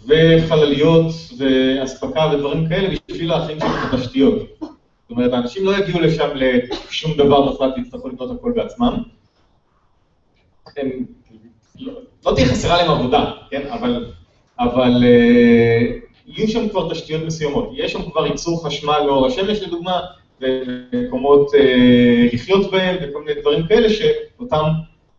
וחלליות 0.06 1.06
ואספקה 1.38 2.30
ודברים 2.32 2.68
כאלה 2.68 2.88
בשביל 3.08 3.28
להכין 3.28 3.60
שם 3.60 3.66
את 3.66 3.94
התשתיות. 3.94 4.38
זאת 4.60 5.10
אומרת, 5.10 5.32
האנשים 5.32 5.64
לא 5.64 5.76
יגיעו 5.76 6.00
לשם 6.00 6.28
לשום 6.34 7.12
דבר 7.16 7.52
בכלל, 7.52 7.72
יצטרכו 7.76 8.08
לבנות 8.08 8.38
הכל 8.38 8.52
בעצמם. 8.56 9.02
הם, 10.76 10.90
לא, 11.78 11.92
לא 12.26 12.34
תהיה 12.34 12.46
חסרה 12.46 12.76
להם 12.76 12.90
עבודה, 12.90 13.32
כן? 13.50 13.66
אבל, 13.70 14.12
אבל 14.60 15.04
אה, 15.04 15.86
יהיו 16.26 16.48
שם 16.48 16.68
כבר 16.68 16.92
תשתיות 16.92 17.22
מסוימות. 17.26 17.70
יש 17.74 17.92
שם 17.92 18.10
כבר 18.10 18.26
ייצור 18.26 18.66
חשמל 18.66 18.98
לאור 19.06 19.26
השמש 19.26 19.62
לדוגמה, 19.62 20.00
ומקומות 20.40 21.54
אה, 21.54 22.28
לחיות 22.32 22.70
בהם 22.70 22.96
וכל 23.02 23.22
מיני 23.24 23.40
דברים 23.40 23.66
כאלה 23.66 23.88
שאותם 23.90 24.64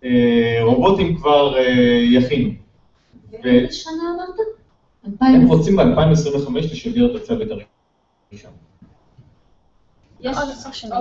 אה, 0.03 0.59
רובוטים 0.63 1.17
כבר 1.17 1.55
יכינו. 2.01 2.49
באיזה 3.43 3.73
שנה 3.73 3.93
אמרת? 4.15 4.35
הם 5.21 5.47
רוצים 5.47 5.75
ב-2025 5.75 6.57
לשגר 6.57 7.05
את 7.05 7.21
הצוות 7.21 7.47
הראשון. 7.51 8.51
יש 10.21 10.37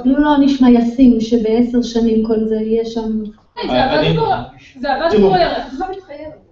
אפילו 0.01 0.19
לא 0.19 0.37
נשמע 0.41 0.71
ישים 0.71 1.21
שבעשר 1.21 1.83
שנים 1.83 2.27
כל 2.27 2.49
זה 2.49 2.55
יהיה 2.55 2.85
שם. 2.85 3.23
זה 3.67 3.85
עבד 3.85 4.17
כבר, 4.17 4.43
זה 4.81 4.93
עבד. 4.95 5.17
כבר, 5.17 5.29
לא. 5.79 5.87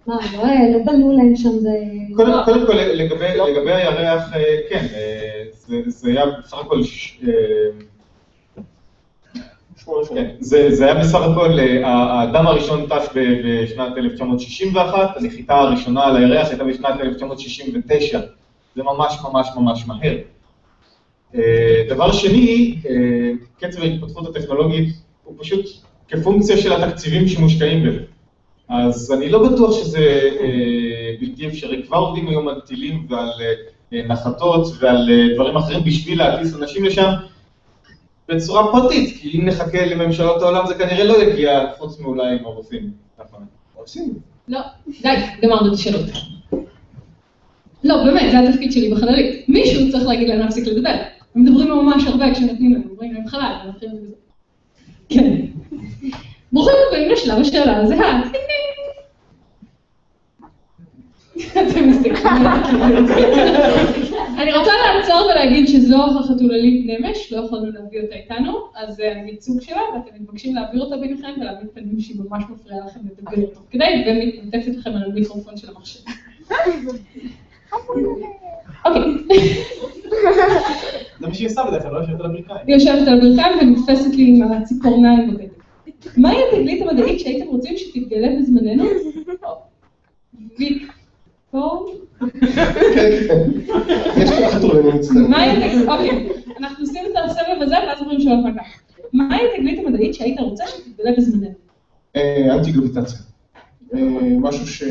מה, 0.09 0.17
לא, 0.37 0.43
אה, 0.43 0.71
לא 0.73 0.79
בנו 0.85 1.17
להם 1.17 1.37
שם 1.37 1.59
זה... 1.59 1.71
קודם, 2.17 2.67
כל, 2.67 2.73
לגבי, 2.73 3.73
הירח, 3.73 4.35
אה, 4.35 4.57
כן, 4.71 4.87
אה, 4.95 5.45
זה, 5.53 5.77
זה 5.87 6.11
היה 6.11 6.27
בסך 6.27 6.59
הכל, 6.59 6.81
כן, 10.15 10.31
זה, 10.41 10.75
זה 10.75 10.85
היה 10.85 10.95
בסך 10.95 11.21
הכל, 11.21 11.59
האדם 11.85 12.47
הראשון 12.47 12.87
טס 12.87 13.09
בשנת 13.15 13.97
1961, 13.97 15.17
הנחיתה 15.17 15.55
הראשונה 15.55 16.05
על 16.05 16.17
הירח 16.17 16.49
הייתה 16.49 16.65
בשנת 16.65 17.01
1969, 17.01 18.21
זה 18.77 18.83
ממש 18.83 19.19
ממש 19.25 19.49
ממש 19.57 19.85
מהר. 19.87 20.17
דבר 21.89 22.13
שני, 22.13 22.77
קצב 23.59 23.83
ההתפתחות 23.83 24.37
הטכנולוגית 24.37 24.95
הוא 25.25 25.35
פשוט 25.39 25.67
כפונקציה 26.09 26.57
של 26.57 26.73
התקציבים 26.73 27.29
שמושקעים 27.29 27.89
בזה. 27.89 28.01
אז 28.69 29.13
אני 29.13 29.31
לא 29.31 29.49
בטוח 29.49 29.73
שזה 29.81 30.31
אה, 30.41 31.15
בלתי 31.21 31.47
אפשרי. 31.47 31.83
כבר 31.83 31.97
עובדים 31.97 32.29
היום 32.29 32.49
על 32.49 32.61
טילים 32.61 33.07
ועל 33.09 33.31
אה, 33.93 34.03
נחתות 34.09 34.67
ועל 34.81 35.11
אה, 35.11 35.35
דברים 35.35 35.57
אחרים 35.57 35.85
בשביל 35.85 36.19
להטיס 36.19 36.55
אנשים 36.55 36.85
לשם 36.85 37.11
בצורה 38.29 38.73
פרטית, 38.73 39.17
כי 39.21 39.39
אם 39.39 39.47
נחכה 39.47 39.85
לממשלות 39.87 40.43
העולם 40.43 40.67
זה 40.67 40.75
כנראה 40.75 41.05
לא 41.05 41.23
יגיע, 41.23 41.61
חוץ 41.79 42.01
מאולי 42.01 42.39
עם 42.39 42.45
הרופאים. 42.45 42.91
הרוסים. 43.77 44.15
לא, 44.49 44.61
די, 45.03 45.15
גמרנו 45.43 45.69
את 45.69 45.73
השאלות. 45.73 46.07
לא, 47.85 48.05
באמת, 48.05 48.31
זה 48.31 48.39
התפקיד 48.39 48.73
שלי 48.73 48.91
בחללית. 48.95 49.49
מישהו 49.49 49.91
צריך 49.93 50.07
להגיד 50.07 50.29
להם 50.29 50.39
להפסיק 50.39 50.67
לדבר. 50.67 50.95
הם 51.35 51.43
מדברים 51.43 51.69
ממש 51.69 52.07
הרבה 52.07 52.35
כשנותנים 52.35 52.73
להם, 52.73 52.83
אומרים 52.91 53.15
להם 53.15 53.29
חלל, 53.29 53.59
הם 53.63 53.69
מתחילים 53.69 53.97
לדבר. 53.97 54.15
כן. 55.09 55.58
ברוכים 56.53 56.75
הבאים 56.89 57.11
לשלב 57.11 57.39
השאלה. 57.41 57.83
אתם 61.51 61.89
מסתכלים. 61.89 62.19
אני 64.39 64.53
רוצה 64.53 64.73
לעצור 64.87 65.27
ולהגיד 65.31 65.69
שזוהר 65.69 66.19
החתוללית 66.19 66.87
נמש, 66.87 67.33
לא 67.33 67.45
יכולנו 67.45 67.67
להביא 67.73 68.01
אותה 68.01 68.15
איתנו, 68.15 68.59
אז 68.77 68.97
זה 68.97 69.13
הייצוג 69.15 69.61
שלה, 69.61 69.81
ואתם 69.95 70.23
מתבקשים 70.23 70.55
להעביר 70.55 70.83
אותה 70.83 70.97
ביניכם 70.97 71.29
ולהביא 71.41 71.69
פנים 71.75 72.01
שהיא 72.01 72.17
ממש 72.21 72.45
מפריעה 72.51 72.87
לכם 72.87 73.01
לדבר 73.05 73.47
תוך 73.55 73.63
כדי, 73.71 73.85
ומתנתקת 74.07 74.77
לכם 74.77 74.91
על 74.91 75.03
המיקרופון 75.11 75.57
של 75.57 75.69
המחשב. 75.71 76.01
אוקיי. 78.85 79.03
זה 81.21 81.27
מה 81.27 81.35
שהיא 81.35 81.47
עושה 81.47 81.63
בדרך 81.65 81.83
כלל, 81.83 81.93
לא 81.93 81.99
יושבת 81.99 82.21
על 82.21 82.27
הברכיים. 82.27 82.61
היא 82.67 82.75
יושבת 82.75 83.09
על 83.09 83.19
הברכיים 83.19 83.59
ונתפסת 83.61 84.15
לי 84.15 84.29
עם 84.29 84.53
הציפורניים 84.53 85.31
בבטן. 85.31 85.58
מהי 86.17 86.37
התגלית 86.49 86.83
המדעית 86.83 87.21
שהייתם 87.21 87.47
רוצים 87.47 87.77
שתתגלה 87.77 88.29
בזמננו? 88.39 88.85
ויקטור? 90.59 91.95
כן, 92.95 93.11
כן. 93.29 93.51
יש 94.17 94.31
לך 94.31 94.55
חתול, 94.55 94.77
אני 94.77 94.99
מצטער. 94.99 95.27
מהי 95.29 95.51
התגלית, 95.51 95.89
אוקיי, 95.89 96.29
אנחנו 96.59 96.85
עושים 96.85 97.03
את 97.07 97.17
הסבב 97.25 97.63
הזה 97.63 97.75
ואז 97.87 98.01
אומרים 98.01 98.21
שאלות 98.21 98.45
אחר 98.45 98.55
כך. 98.59 98.81
מהי 99.13 99.41
התגלית 99.55 99.79
המדעית 99.87 100.15
שהיית 100.15 100.41
רוצה 100.41 100.65
שתתגלה 100.67 101.11
בזמננו? 101.17 101.55
אה, 102.17 102.55
אנטי 102.55 102.73
גרביטציה. 102.73 103.19
אה, 103.95 104.01
משהו 104.41 104.87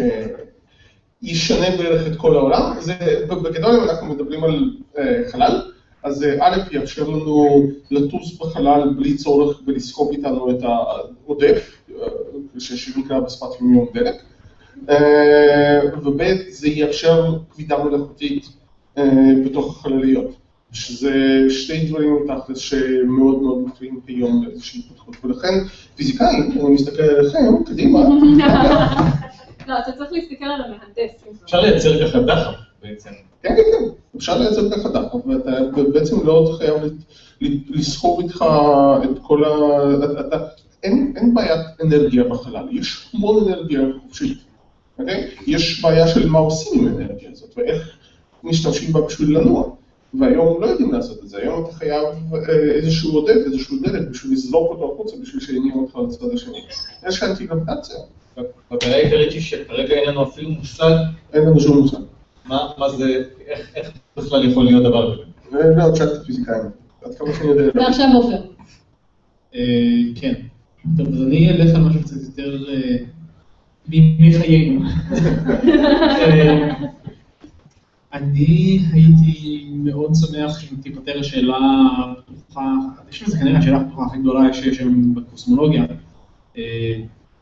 שישנה 1.23 1.77
בערך 1.77 2.07
את 2.07 2.15
כל 2.17 2.35
העולם. 2.35 2.73
זה, 2.79 2.93
בגדול 3.27 3.75
אם 3.75 3.89
אנחנו 3.89 4.07
מדברים 4.07 4.43
על 4.43 4.71
אה, 4.97 5.21
חלל, 5.31 5.71
אז 6.03 6.23
אה, 6.23 6.47
א' 6.47 6.57
יאפשר 6.71 7.03
לנו 7.03 7.63
לטוס 7.91 8.37
בחלל 8.39 8.93
בלי 8.97 9.17
צורך 9.17 9.61
בלסחוב 9.65 10.11
איתנו 10.11 10.51
את 10.51 10.63
העודף, 10.63 11.77
אה, 11.89 11.95
שנקרא 12.59 13.19
בשפת 13.19 13.61
יומיום 13.61 13.85
דלק, 13.93 14.15
אה, 14.89 15.79
וב' 16.03 16.21
זה 16.49 16.67
יאפשר 16.67 17.37
כבידה 17.51 17.83
מלאכותית 17.83 18.49
בתוך 19.45 19.77
החלליות, 19.77 20.35
שזה 20.71 21.45
שתי 21.49 21.85
דברים 21.85 22.15
תכלס 22.27 22.57
שמאוד 22.57 23.41
מאוד 23.41 23.57
מפריעים 23.65 23.99
היום 24.07 24.45
לאיזושהי 24.45 24.79
התפתחות, 24.79 25.15
ולכן 25.23 25.53
פיזיקאים, 25.95 26.51
אני 26.51 26.69
מסתכל 26.69 27.03
עליכם, 27.03 27.63
קדימה, 27.65 27.99
לא, 29.67 29.79
אתה 29.79 29.91
צריך 29.91 30.11
להסתכל 30.11 30.45
על 30.45 30.61
המהנדס. 30.61 31.43
אפשר 31.43 31.61
לייצר 31.61 32.07
ככה 32.07 32.19
דחף 32.19 32.66
בעצם. 32.89 33.09
כן, 33.43 33.49
כן, 33.55 33.61
כן, 33.71 33.83
אפשר 34.15 34.37
לייצר 34.37 34.71
ככה 34.71 34.89
דחף, 34.89 35.25
ואתה 35.25 35.51
בעצם 35.93 36.25
לא 36.27 36.55
חייב 36.57 36.75
לסחוב 37.69 38.19
איתך 38.21 38.45
את 39.03 39.17
כל 39.21 39.43
ה... 39.43 39.49
אתה- 40.27 40.45
אין 40.83 41.13
אין 41.15 41.33
בעיית 41.33 41.59
אנרגיה 41.83 42.23
בחלל, 42.23 42.67
יש 42.71 43.09
המון 43.13 43.47
אנרגיה 43.47 43.79
חופשית, 44.03 44.37
אוקיי? 44.99 45.27
יש 45.47 45.81
בעיה 45.81 46.07
של 46.07 46.29
מה 46.29 46.39
עושים 46.39 46.79
עם 46.79 46.87
האנרגיה 46.87 47.29
הזאת, 47.31 47.49
ואיך 47.57 47.97
משתמשים 48.43 48.93
בה 48.93 49.01
בשביל 49.01 49.37
לנוע. 49.37 49.69
והיום 50.19 50.61
לא 50.61 50.67
יודעים 50.67 50.93
לעשות 50.93 51.23
את 51.23 51.29
זה, 51.29 51.37
היום 51.37 51.63
אתה 51.65 51.71
חייב 51.75 52.03
אה, 52.33 52.55
איזשהו 52.71 53.11
עודף, 53.13 53.35
איזשהו 53.45 53.77
דלק 53.83 54.07
בשביל 54.09 54.33
לזרוק 54.33 54.69
אותו 54.71 54.93
החוצה, 54.93 55.15
בשביל 55.21 55.41
שיניע 55.41 55.73
אותך 55.75 55.95
לצד 55.95 56.25
השני. 56.33 56.57
יש 57.07 57.23
אנטי 57.23 57.45
גרביטציה, 57.47 57.95
הבעיה 58.71 58.95
העיקרית 58.95 59.31
היא 59.31 59.41
שכרגע 59.41 59.93
אין 59.95 60.09
לנו 60.09 60.23
אפילו 60.23 60.49
מושג 60.51 60.91
אין 61.33 61.41
לנו 61.43 61.59
שום 61.59 61.77
מושג. 61.77 61.97
מה 62.47 62.67
מה 62.77 62.89
זה, 62.89 63.23
איך 63.75 63.91
בכלל 64.17 64.49
יכול 64.49 64.65
להיות 64.65 64.83
דבר 64.83 65.13
כזה. 65.13 65.23
ולא, 65.51 65.91
תשאל 65.93 66.07
את 66.07 66.21
הפיזיקאים, 66.21 66.61
עד 67.05 67.15
כמה 67.15 67.33
שאני 67.33 67.49
יודע. 67.49 67.71
ועכשיו 67.75 68.09
עופר. 68.15 68.41
אה, 69.55 69.61
כן. 70.15 70.33
טוב, 70.97 71.07
אז 71.07 71.21
אני 71.21 71.49
אלך 71.49 71.75
על 71.75 71.81
משהו 71.81 72.01
קצת 72.01 72.15
יותר 72.15 72.65
אה, 72.69 72.97
בימי 73.87 74.33
חיינו. 74.39 74.81
אה, 75.93 76.75
אני 78.13 78.79
הייתי 78.93 79.67
מאוד 79.73 80.11
שמח 80.15 80.63
אם 80.63 80.77
תיפתר 80.81 81.19
השאלה 81.19 81.57
הפתוחה, 82.27 82.71
אני 83.01 83.11
חושב 83.11 83.25
שזו 83.25 83.37
כנראה 83.39 83.59
השאלה 83.59 83.77
הפתוחה 83.77 84.05
הכי 84.05 84.17
גדולה 84.17 84.53
שיש 84.53 84.79
היום 84.79 85.15
בקוסמולוגיה, 85.15 85.85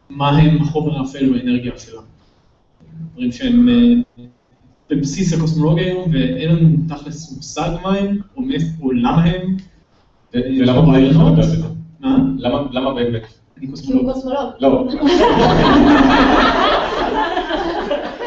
מה 0.10 0.30
הם 0.30 0.62
החומר 0.62 0.99
האפל 0.99 1.34
והאנרגיה 1.34 1.72
האפלה. 1.72 2.01
דברים 3.14 3.32
שהם 3.32 3.70
בבסיס 4.90 5.34
הקוסמולוגיה 5.34 5.86
היום, 5.86 6.10
ואין 6.14 6.50
לנו 6.56 6.78
תכלס 6.90 7.32
מושג 7.36 7.70
מה 7.84 7.98
הם, 7.98 8.20
או 8.38 8.42
מאיפה, 8.42 8.84
או 8.84 8.92
למה 8.92 9.24
הם. 9.24 9.58
ולמה 10.34 10.82
בעיה 10.82 11.10
לך 11.10 11.18
לדעת 11.32 11.46
את 11.46 11.50
זה? 11.50 11.68
מה? 12.00 12.18
למה 12.38 12.62
למה 12.72 12.94
באמת? 12.94 13.24
אני 13.58 13.68
קוסמולוג. 13.68 14.12
לא. 14.60 14.88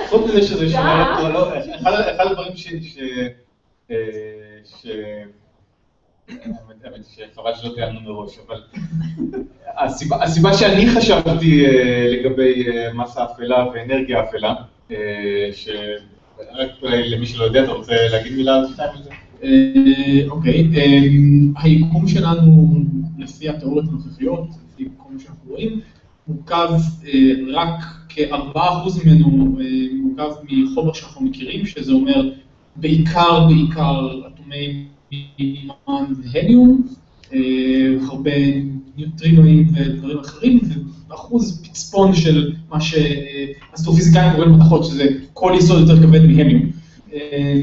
חוץ 0.09 0.31
מזה 0.31 0.43
שזה 0.43 0.71
שונה, 0.71 1.19
לא, 1.23 1.33
לא, 1.33 1.59
אחד 1.59 2.27
הדברים 2.27 2.57
ש... 2.57 2.69
ש... 4.65 4.87
אה. 4.91 5.23
האמת 6.85 7.05
שחבל 7.11 7.55
שלא 7.55 7.75
תיאמנו 7.75 8.01
מראש, 8.01 8.39
אבל 8.47 8.63
הסיבה, 10.23 10.55
שאני 10.55 10.87
חשבתי 10.97 11.67
אה, 11.67 12.07
לגבי 12.09 12.69
אה, 12.69 12.93
מסה 12.93 13.25
אפלה 13.25 13.67
ואנרגיה 13.75 14.23
אפלה, 14.23 14.55
אולי 16.83 17.11
למי 17.11 17.27
שלא 17.27 17.45
יודע, 17.45 17.65
אתה 17.65 17.73
רוצה 17.73 18.09
להגיד 18.13 18.33
מילה 18.33 18.55
על 18.55 18.67
שתיים 18.73 18.91
על 18.97 19.03
זה? 19.03 19.11
אה, 19.43 20.31
אוקיי, 20.31 20.69
אה, 20.77 21.63
היקום 21.63 22.09
שלנו, 22.09 22.79
לפי 23.19 23.49
התיאוריות 23.49 23.85
הנוכחיות, 23.89 24.49
לפי 24.73 24.89
כל 24.97 25.13
מה 25.13 25.21
שאנחנו 25.21 25.51
רואים, 25.51 25.81
מורכב 26.29 26.69
אה, 27.07 27.21
רק 27.53 27.85
כ-4% 28.09 28.59
ממנו 29.05 29.57
מורכב 29.93 30.31
מחומר 30.51 30.93
שאנחנו 30.93 31.27
מכירים, 31.27 31.67
שזה 31.67 31.93
אומר 31.93 32.31
בעיקר 32.77 33.47
בעיקר 33.47 34.21
אטומי 34.27 34.85
מימן 35.13 36.13
והליום, 36.23 36.87
הרבה 38.09 38.31
ניוטרינואים 38.97 39.69
ודברים 39.75 40.19
אחרים, 40.19 40.61
ואחוז 41.09 41.63
פצפון 41.63 42.15
של 42.15 42.53
מה 42.69 42.79
שאסטרופיזיקאים 42.81 44.33
קוראים 44.33 44.53
מתכות, 44.53 44.85
שזה 44.85 45.09
כל 45.33 45.53
יסוד 45.59 45.81
יותר 45.81 46.03
כבד 46.03 46.27
מהליום. 46.27 46.63
אה, 47.13 47.55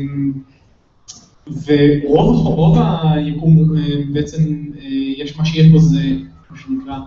ורוב 1.48 2.48
רוב 2.48 2.78
היקום 2.80 3.78
אה, 3.78 3.84
בעצם, 4.14 4.66
אה, 4.80 4.88
יש 5.18 5.38
מה 5.38 5.46
שיש 5.46 5.68
בו 5.68 5.80
זה 5.80 6.02
מה 6.50 6.58
שנקרא 6.58 6.98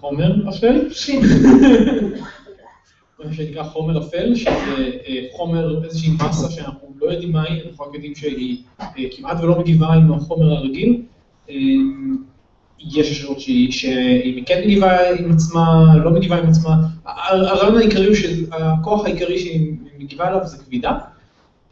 חומר 0.00 0.48
אפל, 0.48 0.80
מה 3.24 3.32
שנקרא 3.32 3.62
חומר 3.64 3.98
אפל, 3.98 4.34
שזה 4.34 4.50
אה, 5.08 5.26
חומר, 5.32 5.84
איזושהי 5.84 6.12
מסה 6.12 6.50
שאנחנו 6.50 6.88
לא 7.00 7.10
יודעים 7.12 7.32
מה 7.32 7.42
היא, 7.42 7.62
אנחנו 7.68 7.84
רק 7.84 7.94
יודעים 7.94 8.14
שהיא 8.14 8.62
אה, 8.80 8.86
כמעט 9.10 9.40
ולא 9.42 9.58
מגיבה 9.58 9.94
עם 9.94 10.12
החומר 10.12 10.52
הרגיל. 10.52 11.02
יש 12.80 13.10
אפשרות 13.10 13.40
שהיא 13.40 13.72
שהיא 13.72 14.42
כן 14.46 14.60
מגיבה 14.64 15.10
עם 15.10 15.32
עצמה, 15.32 15.96
לא 16.04 16.10
מגיבה 16.10 16.36
עם 16.38 16.48
עצמה. 16.48 16.76
הרעיון 17.04 17.76
העיקרי 17.76 18.06
הוא 18.06 18.14
שהכוח 18.14 19.04
העיקרי 19.04 19.38
שהיא 19.38 19.72
מגיבה 19.98 20.28
אליו 20.28 20.40
זה 20.44 20.56
כבידה. 20.58 20.98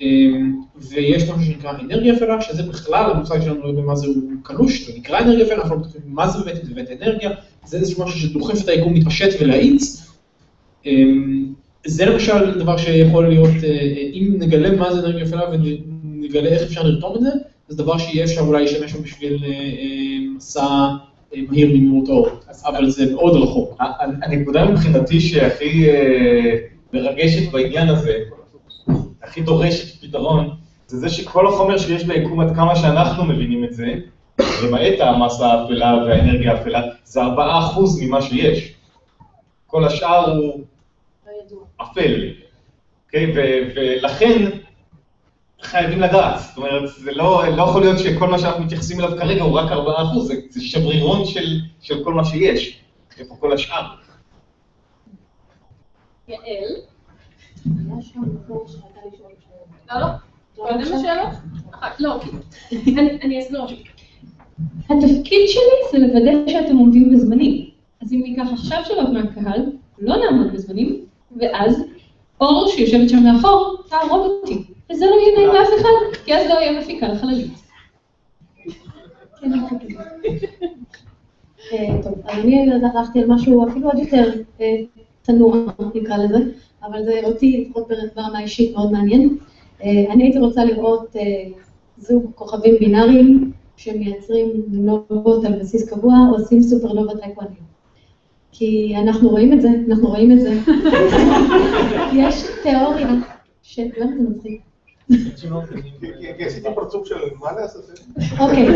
אמ, 0.00 0.60
ויש 0.76 1.22
משהו 1.22 1.44
שנקרא 1.52 1.72
אנרגיה 1.80 2.14
אפלה, 2.14 2.40
שזה 2.40 2.62
בכלל 2.62 3.10
המושג 3.10 3.40
שלנו 3.40 3.62
לא 3.62 3.68
יודע 3.68 3.82
מה 3.82 3.96
זה 3.96 4.06
הוא 4.06 4.32
קלוש, 4.42 4.86
זה 4.86 4.92
נקרא 4.98 5.18
אנרגיה 5.18 5.46
אפלה, 5.46 5.56
אנחנו 5.56 5.76
לא 5.76 5.80
בטוחים 5.80 6.00
מה 6.06 6.28
זה 6.28 6.38
באמת, 6.44 6.64
זה 6.64 6.74
באמת 6.74 6.88
אנרגיה, 7.02 7.30
זה 7.66 7.78
איזשהו 7.78 8.04
משהו 8.04 8.20
שדוחף 8.20 8.64
את 8.64 8.68
היקום 8.68 8.94
להתפשט 8.94 9.40
ולהאיץ. 9.40 10.06
אמ, 10.86 11.52
זה 11.86 12.06
למשל 12.06 12.58
דבר 12.58 12.76
שיכול 12.76 13.28
להיות, 13.28 13.64
אה, 13.64 13.70
אם 14.12 14.34
נגלה 14.38 14.76
מה 14.76 14.94
זה 14.94 15.00
אנרגיה 15.00 15.24
אפלה 15.24 15.42
ונגלה 15.52 16.48
איך 16.48 16.62
אפשר 16.62 16.82
לרתום 16.82 17.16
את 17.16 17.20
זה, 17.20 17.30
זה 17.68 17.82
דבר 17.82 17.98
שיהיה 17.98 18.24
אפשר 18.24 18.40
אולי 18.40 18.64
לשמש 18.64 18.90
שם 18.90 19.02
בשביל 19.02 19.44
אה, 19.44 19.50
אה, 19.50 20.34
מסע 20.36 20.66
אה, 21.34 21.40
מהיר 21.48 21.68
במהירות 21.68 22.08
האור, 22.08 22.28
אבל 22.66 22.90
זה 22.90 23.14
מאוד 23.14 23.36
רחוק. 23.36 23.76
הנקודה 24.22 24.64
מבחינתי 24.64 25.20
שהכי 25.20 25.86
מרגשת 26.92 27.52
בעניין 27.52 27.88
הזה, 27.88 28.18
הכי 29.22 29.40
דורשת 29.40 30.00
פתרון, 30.00 30.50
זה 30.86 30.98
זה 30.98 31.08
שכל 31.08 31.46
החומר 31.46 31.78
שיש 31.78 32.04
ביקום 32.04 32.40
עד 32.40 32.56
כמה 32.56 32.76
שאנחנו 32.76 33.24
מבינים 33.24 33.64
את 33.64 33.74
זה, 33.74 33.94
למעט 34.64 35.00
המסה 35.00 35.46
האפלה 35.46 36.04
והאנרגיה 36.06 36.52
האפלה, 36.52 36.82
זה 37.04 37.20
4% 37.22 37.26
ממה 38.00 38.22
שיש. 38.22 38.74
כל 39.66 39.84
השאר 39.84 40.36
הוא 40.36 40.60
אפל. 41.82 42.30
אוקיי? 43.06 43.32
ו- 43.36 43.72
ולכן 43.74 44.50
חייבים 45.62 46.00
לדעת. 46.00 46.40
זאת 46.40 46.56
אומרת, 46.56 46.88
זה 46.98 47.12
לא, 47.12 47.42
לא 47.56 47.62
יכול 47.62 47.80
להיות 47.80 47.98
שכל 47.98 48.28
מה 48.28 48.38
שאנחנו 48.38 48.64
מתייחסים 48.64 49.00
אליו 49.00 49.18
כרגע 49.18 49.42
הוא 49.42 49.58
רק 49.58 49.70
4%, 49.72 49.74
זה, 50.20 50.34
זה 50.50 50.60
שברירון 50.62 51.24
של, 51.24 51.46
של 51.80 52.04
כל 52.04 52.14
מה 52.14 52.24
שיש. 52.24 52.80
איפה 53.18 53.36
כל 53.40 53.52
השאר? 53.52 53.82
יעל? 56.28 56.42
לא, 59.90 60.00
לא. 60.00 60.06
קודם 60.56 60.80
השאלות? 60.80 61.28
אחת, 61.70 62.00
לא, 62.00 62.20
אני- 62.72 63.40
אסגור 63.40 63.66
שלי. 63.66 63.82
התפקיד 64.84 65.48
שלי 65.48 65.62
זה 65.92 65.98
לוודא 65.98 66.50
שאתם 66.52 66.76
עומדים 66.76 67.12
בזמנים. 67.14 67.70
אז 68.02 68.12
אם 68.12 68.20
ניקח 68.22 68.46
עכשיו 68.52 68.82
שאלות 68.86 69.08
מהקהל, 69.08 69.60
לא 69.98 70.16
נעמוד 70.16 70.52
בזמנים, 70.52 71.04
ואז 71.40 71.82
אור 72.40 72.68
שיושבת 72.76 73.08
שם 73.08 73.22
מאחור, 73.22 73.82
תהרוג 73.88 74.12
אותי. 74.26 74.64
וזה 74.90 75.06
לא 75.06 75.14
יהיה 75.14 75.38
נעים 75.38 75.48
לאף 75.48 75.68
אחד, 75.80 76.22
כי 76.24 76.34
אז 76.34 76.46
לא 76.48 76.54
יהיה 76.54 76.80
מפיקה 76.80 77.08
לחללית. 77.08 77.52
אה, 81.72 82.02
טוב, 82.02 82.14
אני 82.28 82.70
הלכתי 82.94 83.20
על 83.20 83.26
משהו 83.28 83.68
אפילו 83.68 83.88
עוד 83.90 83.98
יותר 83.98 84.32
אה, 84.60 84.76
תנוע, 85.22 85.56
נקרא 85.94 86.16
לזה, 86.16 86.38
אבל 86.82 87.04
זה 87.04 87.20
אותי, 87.24 87.64
לפחות 87.68 87.88
ברמה 88.16 88.40
אישית, 88.40 88.76
מאוד 88.76 88.92
מעניין. 88.92 89.38
אה, 89.82 90.04
אני 90.10 90.24
הייתי 90.24 90.38
רוצה 90.38 90.64
לראות 90.64 91.16
אה, 91.16 91.22
זוג 91.98 92.30
כוכבים 92.34 92.74
בינאריים 92.80 93.52
שמייצרים 93.76 94.48
נובות 94.68 95.44
על 95.44 95.60
בסיס 95.60 95.90
קבוע, 95.90 96.14
עושים 96.32 96.62
סופרנובה 96.62 97.16
טייקוואנים. 97.16 97.68
כי 98.52 98.94
אנחנו 98.96 99.28
רואים 99.28 99.52
את 99.52 99.62
זה, 99.62 99.68
אנחנו 99.88 100.08
רואים 100.08 100.32
את 100.32 100.40
זה. 100.40 100.58
יש 102.20 102.44
תיאוריה, 102.62 103.08
ש... 103.62 103.78
למה 103.78 104.16
זה 104.16 104.30
מצחיק? 104.30 104.67
עשיתי 106.46 106.68
פרצוף 106.74 107.06
של 107.06 107.14
מה 107.40 107.52
לעשות? 107.60 107.90
אוקיי, 108.40 108.68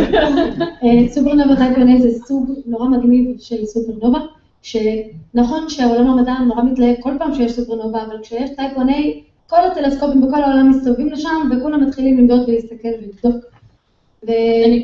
אה, 0.82 1.08
סופרנובה 1.08 1.56
טייקוואני 1.56 2.02
זה 2.02 2.08
סוג 2.26 2.50
נורא 2.66 2.88
מגניב 2.88 3.36
של 3.38 3.64
סופרנובה, 3.64 4.18
שנכון 4.62 5.68
שעולם 5.68 6.06
המדע 6.06 6.34
נורא 6.46 6.62
מתלהב 6.62 6.96
כל 7.00 7.12
פעם 7.18 7.34
שיש 7.34 7.52
סופרנובה, 7.52 8.02
אבל 8.02 8.16
כשיש 8.22 8.50
טייקוואני, 8.56 9.22
כל 9.46 9.64
הטלסקופים 9.64 10.20
בכל 10.20 10.42
העולם 10.42 10.70
מסתובבים 10.70 11.08
לשם, 11.08 11.50
וכולם 11.50 11.86
מתחילים 11.86 12.18
למדוד 12.18 12.48
ולהסתכל 12.48 12.88
ולבדוק. 13.02 13.44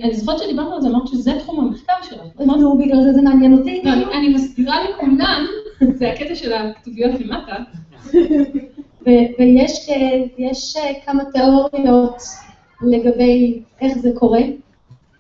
אני 0.03 0.11
זוכרת 0.15 0.39
שדיברנו 0.39 0.75
על 0.75 0.83
זה, 0.83 0.89
אמרת 0.89 1.09
שזה 1.09 1.33
תחום 1.39 1.61
המחקר 1.61 1.93
שלך. 2.03 2.21
נו, 2.41 2.79
בגלל 2.79 3.03
זה 3.03 3.13
זה 3.13 3.23
מעניין 3.23 3.59
אותי. 3.59 3.83
לא, 3.85 3.93
אני 4.19 4.35
מסבירה 4.35 4.77
לכולם, 4.85 5.47
זה 5.95 6.13
הקטע 6.13 6.35
של 6.35 6.53
הכתוביות 6.53 7.21
למטה. 7.21 7.55
ויש 9.09 10.77
אה, 10.77 10.93
כמה 11.07 11.25
תיאוריות 11.25 12.23
לגבי 12.83 13.63
איך 13.81 13.99
זה 13.99 14.11
קורה, 14.15 14.43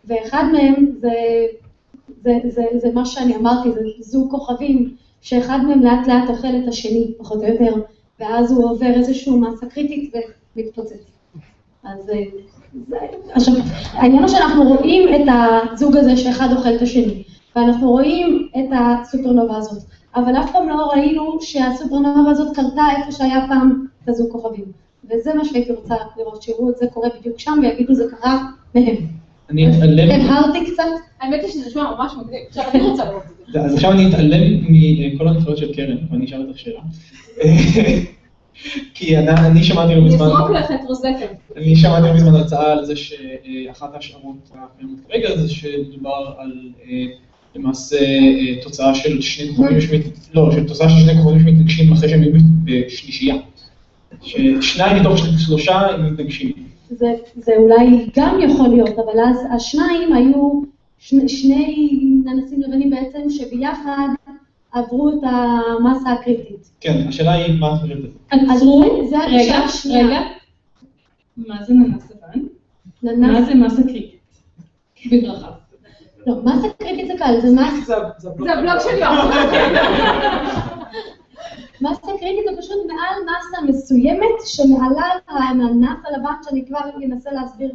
ואחד 0.04 0.44
מהם 0.52 0.86
זה, 1.00 1.12
זה, 2.22 2.38
זה, 2.48 2.64
זה 2.74 2.88
מה 2.94 3.06
שאני 3.06 3.36
אמרתי, 3.36 3.72
זה 3.72 3.80
זוג 4.00 4.30
כוכבים, 4.30 4.96
שאחד 5.20 5.58
מהם 5.66 5.82
לאט 5.82 6.06
לאט 6.06 6.28
אוכל 6.28 6.48
את 6.48 6.68
השני, 6.68 7.12
פחות 7.18 7.38
או 7.42 7.48
יותר, 7.48 7.74
ואז 8.20 8.52
הוא 8.52 8.70
עובר 8.70 8.94
איזושהי 8.94 9.32
מסה 9.32 9.66
קריטית 9.66 10.14
ומתפוצץ. 10.56 11.10
אז 11.84 12.10
אה, 12.10 12.22
זה, 12.88 12.96
עכשיו, 13.32 13.54
העניין 13.92 14.22
הוא 14.22 14.28
שאנחנו 14.28 14.62
רואים 14.62 15.08
את 15.14 15.28
הזוג 15.72 15.96
הזה 15.96 16.16
שאחד 16.16 16.48
אוכל 16.56 16.74
את 16.74 16.82
השני, 16.82 17.22
ואנחנו 17.56 17.90
רואים 17.90 18.48
את 18.58 18.68
הסופרנובה 18.72 19.56
הזאת, 19.56 19.82
אבל 20.18 20.36
אף 20.36 20.52
פעם 20.52 20.68
לא 20.68 20.90
ראינו 20.94 21.38
שהסופרנובה 21.40 22.30
הזאת 22.30 22.56
קרתה 22.56 22.82
איפה 22.98 23.12
שהיה 23.12 23.44
פעם 23.48 23.86
כזוג 24.06 24.32
כוכבים. 24.32 24.64
וזה 25.10 25.34
מה 25.34 25.44
שהייתי 25.44 25.72
רוצה 25.72 25.94
לראות, 26.16 26.42
שיראו 26.42 26.70
את 26.70 26.76
זה 26.76 26.86
קורה 26.94 27.08
בדיוק 27.18 27.38
שם 27.38 27.58
ויגידו 27.62 27.94
זה 27.94 28.04
קרה 28.10 28.46
מהם. 28.74 28.96
אני 29.50 29.76
אתעלם... 29.76 30.10
הבהרתי 30.10 30.72
קצת? 30.72 30.82
האמת 31.20 31.40
היא 31.42 31.50
שזה 31.50 31.66
נשמע 31.66 31.94
ממש 31.98 32.12
מגניב, 32.12 32.40
עכשיו 32.48 32.64
אני 32.74 32.82
רוצה 32.82 33.04
לראות 33.04 33.22
את 33.22 33.52
זה. 33.52 33.60
אז 33.64 33.74
עכשיו 33.74 33.92
אני 33.92 34.08
אתעלם 34.08 34.42
מכל 34.68 35.28
הנחיות 35.28 35.58
של 35.58 35.74
קרן, 35.74 35.96
ואני 36.10 36.24
אשאל 36.24 36.46
אותך 36.48 36.58
שאלה. 36.58 36.80
כי 38.94 39.18
אני 39.18 39.64
שמעתי 39.64 39.94
לא 39.94 40.00
מזמן... 40.00 40.26
נזרוק 40.26 40.50
לך 40.50 40.70
את 40.70 40.80
רוזטה. 40.86 41.08
אני 41.56 41.76
שמעתי 41.76 42.06
לא 42.06 42.14
מזמן 42.14 42.34
הצעה 42.34 42.72
על 42.72 42.84
זה 42.84 42.96
שאחת 42.96 43.94
ההשערות 43.94 44.50
הקיימות 44.54 44.98
כרגע 45.08 45.36
זה 45.36 45.48
שמדובר 45.48 46.34
על 46.38 46.52
למעשה 47.56 47.98
תוצאה 48.62 48.94
של 48.94 49.20
שני 49.20 49.48
כוכבים 49.56 49.78
לא, 50.34 50.50
של 50.52 50.66
תוצאה 50.68 50.88
של 50.88 50.96
שני 51.00 51.22
כוכבים 51.22 51.40
שמתנגשים 51.40 51.92
אחרי 51.92 52.08
שהם 52.08 52.22
היו 52.22 52.32
בשלישייה. 52.64 53.36
ששניים 54.22 55.00
מתוך 55.00 55.18
שלושה 55.38 55.74
הם 55.80 56.12
מתנגשים. 56.12 56.52
זה, 56.90 57.06
זה 57.36 57.52
אולי 57.56 58.06
גם 58.16 58.38
יכול 58.50 58.68
להיות, 58.68 58.90
אבל 58.98 59.20
אז 59.30 59.36
השניים 59.56 60.12
היו 60.12 60.62
שני, 60.98 61.28
שני 61.28 61.90
ננסים 62.24 62.62
לבנים 62.62 62.90
בעצם 62.90 63.18
שביחד 63.30 64.08
עברו 64.72 65.08
את 65.08 65.14
המסה 65.22 66.12
הקריטית. 66.12 66.70
כן, 66.80 67.04
השאלה 67.08 67.32
היא 67.32 67.54
מה 67.60 67.74
את 67.74 67.80
חושבת 67.80 67.96
על 67.96 68.02
זה. 68.02 68.52
עצרו, 68.54 69.06
זה 69.10 69.16
רגע, 69.18 69.26
הגישה 69.36 69.58
השנייה. 69.58 70.06
רגע. 70.06 70.20
מה 71.36 71.64
זה 71.66 71.74
ננס 71.74 72.10
לבן? 72.10 72.40
ננס- 73.02 73.18
מה 73.32 73.42
זה 73.42 73.54
מסה 73.54 73.82
קריטית? 73.82 74.18
בברכה. 75.12 75.50
לא, 76.28 76.34
מסה 76.44 76.68
קריטית 76.78 77.06
זה 77.06 77.12
קל, 77.18 77.40
זה 77.40 77.48
מסה... 77.50 77.94
זה 78.18 78.28
הבלוג 78.52 78.78
של 78.80 78.98
יואב. 78.98 79.30
מסה 81.80 82.06
קריטית 82.20 82.44
זה 82.50 82.62
פשוט 82.62 82.78
מעל 82.86 83.22
מסה 83.24 83.62
מסוימת 83.68 84.36
שמעליו 84.44 85.16
הענף 85.28 85.98
הלבן, 86.04 86.32
שאני 86.42 86.66
כבר 86.66 86.78
אנסה 87.04 87.30
להסביר 87.32 87.72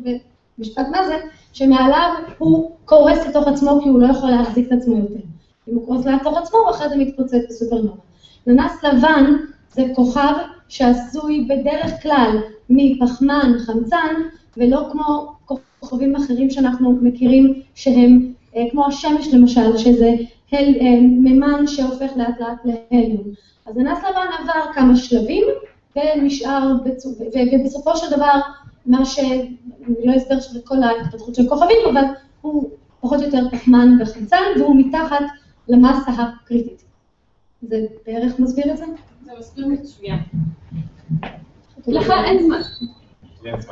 במשפט 0.57 0.87
מה 0.91 1.07
זה, 1.07 1.17
שמעליו 1.53 2.09
הוא 2.37 2.71
קורס 2.85 3.27
לתוך 3.27 3.47
עצמו 3.47 3.79
כי 3.83 3.89
הוא 3.89 4.01
לא 4.01 4.07
יכול 4.07 4.29
להחזיק 4.29 4.67
את 4.67 4.71
עצמו 4.71 4.97
יותר. 4.97 5.25
אם 5.69 5.75
הוא 5.75 5.85
קורס 5.85 6.05
לתוך 6.05 6.37
עצמו, 6.37 6.59
הוא 6.59 6.69
אחרי 6.69 6.89
זה 6.89 6.95
מתפוצץ 6.95 7.45
בסופרנובה. 7.49 8.01
ננס 8.47 8.83
לבן 8.83 9.35
זה 9.71 9.83
כוכב 9.95 10.33
שעשוי 10.67 11.47
בדרך 11.49 12.01
כלל 12.01 12.37
מפחמן, 12.69 13.51
חמצן, 13.65 14.15
ולא 14.57 14.87
כמו 14.91 15.33
כוכבים 15.79 16.15
אחרים 16.15 16.49
שאנחנו 16.49 16.97
מכירים 17.01 17.61
שהם 17.75 18.32
כמו 18.71 18.85
השמש 18.85 19.33
למשל, 19.33 19.77
שזה 19.77 20.15
הל, 20.51 20.75
אה, 20.81 21.01
מימן 21.01 21.67
שהופך 21.67 22.11
לאט 22.15 22.39
לאט 22.39 22.65
להליום. 22.65 23.23
אז 23.65 23.77
ננס 23.77 23.97
לבן 23.97 24.27
עבר 24.39 24.73
כמה 24.73 24.95
שלבים 24.95 25.43
ונשאר, 25.95 26.73
בצו... 26.85 27.09
ובסופו 27.53 27.97
של 27.97 28.15
דבר, 28.15 28.39
מה 28.85 29.05
ש... 29.05 29.19
אני 29.19 30.05
לא 30.05 30.17
אסבר 30.17 30.39
של 30.39 30.59
כל 30.63 30.83
ההתפתחות 30.83 31.35
של 31.35 31.49
כוכבים, 31.49 31.77
אבל 31.91 32.03
הוא 32.41 32.69
פחות 33.01 33.19
או 33.19 33.25
יותר 33.25 33.49
פחמן 33.51 33.97
וחמצן, 34.01 34.43
והוא 34.59 34.75
מתחת 34.75 35.25
למסה 35.67 36.11
הקריטית. 36.11 36.83
זה 37.61 37.85
בערך 38.05 38.39
מסביר 38.39 38.71
את 38.71 38.77
זה? 38.77 38.85
זה 39.25 39.31
מסביר 39.39 39.67
מצוין. 39.67 40.19
לך 41.87 42.13
אין 42.25 42.43
זמן. 42.43 42.61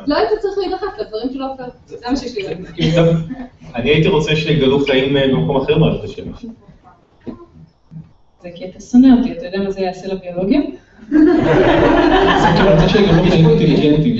לא 0.07 0.15
היית 0.15 0.29
צריך 0.39 0.57
להידחף 0.57 0.99
לדברים 0.99 1.33
שלא 1.33 1.53
עופר. 1.53 1.63
זה 1.85 1.97
מה 2.09 2.17
שיש 2.17 2.35
לי 2.37 2.43
להגיד. 2.43 2.93
אני 3.75 3.89
הייתי 3.89 4.07
רוצה 4.07 4.35
שיגלו 4.35 4.79
חיים 4.85 5.17
אה, 5.17 5.27
במקום 5.27 5.57
אחר 5.57 5.75
במערכת 5.75 6.03
השמש. 6.03 6.45
זה 8.41 8.49
כי 8.55 8.65
אתה 8.65 8.79
שונא 8.79 9.07
אותי, 9.19 9.31
אתה 9.31 9.45
יודע 9.45 9.59
מה 9.59 9.71
זה 9.71 9.81
יעשה 9.81 10.07
לביולוגיה? 10.07 10.59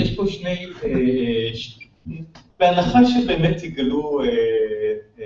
יש 0.01 0.15
פה 0.15 0.27
שני, 0.27 0.65
אה, 0.83 0.89
ש- 1.53 1.79
בהנחה 2.59 2.99
שבאמת 3.05 3.63
יגלו 3.63 4.21
אה, 4.23 4.25
אה, 5.19 5.25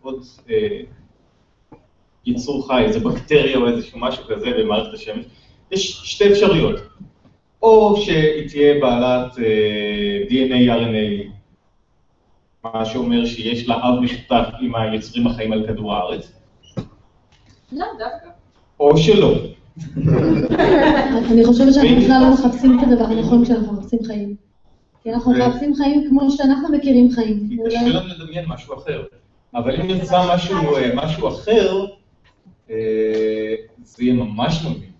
עוד 0.00 0.22
אה, 0.50 0.80
יצור 2.26 2.66
חי, 2.68 2.82
איזה 2.84 3.00
בקטריה 3.00 3.56
או 3.58 3.68
איזשהו 3.68 3.98
משהו 3.98 4.24
כזה 4.24 4.46
במערכת 4.58 4.94
השמש, 4.94 5.24
יש 5.70 6.00
שתי 6.04 6.32
אפשרויות. 6.32 6.80
או 7.62 7.96
שהיא 7.96 8.48
תהיה 8.48 8.80
בעלת 8.80 9.38
אה, 9.38 10.22
DNA, 10.28 10.80
RNA, 10.80 11.28
מה 12.64 12.84
שאומר 12.84 13.26
שיש 13.26 13.68
לה 13.68 13.74
אב 13.76 14.00
משותף 14.00 14.44
עם 14.60 14.74
היצורים 14.74 15.26
החיים 15.26 15.52
על 15.52 15.66
כדור 15.66 15.94
הארץ, 15.94 16.32
לא, 17.72 17.86
דווקא. 17.98 18.28
או 18.80 18.96
שלא. 18.98 19.34
אני 21.32 21.44
חושבת 21.44 21.74
שאנחנו 21.74 21.96
בכלל 22.00 22.20
לא 22.22 22.32
מחפשים 22.32 22.78
את 22.78 22.84
הדבר 22.88 23.04
הנכון 23.04 23.44
כשאנחנו 23.44 23.72
מחפשים 23.72 23.98
חיים. 24.06 24.36
כי 25.02 25.12
אנחנו 25.12 25.32
מחפשים 25.32 25.74
חיים 25.74 26.06
כמו 26.08 26.30
שאנחנו 26.30 26.68
מכירים 26.68 27.10
חיים. 27.12 27.48
קשה 27.66 27.82
לנו 27.88 28.08
לדמיין 28.08 28.44
משהו 28.48 28.74
אחר. 28.74 29.02
אבל 29.54 29.80
אם 29.80 29.86
נמצא 29.86 30.34
משהו, 30.34 30.76
אה, 30.76 30.90
משהו 30.94 31.28
אחר, 31.28 31.84
אה, 32.70 33.54
זה 33.84 34.04
יהיה 34.04 34.14
ממש 34.14 34.64
מגניב. 34.64 34.90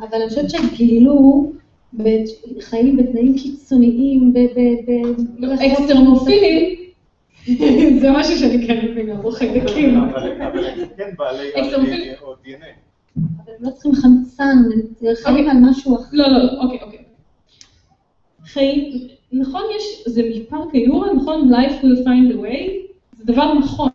אבל 0.00 0.18
אני 0.22 0.28
חושבת 0.28 0.50
שגילו 0.50 1.52
בת- 1.54 1.57
חיים 2.60 2.96
בתנאים 2.96 3.38
קיצוניים, 3.38 4.32
ב... 4.32 4.38
ב- 4.38 4.90
ב- 5.40 5.50
אקסטרמופילים, 5.50 6.78
זה 8.00 8.10
משהו 8.10 8.38
שאני 8.38 8.66
כן 8.66 8.86
מבינה, 8.90 9.14
בו 9.14 9.30
חיידקים. 9.30 9.96
אבל 10.00 10.42
אבל 10.42 10.64
הם 10.64 10.78
כן 10.96 11.10
בעלי. 11.18 11.48
או 12.22 12.32
DNA. 12.32 12.46
אבל 13.16 13.52
הם 13.58 13.64
לא 13.64 13.70
צריכים 13.70 13.92
חמצן, 13.94 14.56
הם 15.02 15.14
חיים 15.22 15.48
על 15.48 15.56
משהו 15.60 15.96
אחר. 15.96 16.08
לא, 16.12 16.28
לא, 16.28 16.38
לא, 16.38 16.62
אוקיי, 16.62 16.78
אוקיי. 16.82 16.98
חיים, 18.44 19.08
נכון 19.32 19.62
יש, 19.76 20.02
זה 20.06 20.22
מפארק 20.34 20.74
היורה, 20.74 21.14
נכון? 21.14 21.52
Life 21.52 21.82
will 21.82 22.04
find 22.06 22.34
a 22.34 22.36
way, 22.42 22.70
זה 23.12 23.24
דבר 23.24 23.54
נכון. 23.54 23.88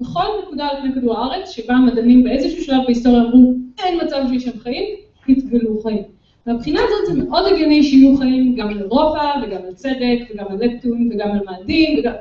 בכל 0.00 0.22
נקודה 0.42 0.68
על 0.68 0.76
פני 0.82 0.94
כדור 0.94 1.18
הארץ, 1.18 1.50
שבה 1.50 1.74
המדענים 1.74 2.24
באיזשהו 2.24 2.64
שלב 2.64 2.82
בהיסטוריה 2.86 3.22
אמרו, 3.22 3.54
אין 3.78 3.98
מצב 4.04 4.22
שיש 4.32 4.44
שם 4.44 4.58
חיים, 4.58 4.84
התגלו 5.28 5.80
חיים. 5.82 6.02
מהבחינה 6.46 6.80
הזאת 6.84 7.06
זה 7.06 7.22
מאוד 7.22 7.52
הגיוני 7.52 7.82
שיהיו 7.82 8.16
חיים 8.16 8.54
גם 8.56 8.68
על 8.68 8.78
אירופה, 8.78 9.20
וגם 9.42 9.60
על 9.66 9.74
צדק, 9.74 10.18
וגם 10.30 10.46
על 10.50 10.56
לפטון, 10.60 11.10
וגם 11.12 11.30
על 11.30 11.38
מאדים, 11.44 11.98
וגם 11.98 12.12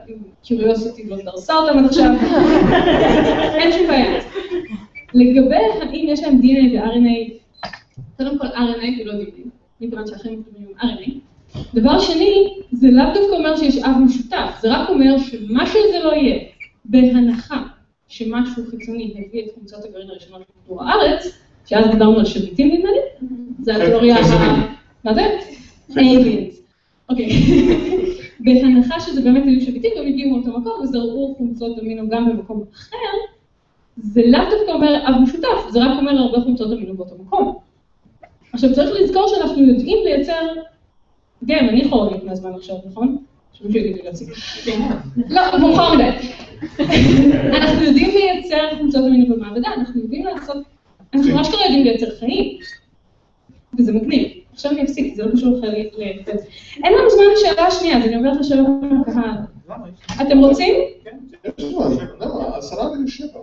קיוריוסיטי 0.43 1.09
לא 1.09 1.17
דרסה 1.25 1.53
אותם 1.53 1.79
עד 1.79 1.85
עכשיו. 1.85 2.11
אין 3.59 3.71
שום 3.71 3.87
בעיה. 3.87 4.21
לגבי 5.13 5.55
האם 5.81 6.05
יש 6.09 6.23
להם 6.23 6.39
DNA 6.41 6.83
ו-RNA, 6.83 7.33
קודם 8.17 8.37
כל 8.37 8.47
RNA 8.47 9.01
ולא 9.01 9.13
DNA, 9.13 9.47
מכיוון 9.81 10.07
שהחיים 10.07 10.39
מתקדמים 10.39 10.67
עם 10.81 10.89
RNA. 10.89 11.11
דבר 11.73 11.99
שני, 11.99 12.47
זה 12.71 12.87
לאו 12.91 13.05
דווקא 13.13 13.35
אומר 13.35 13.57
שיש 13.57 13.77
אב 13.77 13.97
משותף, 14.05 14.57
זה 14.61 14.67
רק 14.71 14.89
אומר 14.89 15.17
שמה 15.17 15.65
שזה 15.65 15.99
לא 16.03 16.13
יהיה, 16.13 16.39
בהנחה 16.85 17.63
שמשהו 18.07 18.63
חיצוני 18.69 19.13
הביא 19.27 19.45
את 19.45 19.51
קבוצות 19.55 19.85
הגרעין 19.85 20.09
הראשונות 20.09 20.41
לכדור 20.41 20.83
הארץ, 20.83 21.39
שאז 21.69 21.91
דיברנו 21.91 22.19
על 22.19 22.25
שביטים 22.25 22.67
נדמה 22.67 22.89
לי, 22.91 23.27
זה 23.59 23.75
התיאוריה 23.75 24.15
ה... 24.15 24.75
מה 25.03 25.13
זה? 25.13 25.21
aliens. 25.91 26.55
אוקיי. 27.09 27.29
בהנחה 28.39 28.99
שזה 28.99 29.21
באמת 29.21 29.43
היו 29.45 29.61
שביטים, 29.61 29.91
הם 29.97 30.07
הגיעו 30.07 30.31
מאותו 30.31 30.59
מקום 30.59 30.81
וזרעו 30.83 31.35
חומצות 31.37 31.79
אמינו 31.79 32.09
גם 32.09 32.29
במקום 32.29 32.63
אחר, 32.73 32.95
זה 33.97 34.21
לאו 34.25 34.41
דווקא 34.49 34.71
אומר 34.71 35.07
אב 35.07 35.21
משותף, 35.21 35.69
זה 35.69 35.79
רק 35.79 35.97
אומר 35.99 36.17
הרבה 36.17 36.41
חומצות 36.41 36.71
אמינו 36.73 36.93
באותו 36.93 37.15
מקום. 37.25 37.57
עכשיו 38.53 38.73
צריך 38.73 38.89
לזכור 39.01 39.27
שאנחנו 39.27 39.63
יודעים 39.63 39.97
לייצר, 40.05 40.47
גם, 41.45 41.69
אני 41.69 41.83
להיות 41.83 42.23
מהזמן 42.23 42.53
עכשיו, 42.53 42.75
נכון? 42.85 43.17
שמישהו 43.53 43.79
יגיד 43.79 43.95
לי 43.95 44.01
להפסיק. 44.03 44.29
לא, 45.29 45.41
מאוחר 45.59 45.93
מדי. 45.95 46.09
אנחנו 47.57 47.83
יודעים 47.83 48.09
לייצר 48.09 48.77
חומצות 48.77 49.05
אמינו 49.05 49.35
במעבדה, 49.35 49.69
אנחנו 49.77 50.01
יודעים 50.01 50.25
לעשות, 50.25 50.57
אנחנו 51.13 51.35
ממש 51.35 51.47
כרגע 51.47 51.63
יודעים 51.65 51.83
לייצר 51.83 52.15
חיים. 52.19 52.59
וזה 53.77 53.93
מגניב. 53.93 54.27
עכשיו 54.53 54.71
אני 54.71 54.83
אפסיק, 54.83 55.15
זה 55.15 55.25
לא 55.25 55.31
קשור 55.31 55.57
לך 55.57 55.63
ל... 55.63 56.01
אין 56.83 56.93
לנו 56.93 57.09
זמן 57.09 57.23
לשאלה 57.33 57.67
השנייה, 57.67 57.97
אז 57.97 58.03
אני 58.03 58.15
אומרת 58.15 58.39
לשאלות 58.39 58.67
מהקהל. 58.91 59.37
אתם 60.21 60.39
רוצים? 60.39 60.73
יש 61.57 61.65
למה? 62.19 62.57
עשרה 62.57 62.91
ושבע. 63.05 63.39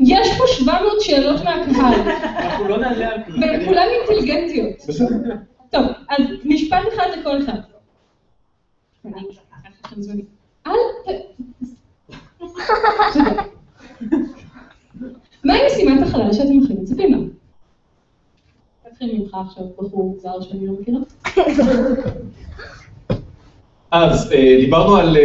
יש 0.00 0.28
פה 0.38 0.44
700 0.46 1.00
שאלות 1.00 1.44
מהקהל, 1.44 2.00
אנחנו 2.36 2.68
לא 2.68 2.78
נעלה 2.78 3.08
על 3.08 3.24
כלום. 3.24 3.42
והן 3.42 3.64
כולן 3.64 3.86
אינטליגנטיות. 4.00 4.76
בסדר. 4.88 5.34
טוב, 5.70 5.82
אז 6.08 6.22
משפט 6.44 6.78
אחד 6.94 7.06
לכל 7.20 7.42
אחד. 7.42 7.58
אל 10.66 10.72
ת... 11.06 11.08
מהי 15.44 15.60
משימת 15.66 16.02
החלל 16.02 16.32
שאתם 16.32 16.64
הכי 16.64 16.72
מצפים 16.72 17.12
לה? 17.12 17.18
נתחיל 18.90 19.18
ממך 19.18 19.36
עכשיו, 19.46 19.64
בחור 19.78 20.16
זר 20.18 20.40
שאני 20.40 20.66
לא 20.66 20.72
מכירה. 20.80 20.98
אז 23.90 24.32
אה, 24.32 24.56
דיברנו 24.60 24.96
על 24.96 25.16
אה, 25.16 25.22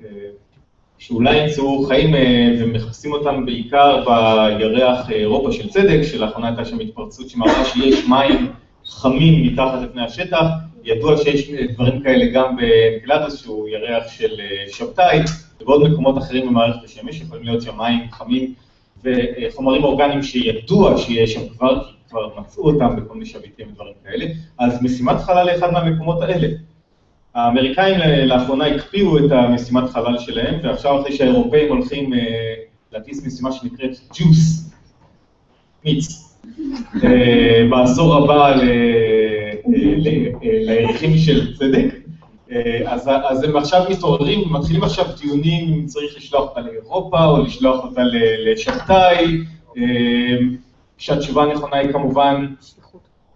אה, 0.00 0.06
שאולי 0.98 1.36
ימצאו 1.36 1.84
חיים 1.86 2.14
ומכסים 2.60 3.12
אותם 3.12 3.46
בעיקר 3.46 4.04
בירח 4.58 5.10
אירופה 5.10 5.52
של 5.52 5.68
צדק, 5.68 6.02
שלאחרונה 6.02 6.48
הייתה 6.48 6.64
שם 6.64 6.80
התפרצות 6.80 7.28
שמראה 7.28 7.64
שיש 7.64 8.08
מים 8.08 8.52
חמים 8.86 9.52
מתחת 9.52 9.82
לפני 9.82 10.02
השטח. 10.02 10.46
ידוע 10.86 11.16
שיש 11.16 11.50
דברים 11.50 12.02
כאלה 12.02 12.26
גם 12.26 12.56
באנקלדוס, 12.56 13.42
שהוא 13.42 13.68
ירח 13.68 14.08
של 14.08 14.40
אה, 14.40 14.64
שבתאי, 14.72 15.18
ובעוד 15.60 15.90
מקומות 15.90 16.18
אחרים 16.18 16.46
במערכת 16.46 16.84
השמש, 16.84 17.20
יכולים 17.20 17.44
להיות 17.44 17.62
שם 17.62 17.78
מים 17.78 18.00
חמים 18.12 18.54
וחומרים 19.04 19.84
אורגניים 19.84 20.22
שידוע 20.22 20.98
שיש 20.98 21.34
שם 21.34 21.48
כבר, 21.48 21.84
כי 21.84 21.92
כבר 22.10 22.40
מצאו 22.40 22.70
אותם 22.70 22.96
בכל 22.96 23.14
מיני 23.14 23.26
שביטים 23.26 23.68
ודברים 23.68 23.92
כאלה, 24.04 24.26
אז 24.58 24.82
משימת 24.82 25.16
חלל 25.20 25.46
לאחד 25.46 25.72
מהמקומות 25.72 26.22
האלה. 26.22 26.48
האמריקאים 27.34 27.98
לאחרונה 28.26 28.66
הקפיאו 28.66 29.18
את 29.18 29.32
המשימת 29.32 29.90
חלל 29.90 30.18
שלהם, 30.18 30.60
ועכשיו 30.62 31.00
אחרי 31.00 31.12
שהאירופאים 31.12 31.68
הולכים 31.68 32.14
אה, 32.14 32.54
להטיס 32.92 33.26
משימה 33.26 33.52
שנקראת 33.52 33.90
ג'וס, 34.14 34.70
מיץ, 35.84 36.34
אה, 37.04 37.66
בעשור 37.70 38.16
הבא 38.16 38.54
ל- 39.68 40.08
ל- 40.08 40.32
לירחים 40.42 41.18
של 41.18 41.56
צדק, 41.56 41.94
אה, 42.50 42.92
אז, 42.92 43.10
אז 43.28 43.44
הם 43.44 43.56
עכשיו 43.56 43.84
מתעוררים, 43.90 44.52
מתחילים 44.52 44.82
עכשיו 44.84 45.06
דיונים 45.20 45.74
אם 45.74 45.86
צריך 45.86 46.16
לשלוח 46.16 46.48
אותה 46.48 46.60
לאירופה 46.60 47.24
או 47.24 47.42
לשלוח 47.42 47.84
אותה 47.84 48.02
לשבתאי, 48.46 49.44
אה, 49.76 50.36
שהתשובה 50.98 51.42
הנכונה 51.42 51.76
היא 51.76 51.92
כמובן 51.92 52.46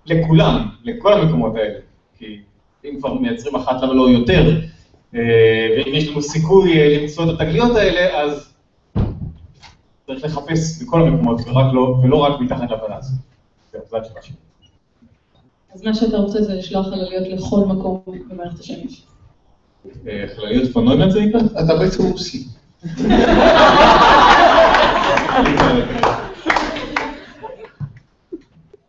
לכולם, 0.07 0.69
לכל 0.85 1.13
המקומות 1.13 1.57
האלה, 1.57 1.79
כי 2.19 2.41
אם 2.85 2.97
כבר 2.99 3.15
מייצרים 3.15 3.55
אחת 3.55 3.83
למה 3.83 3.95
לא 3.95 4.09
יותר, 4.11 4.61
אה, 5.15 5.69
ואם 5.77 5.95
יש 5.95 6.09
לנו 6.09 6.23
סיכוי 6.23 6.99
למצוא 6.99 7.25
את 7.25 7.41
התגליות 7.41 7.77
האלה, 7.77 8.23
אז 8.23 8.55
צריך 10.07 10.25
לחפש 10.25 10.83
בכל 10.83 11.03
המקומות 11.03 11.41
לא, 11.73 11.95
ולא 12.03 12.17
רק 12.17 12.41
מתחת 12.41 12.71
לבלנס. 12.71 13.13
זהו, 13.73 13.81
זו 13.91 13.97
התשובה 13.97 14.23
שלי. 14.23 14.50
אז 15.75 15.83
מה 15.83 15.95
שאתה 15.95 16.17
רוצה 16.17 16.43
זה 16.43 16.55
לשלוח 16.55 16.87
חלליות 16.87 17.29
לכל 17.29 17.61
מקום 17.61 17.99
במערכת 18.29 18.61
השמש. 18.61 19.03
אה, 20.09 20.27
חלליות 20.37 20.73
פנוימנט 20.73 21.13
זה 21.13 21.21
נקרא? 21.21 21.41
אתה 21.41 21.75
בעצם 21.75 22.03
רוסי. 22.03 22.45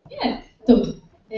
כן, 0.10 0.36
טוב. 0.68 0.80
אה, 1.32 1.38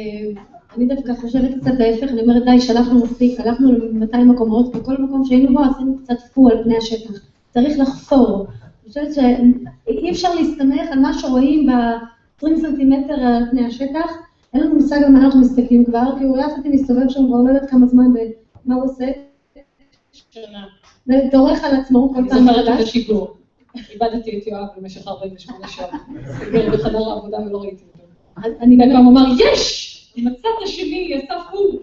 אני 0.78 0.86
דווקא 0.86 1.14
חושבת 1.22 1.52
קצת 1.62 1.72
ההפך, 1.80 2.04
אני 2.04 2.22
אומרת, 2.22 2.44
די, 2.46 2.62
שלחנו 2.62 3.04
מספיק, 3.04 3.40
הלכנו 3.40 3.72
ל-200 3.72 4.18
מקומות, 4.18 4.76
וכל 4.76 4.98
מקום 4.98 5.26
שהיינו 5.26 5.54
בו 5.54 5.60
עשינו 5.64 5.98
קצת 6.04 6.18
פו 6.34 6.50
על 6.50 6.64
פני 6.64 6.78
השטח. 6.78 7.12
צריך 7.50 7.80
לחפור. 7.80 8.48
אני 8.84 8.88
חושבת 8.88 9.14
שאי 9.14 10.12
אפשר 10.12 10.36
להסתמך 10.36 10.92
על 10.92 11.00
מה 11.00 11.14
שרואים 11.14 11.68
ב-20 11.68 12.48
סנטימטר 12.62 13.14
על 13.14 13.44
פני 13.52 13.66
השטח. 13.66 14.12
אין 14.54 14.64
לנו 14.64 14.76
מושג 14.76 15.04
על 15.04 15.12
מה 15.12 15.20
אנחנו 15.20 15.42
מסתכלים 15.42 15.86
כבר, 15.86 16.18
כי 16.18 16.24
הוא 16.24 16.38
יפתי 16.38 16.70
מסתובב 16.70 17.10
שם 17.10 17.28
כבר 17.28 17.38
לא 17.38 17.50
יודעת 17.50 17.70
כמה 17.70 17.86
זמן 17.86 18.04
ומה 18.66 18.76
הוא 18.76 18.84
עושה. 18.84 19.06
שנה. 20.32 20.66
ודורך 21.08 21.64
על 21.64 21.76
עצמו 21.76 22.12
כל 22.14 22.20
אני 22.20 22.30
פעם 22.30 22.40
זוכרת 22.46 22.66
את 22.66 22.70
מחדש. 22.70 22.90
השידור. 22.90 23.38
איבדתי 23.90 24.40
את 24.40 24.48
יואב 24.48 24.68
במשך 24.78 25.08
48 25.08 25.68
שעות. 25.68 25.90
סגר 26.40 26.70
בחדר 26.72 27.10
העבודה 27.10 27.38
ולא 27.38 27.62
ראיתי 27.62 27.84
אותו. 27.94 28.04
אני 28.62 28.76
וכל 28.76 28.86
פעם 28.94 29.08
אמר, 29.08 29.26
יש! 29.40 29.90
מצאת 30.18 30.52
שלי, 30.66 31.08
יצא 31.12 31.34
פור. 31.52 31.80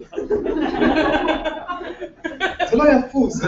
זה 2.69 2.77
לא 2.77 2.83
היה 2.83 3.01
פוס. 3.11 3.41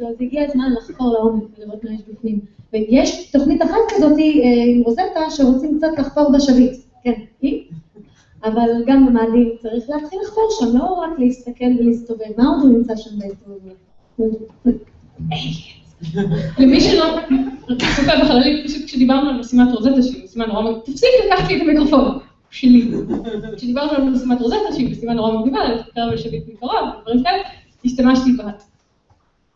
אז 0.00 0.14
הגיע 0.20 0.44
הזמן 0.48 0.72
לחקור 0.72 1.12
לעומק 1.12 1.44
ולראות 1.58 1.84
מה 1.84 1.90
יש 1.94 2.00
בפנים. 2.08 2.40
ויש 2.72 3.30
תוכנית 3.30 3.62
אחת 3.62 3.80
כזאת 3.88 4.18
אה, 4.18 4.24
עם 4.66 4.82
רוזטה 4.82 5.30
שרוצים 5.30 5.78
קצת 5.78 5.98
לחפור 5.98 6.32
בשביט. 6.32 6.72
כן, 7.04 7.12
היא. 7.42 7.64
אבל 8.44 8.68
גם 8.86 9.06
במאדים 9.06 9.50
צריך 9.62 9.90
להתחיל 9.90 10.18
לחפור 10.22 10.48
שם, 10.50 10.76
לא 10.78 10.84
רק 10.84 11.10
להסתכל 11.18 11.64
ולהסתובב. 11.78 12.24
מה 12.38 12.48
עוד 12.48 12.62
הוא 12.62 12.74
ימצא 12.74 12.96
שם 12.96 13.10
בעצם? 13.18 13.50
למי 16.58 16.80
שלא 16.80 17.04
צופה 17.68 18.12
בחללית, 18.22 18.66
פשוט 18.66 18.84
כשדיברנו 18.84 19.30
על 19.30 19.40
משימת 19.40 19.68
רוזטה, 19.74 20.02
שהיא 20.02 20.24
משימה 20.24 20.46
נורא 20.46 20.62
מגניבה, 20.62 20.80
תפסיק 20.84 21.10
לקחת 21.26 21.48
לי 21.48 21.56
את 21.56 21.60
המיקרופון, 21.62 22.18
שלי. 22.50 22.90
כשדיברנו 23.56 23.90
על 23.90 24.10
משימת 24.10 24.40
רוזטה, 24.40 24.72
שהיא 24.74 24.90
משימה 24.90 25.14
נורא 25.14 25.38
מגניבה, 25.38 25.58
לחקר 25.68 26.10
בשביט 26.12 26.44
מקרוב, 26.48 26.72
ודברים 27.00 27.22
כאלה, 27.22 27.42
השתמשתי 27.84 28.36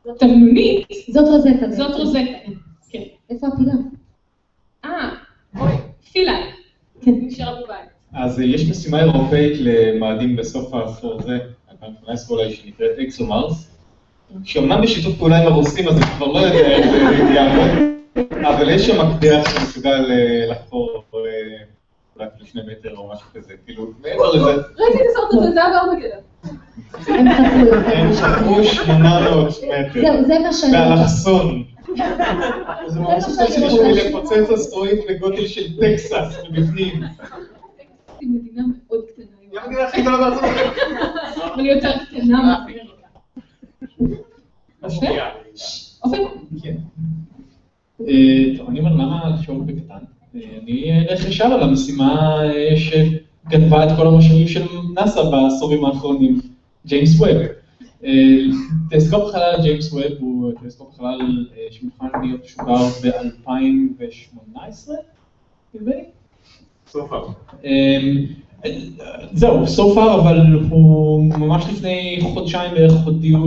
בתמנונית. 0.07 0.87
זאת 1.09 1.29
רוזטה. 1.29 1.71
זאת 1.71 1.95
רוזטה, 1.95 2.19
כן. 2.91 3.03
איפה 3.31 3.47
הפילה? 3.47 3.73
אה, 4.85 5.11
אוי, 5.61 5.73
פילה. 6.13 6.37
כן. 7.01 7.13
נשארה 7.15 7.55
בבית. 7.55 7.91
אז 8.13 8.41
אה, 8.41 8.45
יש 8.45 8.71
משימה 8.71 9.01
אירופאית 9.01 9.53
למאדים 9.61 10.37
בסוף 10.37 10.75
העשור 10.75 11.19
הזה, 11.19 11.39
2018 11.71 12.37
אולי, 12.37 12.55
שנקראת 12.55 12.99
אקסומארס, 12.99 13.71
שאומנם 14.45 14.83
בשיתוף 14.83 15.19
פעולה 15.19 15.43
עם 15.43 15.53
הרוסים, 15.53 15.89
אז 15.89 15.97
אני 15.97 16.07
כבר 16.07 16.27
לא 16.27 16.39
יודע 16.39 16.67
איך 16.67 16.87
זה 17.27 17.35
יעבוד, 17.35 17.91
אבל 18.43 18.71
יש 18.71 18.87
שם 18.87 19.09
מקדח 19.09 19.43
שמסוגל 19.51 20.11
אה, 20.11 20.47
לחפור 20.47 21.03
אה, 21.15 21.21
אולי 22.17 22.29
אפילו 22.29 22.47
שני 22.47 22.61
מטר 22.67 22.97
או 22.97 23.11
משהו 23.15 23.27
כזה, 23.35 23.55
כאילו, 23.67 23.87
מעבר 24.03 24.33
לזה, 24.33 24.51
ראיתי 24.51 24.99
את 24.99 25.07
הסרט 25.11 25.29
הזה, 25.33 25.51
זה 25.51 25.65
היה 25.65 25.71
בארמגדון. 25.71 26.30
הם 27.09 27.29
חפרו 27.33 27.67
יותר. 27.67 27.97
הם 27.97 28.13
חפרו 28.13 28.65
800 28.65 29.49
מטר, 29.49 30.01
זהו, 30.01 30.27
זה 30.27 30.39
מה 30.39 30.53
שאני... 30.53 30.73
באלכסון. 30.73 31.65
זה 32.87 33.01
ממש 33.01 33.25
שאני 33.25 33.67
בשביל. 33.67 34.09
לפוצץ 34.09 34.51
אסטרואיד 34.55 34.99
בגודל 35.09 35.47
של 35.47 35.81
טקסס 35.81 36.37
מבפנים. 36.51 37.03
היא 38.21 38.29
מדינה 38.29 38.63
מאוד 38.67 39.05
קטנה. 39.09 39.25
היא 39.51 39.61
המדינה 39.61 39.85
הכי 39.85 40.01
גדולה 40.01 40.17
בארצות 40.17 40.45
הברית. 40.45 40.73
אבל 41.45 41.61
היא 41.61 41.73
יותר 41.73 41.93
קטנה 42.05 42.43
מאמריקה. 42.43 42.85
אופן? 46.05 46.19
כן. 46.63 46.77
אה, 48.09 48.57
טוב, 48.57 48.69
אני 48.69 48.81
אומר, 48.81 48.93
למה 48.93 49.31
לשאול 49.41 49.65
בקטן? 49.67 49.95
אה, 50.35 50.41
אני 50.63 51.07
אלך 51.11 51.29
ישר 51.29 51.45
על 51.45 51.63
המשימה 51.63 52.41
אה, 52.43 52.77
שגנבה 53.49 53.85
את 53.85 53.97
כל 53.97 54.07
המשאבים 54.07 54.49
של 54.49 54.67
נאסא 54.95 55.23
בעשורים 55.23 55.85
האחרונים, 55.85 56.41
ג'יימס 56.87 57.21
ווב. 57.21 57.37
אה, 58.05 58.11
טלסקופ 58.91 59.33
חלל 59.33 59.59
ג'יימס 59.63 59.93
ווב 59.93 60.03
הוא 60.19 60.53
טלסקופ 60.63 60.99
חלל 60.99 61.47
אה, 61.57 61.67
שמוכן 61.71 62.07
להיות 62.23 62.45
משוגר 62.45 62.87
ב-2018, 63.03 64.91
נדמה 65.75 65.91
לי. 65.95 66.05
סוף 66.87 67.11
אמ, 67.65 68.27
זהו, 69.33 69.65
so 69.65 69.97
far, 69.97 70.21
אבל 70.21 70.41
הוא 70.71 71.25
ממש 71.25 71.65
לפני 71.73 72.19
חודשיים 72.23 72.75
בערך 72.75 72.93
הודיעו 73.05 73.47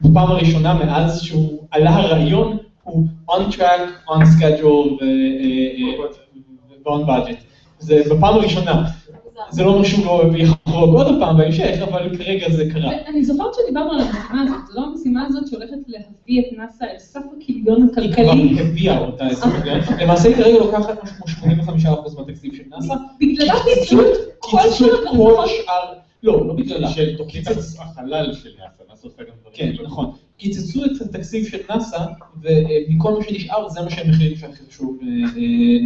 בפעם 0.00 0.30
הראשונה 0.30 0.74
מאז 0.74 1.22
שהוא 1.22 1.62
עלה 1.70 1.90
הרעיון, 1.96 2.56
הוא 2.82 3.06
on 3.30 3.54
track, 3.54 4.10
on 4.10 4.22
schedule 4.24 5.04
ו-on 6.84 7.06
budget. 7.06 7.36
זה 7.78 8.02
בפעם 8.10 8.34
הראשונה. 8.34 8.84
זה 9.50 9.62
לא 9.64 9.70
אומר 9.70 9.84
שהוא 9.84 10.04
לא 10.06 10.36
יחרוג 10.36 10.94
עוד 10.94 11.06
פעם 11.20 11.36
בהמשך, 11.36 11.78
אבל 11.88 12.16
כרגע 12.16 12.50
זה 12.50 12.70
קרה. 12.72 12.90
אני 13.06 13.24
זוכרת 13.24 13.54
שדיברנו 13.54 13.92
על 13.92 14.00
המשימה 14.00 14.42
הזאת, 14.42 14.66
זו 14.66 14.80
לא 14.80 14.86
המשימה 14.86 15.26
הזאת 15.26 15.46
שהולכת 15.46 15.76
להביא 15.86 16.40
את 16.40 16.58
נאס"א 16.58 16.84
אל 16.84 16.98
סף 16.98 17.20
הכיליון 17.36 17.82
היא 17.82 17.90
הכלכלי. 17.92 18.54
כבר 18.54 18.62
הביאה 18.62 18.98
אותה 18.98 19.26
אל 19.26 19.34
הכיליון. 19.42 19.80
למעשה 20.00 20.28
היא 20.28 20.36
כרגע 20.36 20.58
לוקחת 20.58 21.04
משהו 21.04 21.16
כמו 21.42 21.64
85% 22.14 22.18
מהתקציב 22.18 22.54
של 22.54 22.62
נאס"א. 22.70 22.94
בגללה 23.20 23.54
קיצצו 23.64 24.00
את 24.00 24.16
כל 24.38 24.70
שאר 24.78 24.86
את 24.86 25.08
כל 25.10 25.44
שאר, 25.46 25.94
לא, 26.22 26.46
לא 26.46 26.54
בגללה. 26.54 26.88
של 26.88 27.16
תוכנית 27.16 27.46
החלל 27.78 28.32
של 28.32 28.48
נאס"א, 28.58 28.82
נאס"א 28.90 29.06
עושה 29.06 29.22
גם 29.22 29.34
דברים. 29.40 29.76
כן, 29.76 29.84
נכון. 29.84 30.12
קיצצו 30.36 30.84
את 30.84 31.00
התקציב 31.00 31.46
של 31.46 31.58
נאס"א, 31.70 31.98
ומכל 32.42 33.12
מה 33.12 33.24
שנשאר 33.28 33.68
זה 33.68 33.82
מה 33.82 33.90
שהם 33.90 34.10
החליטו 34.10 34.36
שהכי 34.36 34.62
חשוב 34.68 34.98
אה, 35.02 35.08
אה, 35.36 35.78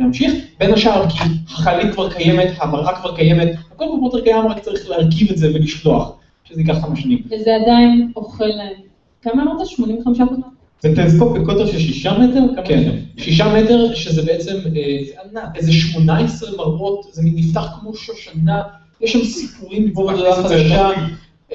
להמשיך. 0.00 0.32
בין 0.58 0.72
השאר 0.72 1.10
כי 1.10 1.18
החללית 1.48 1.94
כבר 1.94 2.12
קיימת, 2.12 2.48
המראה 2.60 3.00
כבר 3.00 3.16
קיימת, 3.16 3.48
הכל 3.72 3.84
כבר 3.98 4.06
יותר 4.06 4.20
קיים, 4.20 4.46
רק 4.46 4.58
צריך 4.58 4.90
להרכיב 4.90 5.30
את 5.30 5.38
זה 5.38 5.50
ולשלוח, 5.54 6.12
שזה 6.44 6.60
ייקח 6.60 6.82
כמה 6.82 6.96
שנים. 6.96 7.22
וזה 7.26 7.56
עדיין 7.62 8.12
אוכל 8.16 8.46
להם. 8.46 8.74
כמה 9.22 9.42
אמרת? 9.42 9.66
85 9.66 10.20
אחוז? 10.20 10.38
זה 10.80 10.96
טלסקופ 10.96 11.38
בקוטר 11.38 11.66
של 11.66 11.78
שישה 11.78 12.18
מטר? 12.18 12.62
כן, 12.64 12.82
זה? 12.84 13.22
שישה 13.22 13.54
מטר, 13.54 13.94
שזה 13.94 14.22
בעצם 14.22 14.56
אה, 14.76 15.42
איזה 15.54 15.72
18 15.72 16.50
מראות, 16.56 17.06
זה 17.12 17.22
נפתח 17.24 17.78
כמו 17.80 17.94
שושנה, 17.94 18.62
יש 19.00 19.12
שם 19.12 19.24
סיפורים 19.24 19.94
חדשה. 20.42 20.88
אה, 20.88 20.92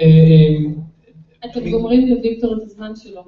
אה, 0.01 0.07
אתם 1.45 1.69
גומרים 1.69 2.07
לוויקטור 2.07 2.53
את 2.53 2.61
הזמן 2.65 2.91
שלו. 2.95 3.21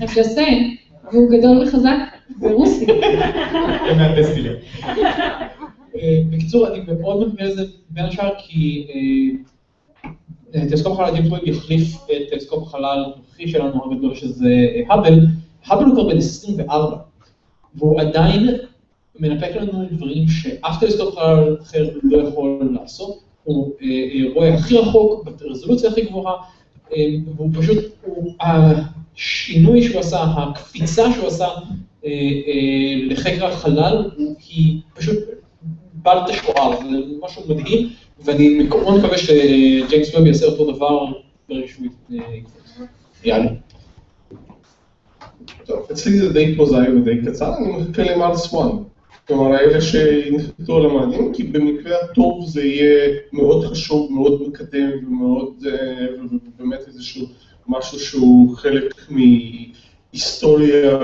I'm 0.00 0.08
just 0.08 0.36
saying, 0.36 0.85
והוא 1.12 1.30
גדול 1.30 1.62
וחזק 1.62 1.96
ורוסי. 2.40 2.86
זה 2.86 3.94
מהנדס 3.96 4.34
טילים. 4.34 4.52
אה, 5.96 6.20
בקיצור, 6.30 6.68
אני 6.68 6.80
מאוד 7.00 7.28
ממתין 7.28 7.46
לזה, 7.46 7.62
בין 7.90 8.04
השאר 8.04 8.30
כי 8.38 8.86
אה, 10.54 10.60
טלסקופ 10.68 10.92
החלל 10.92 11.12
ג'יימס 11.12 11.28
ווב 11.28 11.48
יחליף 11.48 11.96
את 12.04 12.30
טלסקופ 12.30 12.62
החלל 12.62 13.04
הנוכחי 13.04 13.48
שלנו 13.48 13.92
הגדול 13.92 14.14
שזה 14.14 14.48
אה, 14.48 14.82
האבל. 14.88 15.26
האבל 15.66 15.84
הוא 15.84 15.94
כבר 15.94 16.08
בן 16.08 16.18
24, 16.18 16.96
והוא 17.74 18.00
עדיין 18.00 18.48
מנפק 19.20 19.56
לנו 19.56 19.84
דברים 19.90 20.28
שאף 20.28 20.80
טלסקופ 20.80 21.14
חלל 21.14 21.56
אחר 21.62 21.88
לא 22.02 22.28
יכול 22.28 22.70
לעשות. 22.80 23.18
הוא 23.44 23.72
אה, 23.82 23.86
אה, 23.88 24.34
רואה 24.34 24.54
הכי 24.54 24.78
רחוק, 24.78 25.24
ברזולוציה 25.40 25.90
הכי 25.90 26.00
גבוהה, 26.04 26.34
והוא 27.36 27.50
פשוט, 27.54 27.84
השינוי 29.16 29.82
שהוא 29.82 30.00
עשה, 30.00 30.22
הקפיצה 30.22 31.12
שהוא 31.12 31.26
עשה 31.26 31.44
אה, 31.44 32.10
אה, 32.10 33.04
לחקר 33.06 33.46
החלל, 33.46 34.10
הוא- 34.16 34.34
היא 34.48 34.80
פשוט 34.94 35.16
בל 35.94 36.18
תשוער, 36.28 36.76
זה 36.90 36.96
משהו 37.22 37.42
מדהים, 37.48 37.88
ואני 38.24 38.48
מאוד 38.48 38.98
מקווה 38.98 39.18
שג'יימס 39.18 40.14
ווב 40.14 40.26
יעשה 40.26 40.46
אותו 40.46 40.72
דבר 40.72 40.98
ברגע 41.48 41.66
שהוא 41.68 41.86
אה. 42.12 42.18
יאללה. 43.24 43.50
טוב, 45.66 45.86
אצלי 45.92 46.18
זה 46.18 46.32
די 46.32 46.54
פרוזאי 46.56 46.88
ודי 46.88 47.18
קצר, 47.26 47.52
אני 47.58 47.68
מחכה 47.72 48.02
למרס 48.02 48.46
1. 48.54 48.56
כלומר, 49.28 49.52
האלה 49.54 49.80
שינחתו 49.80 50.76
על 50.76 50.86
המאדים, 50.86 51.32
כי 51.34 51.42
במקרה 51.42 51.96
הטוב 52.04 52.46
זה 52.48 52.64
יהיה 52.64 53.10
מאוד 53.32 53.64
חשוב, 53.64 54.12
מאוד 54.12 54.42
מקדם 54.48 54.90
ומאוד, 55.06 55.64
אה, 55.66 56.06
ובאמת 56.22 56.80
איזשהו 56.86 57.26
משהו 57.68 58.00
שהוא 58.00 58.56
חלק 58.56 58.94
מהיסטוריה 60.12 60.98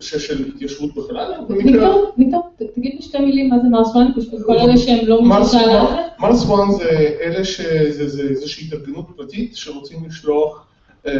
של- 0.00 0.48
התיישבות 0.54 0.94
בחלל, 0.94 1.34
אבל 1.38 1.54
במקרה... 1.54 1.72
ויקטור, 1.72 2.12
ויקטור, 2.18 2.48
ת- 2.58 2.74
תגיד 2.74 2.92
בשתי 2.98 3.18
מילים 3.18 3.48
מה 3.48 3.56
זה 3.62 3.68
מרס 3.68 3.94
וואן, 3.94 4.06
כל 4.46 4.58
אלה 4.58 4.76
שהם 4.76 5.06
לא 5.06 5.14
וואן- 5.14 5.28
לארץ. 5.66 6.06
מרס 6.20 6.44
וואן 6.44 6.72
זה 6.72 6.88
אלה 7.20 7.44
שזה 7.44 8.08
זה 8.08 8.22
איזושהי 8.22 8.66
התארגנות 8.66 9.06
פרטית 9.16 9.56
שרוצים 9.56 9.98
לשלוח, 10.08 10.66
אה, 11.06 11.12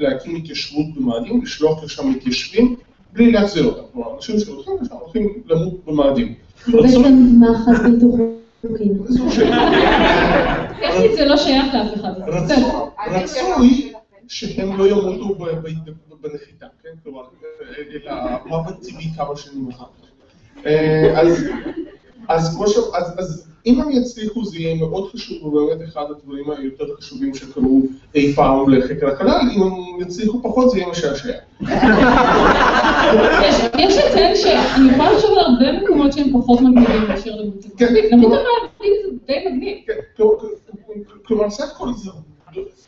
להקים 0.00 0.36
התיישבות 0.36 0.86
במאדים, 0.96 1.42
לשלוח 1.42 1.84
לשם 1.84 2.10
מתיישבים 2.10 2.76
בלי 3.12 3.32
להחזיר 3.32 3.64
אותם. 3.64 3.82
כלומר, 3.92 4.16
אנשים 4.16 4.38
שהולכים 4.40 4.72
לשם 4.82 4.94
הולכים 4.94 5.28
למות 5.48 5.84
במאדים. 5.86 6.34
זה 6.66 6.72
בעצם 6.82 7.14
מאחז 7.40 7.80
בלתי 7.82 8.04
חוקי. 8.62 9.44
טכנית 10.80 11.12
זה 11.16 11.24
לא 11.24 11.36
שייך 11.36 11.74
לאף 11.74 11.94
אחד. 11.94 12.10
רצוי 13.08 13.89
שהם 14.30 14.78
לא 14.78 14.88
ימותו 14.88 15.34
בנחיתה, 16.20 16.66
כן? 16.82 16.88
כלומר, 17.04 17.22
אלא 18.04 18.12
מוות 18.46 18.74
טבעי 18.82 19.06
כמה 19.16 19.36
שנים 19.36 19.68
אחר 19.68 19.84
כך. 19.84 20.66
אה, 20.66 21.20
אז, 22.28 22.54
כמו 22.56 22.66
ש... 22.68 22.76
אז, 23.18 23.46
אם 23.66 23.80
הם 23.80 23.90
יצליחו 23.90 24.44
זה 24.44 24.58
יהיה 24.58 24.74
מאוד 24.74 25.10
חשוב, 25.12 25.44
ובאמת 25.44 25.88
אחד 25.88 26.04
הדברים 26.10 26.50
היותר 26.50 26.84
חשובים 26.98 27.34
שקרו 27.34 27.82
אי 28.14 28.32
פעם 28.34 28.68
לחקר 28.70 29.08
החלל, 29.08 29.40
אם 29.56 29.62
הם 29.62 29.72
יצליחו 30.00 30.42
פחות 30.42 30.70
זה 30.70 30.78
יהיה 30.78 30.88
משעשע. 30.88 31.32
יש- 33.78 33.96
לציין 33.98 34.36
שאני 34.36 34.90
יכולה 34.92 35.12
לחשוב 35.12 35.30
על 35.30 35.38
הרבה 35.38 35.82
מקומות 35.84 36.12
שהם 36.12 36.32
פחות 36.40 36.60
מגניבים 36.60 37.02
מאשר 37.08 37.30
למות. 37.36 37.64
כן. 37.76 37.94
המאבדים 38.12 38.92
זה 39.04 39.16
די 39.26 39.34
מגניב. 39.46 39.78
כלומר- 40.16 40.34
כלומר, 41.24 41.50
סך 41.50 41.70
הכל 41.74 41.88
זה 41.96 42.10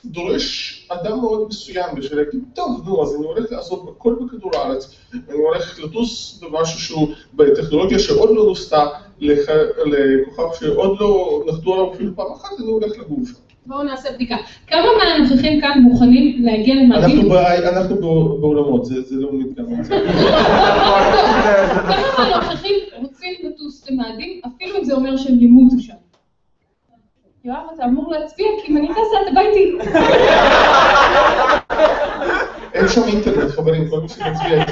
דורש 0.04 0.78
אדם 0.88 1.20
מאוד 1.20 1.48
מסוים 1.48 1.84
בשביל 1.96 2.18
להגיד, 2.18 2.40
טוב, 2.54 2.82
נו, 2.86 3.02
אז 3.02 3.14
אני 3.16 3.24
הולך 3.26 3.52
לעשות 3.52 3.94
הכל 3.96 4.14
בכדור 4.24 4.50
הארץ, 4.56 4.94
אני 5.14 5.22
הולך 5.38 5.80
לטוס 5.84 6.40
במשהו 6.42 6.80
שהוא 6.80 7.08
בטכנולוגיה 7.34 7.98
שעוד 7.98 8.30
לא 8.36 8.44
נוסתה, 8.44 8.86
לח- 9.20 9.48
לכוכב 9.86 10.42
שעוד 10.60 11.00
לא 11.00 11.42
נחתו 11.48 11.74
עליו 11.74 11.92
אפילו 11.94 12.16
פעם 12.16 12.32
אחת, 12.32 12.50
אני 12.58 12.66
הולך 12.70 12.92
לגור 12.98 13.18
שם. 13.26 13.32
בואו 13.66 13.82
נעשה 13.82 14.12
בדיקה. 14.12 14.36
כמה 14.66 14.82
מהנוכחים 14.98 15.60
כאן 15.60 15.80
מוכנים 15.82 16.44
להגיע 16.44 16.74
למאדים? 16.74 17.04
אנחנו 17.18 17.28
ב- 17.30 17.32
אנחנו 17.34 17.94
בא- 17.96 18.00
באולמות, 18.40 18.84
זה 18.84 18.94
לא 19.10 19.28
מתקרב. 19.32 19.66
כמה 21.88 22.14
מהנוכחים 22.18 22.74
רוצים 23.02 23.32
לטוס 23.42 23.90
למאדים, 23.90 24.40
אפילו 24.46 24.78
אם 24.78 24.84
זה 24.84 24.94
אומר 24.94 25.16
שהם 25.16 25.40
ימותו 25.40 25.78
שם? 25.78 25.92
יואב, 27.44 27.66
אתה 27.74 27.84
אמור 27.84 28.12
להצביע, 28.12 28.46
כי 28.64 28.72
אם 28.72 28.76
אני 28.76 28.88
טסה, 28.88 29.16
אתה 29.22 29.30
בא 29.34 29.40
איתי. 29.40 29.78
אין 32.74 32.88
שם 32.88 33.00
אינטרנט, 33.06 33.50
חברים, 33.50 33.88
כל 33.90 34.00
מי 34.00 34.08
שמצביע. 34.08 34.64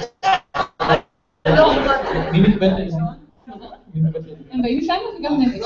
מי 2.33 2.41
מקבל 2.41 2.83
את 2.83 2.91
זה? 2.91 2.97
הם 4.51 4.63
באים 4.63 4.79
איתנו 4.79 4.97
וגם 5.19 5.41
נפש. 5.41 5.61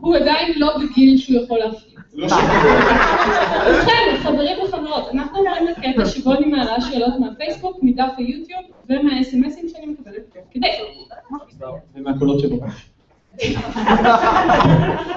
הוא 0.00 0.16
עדיין 0.16 0.52
לא 0.56 0.76
בגיל 0.78 1.18
שהוא 1.18 1.42
יכול 1.42 1.58
להפעיל. 1.58 1.96
לא 2.14 2.26
ובכן, 3.68 4.16
חברים 4.22 4.58
וחברות, 4.64 5.08
אנחנו 5.12 5.38
עוברים 5.38 5.66
לקטע 5.66 6.06
שבו 6.06 6.32
אני 6.32 6.46
מעלה 6.46 6.80
שאלות 6.80 7.20
מהפייסבוק, 7.20 7.78
מדף 7.82 8.12
היוטיוב 8.16 8.60
ומהאס.אם.אסים 8.88 9.68
שאני 9.68 9.86
מקבלת 9.86 10.36
כדי. 10.50 10.66
ומהקולות 11.94 12.40
שבו. 12.40 12.56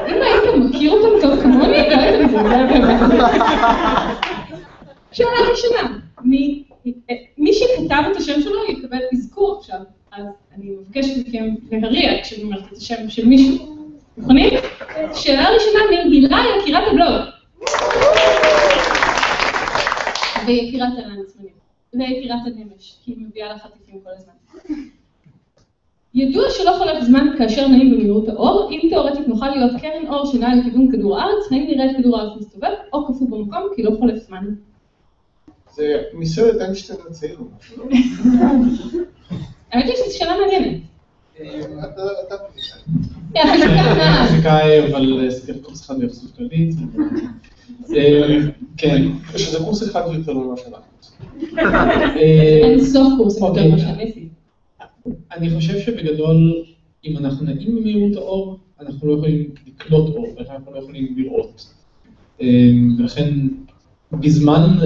אם 0.07 0.21
היית 0.21 0.43
מכיר 0.65 0.91
אותם 0.91 1.21
טוב 1.27 1.41
כמוני, 1.41 1.67
לא 1.67 1.95
היית 1.95 2.25
מזלזל 2.25 2.67
באמת. 2.67 2.99
שאלה 5.11 5.29
ראשונה, 5.51 5.97
מי- 6.23 6.63
מי 7.37 7.53
שכתב 7.53 8.03
את 8.11 8.17
השם 8.17 8.41
שלו 8.41 8.65
יקבל 8.69 8.99
אזכור 9.13 9.57
עכשיו, 9.59 9.79
אז 10.11 10.25
אני 10.55 10.65
מבקשת 10.69 11.27
מכם 11.27 11.45
להריע 11.71 12.23
כשאני 12.23 12.43
אומרת 12.43 12.63
את 12.71 12.77
השם 12.77 13.09
של 13.09 13.27
מישהו. 13.27 13.75
מוכנים? 14.17 14.53
שאלה 15.13 15.49
ראשונה 15.49 15.79
מהילה 16.09 16.37
יקירת 16.61 16.83
הבלוג. 16.87 17.25
ויקירת 20.47 20.87
הנמש, 22.45 22.95
כי 23.03 23.11
היא 23.11 23.25
מביאה 23.27 23.47
לה 23.47 23.59
חטיפים 23.59 23.99
כל 24.03 24.09
הזמן. 24.17 24.33
ידוע 26.19 26.43
שלא 26.49 26.71
חולף 26.77 27.03
זמן 27.03 27.27
כאשר 27.37 27.67
נעים 27.67 27.91
במהירות 27.91 28.29
האור, 28.29 28.69
אם 28.71 28.89
תאורטית 28.89 29.27
נוכל 29.27 29.49
להיות 29.49 29.71
קרן 29.81 30.07
אור 30.07 30.25
שנעה 30.25 30.55
לכיוון 30.55 30.91
כדור 30.91 31.19
הארץ, 31.19 31.51
האם 31.51 31.65
נראה 31.67 31.91
את 31.91 31.95
כדור 31.97 32.17
הארץ 32.19 32.31
מסתובב 32.41 32.69
או 32.93 33.07
קפוא 33.07 33.27
במקום 33.29 33.61
כי 33.75 33.83
לא 33.83 33.91
חולף 33.99 34.27
זמן. 34.27 34.45
זה 35.75 36.01
מסרט 36.13 36.61
איינשטיין 36.61 36.99
הצעיר. 37.09 37.39
האמת 39.71 39.85
היא 39.85 39.93
שזו 39.95 40.17
שאלה 40.17 40.33
מעניינת. 40.39 40.81
אתה- 41.79 42.01
אתה- 42.27 42.35
כן. 43.33 43.41
פיזיקאי, 44.27 44.85
אבל 44.91 45.29
סקר 45.31 45.53
קורס 45.61 45.85
אחד 45.85 45.99
ביחסות 45.99 46.35
כללית. 46.35 46.75
אה, 47.95 48.37
כן. 48.77 49.01
שזה 49.37 49.59
קורס 49.59 49.83
אחד 49.83 50.01
יותר 50.13 50.33
ממה 50.33 50.55
שאנחנו. 50.57 51.59
אה, 52.17 52.21
אין 52.63 52.85
סוף 52.85 53.07
קורסים 53.17 53.43
יותר 53.43 53.59
אוקיי. 53.59 53.67
ממה 53.71 53.77
שאני 53.79 54.03
עשיתי. 54.03 54.27
אני 55.31 55.49
חושב 55.49 55.79
שבגדול, 55.79 56.63
אם 57.05 57.17
אנחנו 57.17 57.45
נעים 57.45 57.75
במהירות 57.75 58.15
האור, 58.15 58.59
אנחנו 58.81 59.07
לא 59.07 59.13
יכולים 59.13 59.49
לקלוט 59.67 60.15
אור, 60.15 60.27
ולכן 60.37 60.53
אנחנו 60.53 60.73
לא 60.73 60.77
יכולים 60.79 61.15
לראות. 61.17 61.73
אמ, 62.41 62.95
ולכן 62.99 63.47
בזמן 64.11 64.77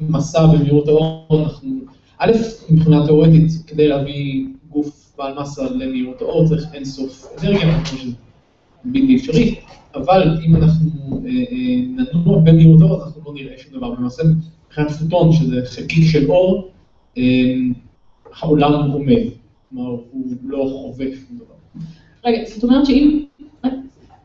מסע 0.00 0.46
במהירות 0.46 0.88
האור 0.88 1.42
אנחנו, 1.44 1.70
א', 2.18 2.32
מבחינה 2.70 3.06
תיאורטית, 3.06 3.50
כדי 3.66 3.88
להביא 3.88 4.46
גוף 4.70 5.14
בעל 5.18 5.40
מסה 5.40 5.70
למהירות 5.70 6.22
האור 6.22 6.48
צריך 6.48 6.64
אינסוף 6.74 7.26
אנרגיה, 7.42 7.84
כמו 7.84 7.98
שזה 7.98 8.12
בלתי 8.84 9.16
אפשרי, 9.16 9.54
אבל 9.94 10.38
אם 10.46 10.56
אנחנו 10.56 10.90
אה, 11.26 11.30
אה, 11.30 12.04
ננוע 12.14 12.38
במהירות 12.38 12.80
האור, 12.80 13.04
אנחנו 13.04 13.20
לא 13.26 13.34
נראה 13.34 13.58
שום 13.58 13.78
דבר. 13.78 13.88
למעשה, 13.88 14.22
מבחינת 14.66 14.90
פוטון, 14.90 15.32
שזה 15.32 15.60
חלקיק 15.64 16.10
של 16.12 16.30
אור, 16.30 16.70
אה, 17.18 17.22
העולם 18.40 18.90
עומד, 18.90 19.22
כלומר, 19.74 19.90
הוא 20.10 20.26
לא 20.44 20.68
חווה 20.72 21.06
שום 21.06 21.36
דבר. 21.36 21.54
רגע, 22.24 22.44
זאת 22.44 22.64
אומרת 22.64 22.86
שאם... 22.86 23.24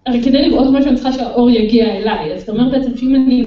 הרי 0.06 0.24
כדי 0.24 0.50
לראות 0.50 0.68
משהו 0.74 0.90
אני 0.90 0.96
צריכה 0.96 1.14
שהאור 1.14 1.50
יגיע 1.50 1.86
אליי, 1.98 2.34
אז 2.34 2.40
זאת 2.40 2.50
אומרת 2.50 2.72
בעצם 2.72 2.98
שאם 2.98 3.16
אני 3.16 3.46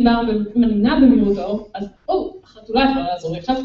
נעה 0.75 1.01
במהירות 1.01 1.39
האור, 1.39 1.69
אז 1.75 1.87
או, 2.09 2.35
החתולה 2.45 2.85
יכולה 2.91 3.07
לעזור 3.13 3.33
לי 3.33 3.39
עכשיו. 3.39 3.57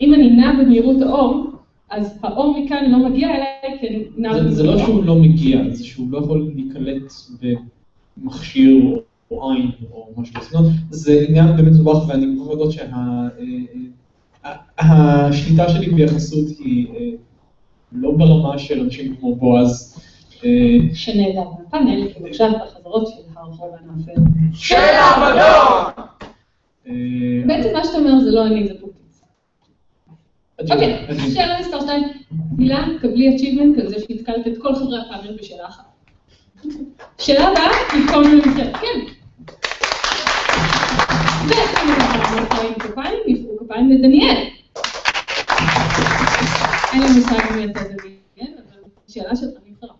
אם 0.00 0.14
אני 0.14 0.30
נעה 0.30 0.52
במהירות 0.52 1.02
האור, 1.02 1.46
אז 1.90 2.18
האור 2.22 2.60
מכאן 2.60 2.90
לא 2.90 3.08
מגיע 3.08 3.28
אליי 3.30 3.78
כי 3.80 3.88
אני 3.88 4.04
נעה 4.16 4.32
זה, 4.34 4.40
במהירות 4.40 4.56
זה 4.56 4.62
לא 4.62 4.72
האור. 4.72 4.86
שהוא 4.86 5.04
לא 5.04 5.14
מגיע, 5.14 5.70
זה 5.70 5.84
שהוא 5.84 6.10
לא 6.10 6.18
יכול 6.18 6.52
להיקלט 6.54 7.12
במכשיר 8.18 8.98
או 9.30 9.52
עין 9.52 9.70
או 9.92 10.08
משהו 10.16 10.34
בסגנון, 10.40 10.64
זה 10.90 11.24
עניין 11.28 11.56
באמת 11.56 11.72
מסובך 11.72 12.08
ואני 12.08 12.26
מוכרח 12.26 12.48
להודות 12.48 12.72
שהשליטה 14.44 15.68
שלי 15.68 15.90
ביחסות 15.90 16.48
היא 16.58 16.88
אה, 16.94 17.10
לא 17.92 18.12
ברמה 18.12 18.58
של 18.58 18.80
אנשים 18.80 19.16
כמו 19.16 19.34
בועז. 19.34 20.00
אה, 20.44 20.50
שנהדר 20.94 21.48
בפאנל, 21.60 22.12
כי 22.12 22.28
עכשיו 22.28 22.50
בחזרות 22.64 23.06
של 23.06 23.22
הרחוב 23.36 23.74
הנאפל. 23.80 24.20
של 24.54 24.74
המדע! 24.76 25.52
אה, 26.86 26.92
בעצם 27.46 27.72
מה 27.72 27.84
שאתה 27.84 27.98
אומר 27.98 28.20
זה 28.24 28.30
לא 28.30 28.46
אני, 28.46 28.68
זה. 28.68 28.74
אג'נדה, 30.60 30.74
אוקיי. 30.74 31.30
שאלה 31.34 31.60
מספר 31.60 31.80
2. 31.80 32.02
הילה, 32.58 32.84
קבלי 33.00 33.36
achievement 33.36 33.80
על 33.80 33.88
זה 33.88 33.96
שהתקלת 34.00 34.46
את 34.46 34.52
כל 34.62 34.74
חברי 34.74 34.98
הפאנל 35.00 35.36
בשאלה 35.40 35.66
אחת. 35.66 35.84
שאלה 37.18 37.48
הבאה 37.48 37.70
היא 37.92 38.08
כל 38.08 38.24
מיני 38.24 38.36
מקרה, 38.36 38.72
כן. 38.72 39.00
וכמובן, 41.48 42.93
כפיים 43.74 43.90
לדניאל. 43.90 44.48
אין 46.92 47.02
לי 47.02 47.08
מושג 47.16 47.56
מי 47.56 47.64
אתה 47.64 47.80
דניאל, 47.82 48.54
אבל 48.58 48.82
שאלה 49.08 49.36
שלך 49.36 49.50
נבחרה. 49.66 49.94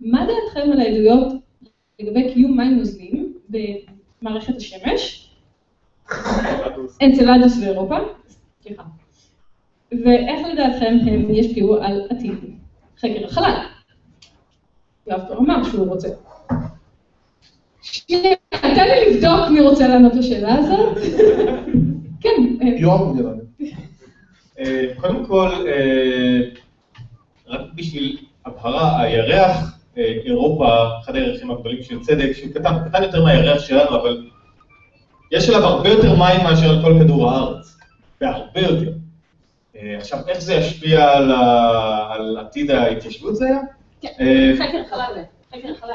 מה 0.00 0.26
דעתכם 0.26 0.72
על 0.72 0.80
העדויות 0.80 1.32
לגבי 2.00 2.32
קיום 2.34 2.56
מים 2.56 2.78
נוזלים 2.78 3.32
במערכת 3.48 4.56
השמש, 4.56 5.30
אנצלדוס 7.02 7.58
ואירופה, 7.60 7.96
סליחה, 8.62 8.82
ואיך 9.92 10.46
לדעתכם 10.52 10.96
הם 11.06 11.30
ישפיעו 11.30 11.76
על 11.82 12.06
עתיד 12.10 12.34
חקר 12.98 13.24
החלל? 13.24 13.66
יואב 15.06 15.20
כבר 15.26 15.38
אמר 15.38 15.64
שהוא 15.64 15.86
רוצה. 15.86 16.08
שנייה, 17.82 18.34
תן 18.50 18.84
לי 18.84 19.14
לבדוק 19.14 19.48
מי 19.50 19.60
רוצה 19.60 19.88
לענות 19.88 20.14
לשאלה 20.14 20.54
הזאת. 20.54 20.98
כן, 22.26 22.66
אה, 22.66 22.72
יואב 22.78 23.16
נראה 23.16 23.32
לי. 23.32 23.70
אה, 24.58 24.84
קודם 25.00 25.26
כל, 25.26 25.48
אה, 25.68 26.40
רק 27.46 27.60
בשביל 27.74 28.18
הבהרה, 28.46 29.00
הירח 29.00 29.78
אירופה, 29.96 30.66
אחד 31.04 31.16
הירחים 31.16 31.50
הגדולים 31.50 31.82
של 31.82 32.00
צדק, 32.00 32.32
שהוא 32.32 32.52
קטן, 32.54 32.88
קטן 32.88 33.02
יותר 33.02 33.24
מהירח 33.24 33.62
שלנו, 33.62 33.96
אבל 33.96 34.26
יש 35.32 35.48
עליו 35.48 35.64
הרבה 35.64 35.88
יותר 35.88 36.16
מים 36.18 36.44
מאשר 36.44 36.70
על 36.70 36.82
כל 36.82 36.94
כדור 37.00 37.30
הארץ, 37.30 37.78
והרבה 38.20 38.60
יותר. 38.60 38.92
עכשיו, 39.74 40.18
איך 40.28 40.40
זה 40.40 40.54
ישפיע 40.54 41.12
על, 41.12 41.30
ה... 41.30 42.08
על 42.10 42.38
עתיד 42.38 42.70
ההתיישבות 42.70 43.36
זה 43.36 43.46
היה? 43.46 43.58
כן, 44.00 44.08
חקר 44.58 44.78
החלל, 44.86 45.22
חקר 45.52 45.68
החלל. 45.76 45.90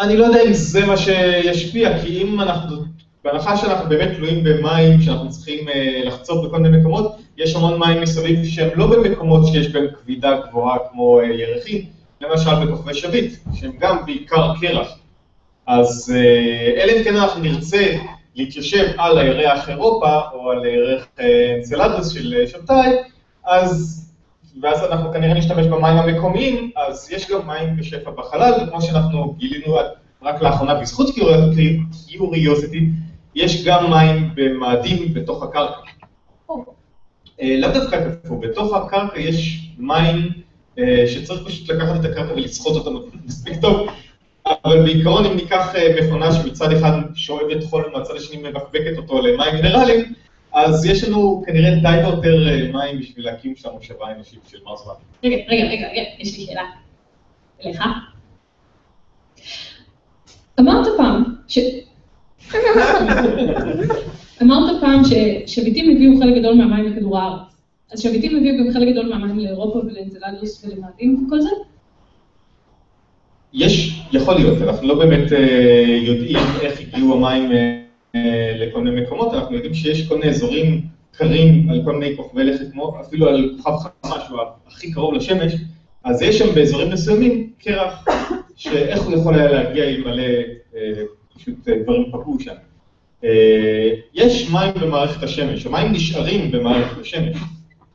אני 0.00 0.16
לא 0.16 0.24
יודע 0.24 0.42
אם 0.42 0.52
זה 0.52 0.86
מה 0.86 0.96
שישפיע, 0.96 2.02
כי 2.02 2.22
אם 2.22 2.40
אנחנו, 2.40 2.76
בהנחה 3.32 3.56
שאנחנו 3.56 3.88
באמת 3.88 4.16
תלויים 4.16 4.44
במים, 4.44 5.00
שאנחנו 5.02 5.30
צריכים 5.30 5.68
אה, 5.68 6.02
לחצוב 6.04 6.46
בכל 6.46 6.58
מיני 6.58 6.78
מקומות, 6.78 7.16
יש 7.36 7.56
המון 7.56 7.78
מים 7.78 8.00
מסביב 8.00 8.44
שהם 8.44 8.68
לא 8.74 8.86
במקומות 8.86 9.46
שיש 9.46 9.68
בהם 9.68 9.86
כבידה 9.94 10.36
גבוהה 10.48 10.76
כמו 10.90 11.20
אה, 11.20 11.24
ירחים, 11.24 11.84
למשל 12.20 12.54
בכוכבי 12.64 12.94
שביט, 12.94 13.34
שהם 13.54 13.72
גם 13.78 14.06
בעיקר 14.06 14.52
קרח. 14.60 14.98
אז 15.66 16.14
אה, 16.16 16.82
אלא 16.82 16.92
אם 16.92 17.04
כן 17.04 17.16
אנחנו 17.16 17.42
נרצה 17.42 17.96
להתיישב 18.34 18.86
על 18.98 19.18
הירח 19.18 19.68
אירופה, 19.68 20.20
או 20.32 20.50
על 20.50 20.64
הירח 20.64 21.06
אנצלדוס 21.58 22.10
של 22.10 22.34
אה, 22.38 22.46
שבתאי, 22.46 22.96
אז, 23.44 24.04
ואז 24.62 24.84
אנחנו 24.84 25.12
כנראה 25.12 25.34
נשתמש 25.34 25.66
במים 25.66 25.96
המקומיים, 25.96 26.70
אז 26.76 27.10
יש 27.12 27.30
גם 27.30 27.46
מים 27.46 27.76
בשפע 27.76 28.10
בחלל, 28.10 28.52
וכמו 28.62 28.82
שאנחנו 28.82 29.34
גילינו 29.38 29.76
רק 30.22 30.42
לאחרונה 30.42 30.74
בזכות 30.74 31.14
קיוריוסיטי, 32.06 32.88
יש 33.34 33.64
גם 33.64 33.90
מים 33.90 34.30
במאדים 34.34 35.14
בתוך 35.14 35.42
הקרקע. 35.42 35.80
אה, 37.40 37.56
לאו 37.58 37.70
דווקא 37.70 38.10
כפו, 38.22 38.38
בתוך 38.38 38.74
הקרקע 38.74 39.20
יש 39.20 39.68
מים 39.78 40.28
אה, 40.78 41.04
שצריך 41.06 41.40
פשוט 41.46 41.70
לקחת 41.70 42.00
את 42.00 42.04
הקרקע 42.04 42.32
ולסחוט 42.32 42.76
אותם 42.76 43.18
מספיק 43.24 43.60
טוב, 43.60 43.88
אבל 44.64 44.82
בעיקרון 44.82 45.24
אם 45.24 45.36
ניקח 45.36 45.74
אה, 45.74 45.96
מכונה 46.00 46.32
שמצד 46.32 46.72
אחד 46.72 46.92
שואבת 47.14 47.64
חול 47.64 47.84
ומהצד 47.86 48.16
השני 48.16 48.36
מבקבקת 48.36 48.96
אותו 48.96 49.20
למים 49.22 49.54
מינרליים, 49.54 50.12
אז 50.52 50.84
יש 50.84 51.04
לנו 51.04 51.42
כנראה 51.46 51.74
די 51.74 52.04
והותר 52.04 52.48
אה, 52.48 52.72
מים 52.72 52.98
בשביל 52.98 53.24
להקים 53.24 53.56
שם 53.56 53.68
מושבה 53.72 54.12
אנושית 54.12 54.40
של 54.48 54.58
מרס 54.64 54.86
ואן. 54.86 54.94
רגע, 55.24 55.36
רגע, 55.36 55.64
רגע, 55.64 55.88
רגע, 55.88 56.02
יש 56.18 56.38
לי 56.38 56.46
שאלה. 56.46 56.64
אליך. 57.64 57.82
אמרת 60.60 60.86
פעם 60.96 61.24
ש... 61.48 61.58
אמרת 64.42 64.80
פעם 64.80 65.02
ששביטים 65.04 65.96
הביאו 65.96 66.18
חלק 66.20 66.36
גדול 66.36 66.54
מהמים 66.54 66.84
לכדור 66.84 67.18
הארץ. 67.18 67.40
אז 67.92 68.00
שביטים 68.00 68.36
הביאו 68.36 68.58
גם 68.58 68.72
חלק 68.72 68.88
גדול 68.88 69.08
מהמים 69.08 69.38
לאירופה 69.38 69.78
ולאנצלדוס 69.78 70.64
ולמאדים 70.64 71.26
וכל 71.26 71.40
זה? 71.40 71.48
יש, 73.52 74.02
יכול 74.12 74.34
להיות, 74.34 74.62
אנחנו 74.62 74.88
לא 74.88 74.94
באמת 74.98 75.32
אה, 75.32 75.84
יודעים 76.02 76.38
איך 76.60 76.80
הגיעו 76.80 77.14
המים 77.14 77.52
אה, 78.14 78.52
לכל 78.58 78.80
מיני 78.80 79.00
מקומות, 79.00 79.34
אנחנו 79.34 79.54
יודעים 79.54 79.74
שיש 79.74 80.08
כל 80.08 80.18
מיני 80.18 80.30
אזורים 80.30 80.80
קרים 81.12 81.70
על 81.70 81.80
כל 81.84 81.96
מיני 81.96 82.16
כוכבי 82.16 82.44
לכת, 82.44 82.66
אפילו 83.00 83.28
על 83.28 83.54
כוכב 83.56 83.90
חמה 84.02 84.16
שהוא 84.26 84.38
הכי 84.66 84.92
קרוב 84.92 85.14
לשמש, 85.14 85.52
אז 86.04 86.22
יש 86.22 86.38
שם 86.38 86.54
באזורים 86.54 86.90
מסוימים 86.90 87.50
קרח, 87.58 88.04
שאיך 88.56 89.02
הוא 89.02 89.14
יכול 89.14 89.34
היה 89.34 89.52
להגיע 89.52 89.84
אלמלא 89.84 90.22
אה, 90.76 91.02
פשוט 91.38 91.68
אה, 91.68 91.82
דברים 91.82 92.04
פגעו 92.12 92.40
שם. 92.40 92.54
אה, 93.24 93.90
יש 94.14 94.50
מים 94.50 94.74
במערכת 94.80 95.22
השמש, 95.22 95.66
המים 95.66 95.92
נשארים 95.92 96.50
במערכת 96.50 97.00
השמש, 97.00 97.36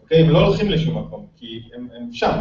אוקיי? 0.03 0.21
הם 0.21 0.29
לא 0.29 0.47
הולכים 0.47 0.69
לשום 0.69 0.97
מקום, 0.97 1.25
כי 1.37 1.61
הם, 1.75 1.87
הם 1.95 2.13
שם, 2.13 2.37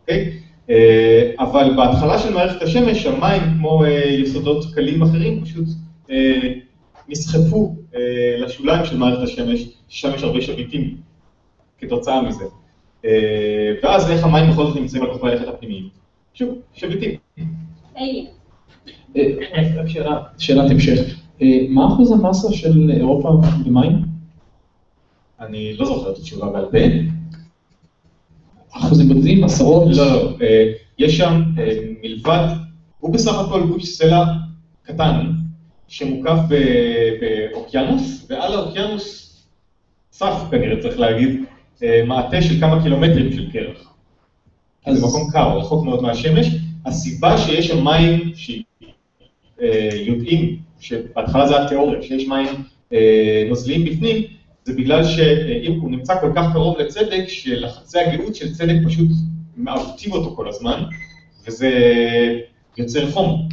אוקיי? 0.00 0.40
אה, 0.70 1.30
אבל 1.38 1.70
בהתחלה 1.76 2.18
של 2.18 2.32
מערכת 2.34 2.62
השמש, 2.62 3.06
המים, 3.06 3.42
כמו 3.58 3.82
יסודות 4.18 4.74
קלים 4.74 5.02
אחרים, 5.02 5.44
פשוט 5.44 5.68
נסחפו 7.08 7.76
לשוליים 8.38 8.84
של 8.84 8.96
מערכת 8.96 9.22
השמש, 9.22 9.64
ששם 9.88 10.14
יש 10.14 10.22
הרבה 10.22 10.40
שביטים 10.40 10.96
כתוצאה 11.78 12.22
מזה. 12.22 12.44
ואז 13.82 14.10
איך 14.10 14.24
המים 14.24 14.50
בכל 14.50 14.66
זאת 14.66 14.76
נמצאים 14.76 15.02
על 15.02 15.12
כוכבי 15.12 15.30
הלכת 15.30 15.48
הפנימיים? 15.48 15.88
שוב, 16.34 16.58
שביטים. 16.72 17.10
היי. 17.94 18.26
אה, 18.26 18.32
רק 18.84 18.92
שאלה, 18.92 19.03
שאלת 20.38 20.70
המשך. 20.70 21.20
אה, 21.42 21.58
מה 21.68 21.86
אחוז 21.86 22.12
המסה 22.12 22.52
של 22.52 22.90
אירופה 22.90 23.40
במים? 23.64 24.02
אני 25.40 25.76
לא 25.76 25.86
זוכר 25.86 26.12
את 26.12 26.18
התשובה 26.18 26.50
בעל 26.50 26.66
פה. 26.70 26.78
אחוזים 28.72 29.08
בודדים, 29.08 29.44
עשרות? 29.44 29.96
לא, 29.96 30.06
לא, 30.06 30.36
אה, 30.42 30.72
יש 30.98 31.16
שם 31.16 31.42
אה, 31.58 31.78
מלבד, 32.02 32.48
הוא 33.00 33.12
בסך 33.12 33.38
הכל 33.38 33.66
גוש 33.66 33.84
סלע 33.84 34.24
קטן, 34.82 35.30
שמוקף 35.88 36.38
באוקיינוס, 37.20 38.26
ועל 38.30 38.52
האוקיינוס 38.52 39.24
צף 40.10 40.44
כנראה 40.50 40.82
צריך 40.82 40.98
להגיד, 40.98 41.44
אה, 41.82 42.02
מעטה 42.06 42.42
של 42.42 42.60
כמה 42.60 42.82
קילומטרים 42.82 43.32
של 43.32 43.50
קרח. 43.52 43.92
אז 44.86 44.98
זה 44.98 45.06
מקום 45.06 45.30
קר, 45.32 45.58
רחוק 45.58 45.84
מאוד 45.84 46.02
מהשמש. 46.02 46.46
הסיבה 46.86 47.38
שיש 47.38 47.68
שם 47.68 47.84
מים 47.84 48.32
שיודעים, 49.60 50.58
שבהתחלה 50.80 51.46
זה 51.46 51.62
התיאוריה, 51.62 52.02
שיש 52.02 52.28
מים 52.28 52.46
אה, 52.92 53.44
נוזליים 53.48 53.84
בפנים, 53.84 54.22
זה 54.64 54.72
בגלל 54.74 55.04
שאם 55.04 55.80
הוא 55.80 55.90
נמצא 55.90 56.20
כל 56.20 56.32
כך 56.36 56.52
קרוב 56.52 56.78
לצדק, 56.78 57.24
שלחצי 57.28 57.98
הגאות 57.98 58.34
של 58.34 58.52
צדק 58.52 58.74
פשוט 58.86 59.08
מעוותים 59.56 60.12
אותו 60.12 60.36
כל 60.36 60.48
הזמן, 60.48 60.82
וזה 61.46 61.70
יוצר 62.78 63.10
חום, 63.10 63.48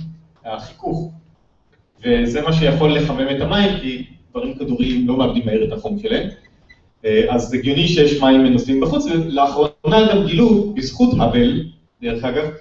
החיכוך. 0.45 1.12
וזה 2.06 2.41
מה 2.41 2.54
שיכול 2.54 2.93
לחמם 2.93 3.36
את 3.36 3.41
המים, 3.41 3.80
כי 3.82 4.06
דברים 4.32 4.56
כדוריים 4.56 5.08
לא 5.08 5.18
מאבדים 5.18 5.45
מהר 5.45 5.64
את 5.64 5.72
החום 5.72 5.99
שלהם. 5.99 6.30
אה, 7.06 7.26
אז 7.30 7.54
הגיוני 7.54 7.88
שיש 7.88 8.22
מים 8.22 8.43
מנוסעים 8.43 8.82
בחוץ, 8.82 9.06
ולאחרונה 9.06 10.08
גם 10.12 10.26
גילו, 10.26 10.74
בזכות 10.74 11.10
האבל, 11.20 11.64
דרך 12.02 12.24
אגב, 12.24 12.43
אה, 12.43 12.52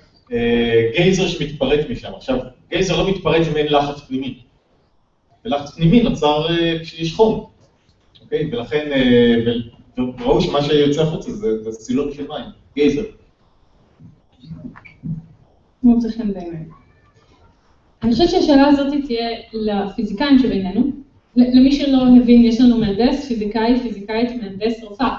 גייזר 0.96 1.28
שמתפרץ 1.28 1.86
משם. 1.90 2.12
עכשיו, 2.16 2.38
גייזר 2.70 3.02
לא 3.02 3.10
מתפרץ 3.10 3.46
אם 3.48 3.56
אין 3.56 3.66
לחץ 3.72 4.00
פנימי. 4.00 4.42
ולחץ 5.44 5.74
פנימי 5.74 6.02
נוצר 6.02 6.46
אה, 6.50 6.78
כשיש 6.82 7.14
חום, 7.14 7.46
אוקיי? 8.22 8.50
ולכן, 8.52 8.92
אה, 8.92 9.34
ו- 9.46 10.20
וראו 10.20 10.40
שמה 10.40 10.62
שיוצא 10.62 11.02
החוצה 11.02 11.32
זה 11.32 11.62
זה 11.62 11.72
סילון 11.72 12.12
של 12.12 12.28
מים, 12.28 12.44
גייזר. 12.74 13.02
מוצא 15.82 16.08
חן 16.08 16.32
בעיניי. 16.32 16.64
אני 18.02 18.12
חושבת 18.12 18.30
שהשאלה 18.30 18.66
הזאת 18.66 18.94
תהיה 19.06 19.28
לפיזיקאים 19.52 20.38
שבינינו. 20.38 20.90
למי 21.36 21.72
שלא 21.72 22.02
הבין, 22.22 22.44
יש 22.44 22.60
לנו 22.60 22.78
מהנדס, 22.78 23.28
פיזיקאי, 23.28 23.80
פיזיקאית, 23.82 24.30
מהנדס, 24.42 24.82
רופאה. 24.82 25.16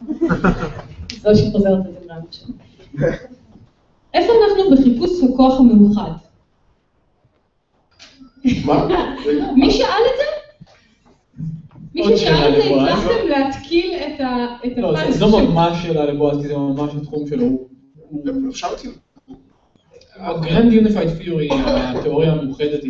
זו 1.22 1.30
שחוזרת 1.34 1.86
את 1.86 1.92
זה 1.92 2.00
גם 2.08 2.16
עכשיו. 2.28 2.48
איפה 4.14 4.32
אנחנו 4.44 4.70
בחיפוש 4.76 5.10
הכוח 5.32 5.60
המאוחד? 5.60 6.10
מה? 8.64 8.88
מי 9.56 9.70
שאל 9.70 9.86
את 9.86 10.18
זה? 10.18 10.24
מי 11.94 12.00
עוד 12.00 12.16
ששאל 12.16 12.56
את 12.58 12.62
זה. 12.62 12.68
הצלחתם 12.70 13.26
להתקיל 13.28 13.94
את 13.94 14.20
ה- 14.20 14.56
את 14.66 14.72
לא, 14.76 15.10
זו 15.10 15.38
ממש 15.48 15.82
שאלה 15.82 16.04
לבועז, 16.04 16.42
כי 16.42 16.48
זה 16.48 16.56
ממש 16.56 16.90
התחום 16.94 17.26
שלו. 17.28 17.46
ה-Grand 20.16 20.72
Unified 20.72 21.22
Theory, 21.22 21.54
התיאוריה 21.68 22.32
המאוחדת, 22.32 22.80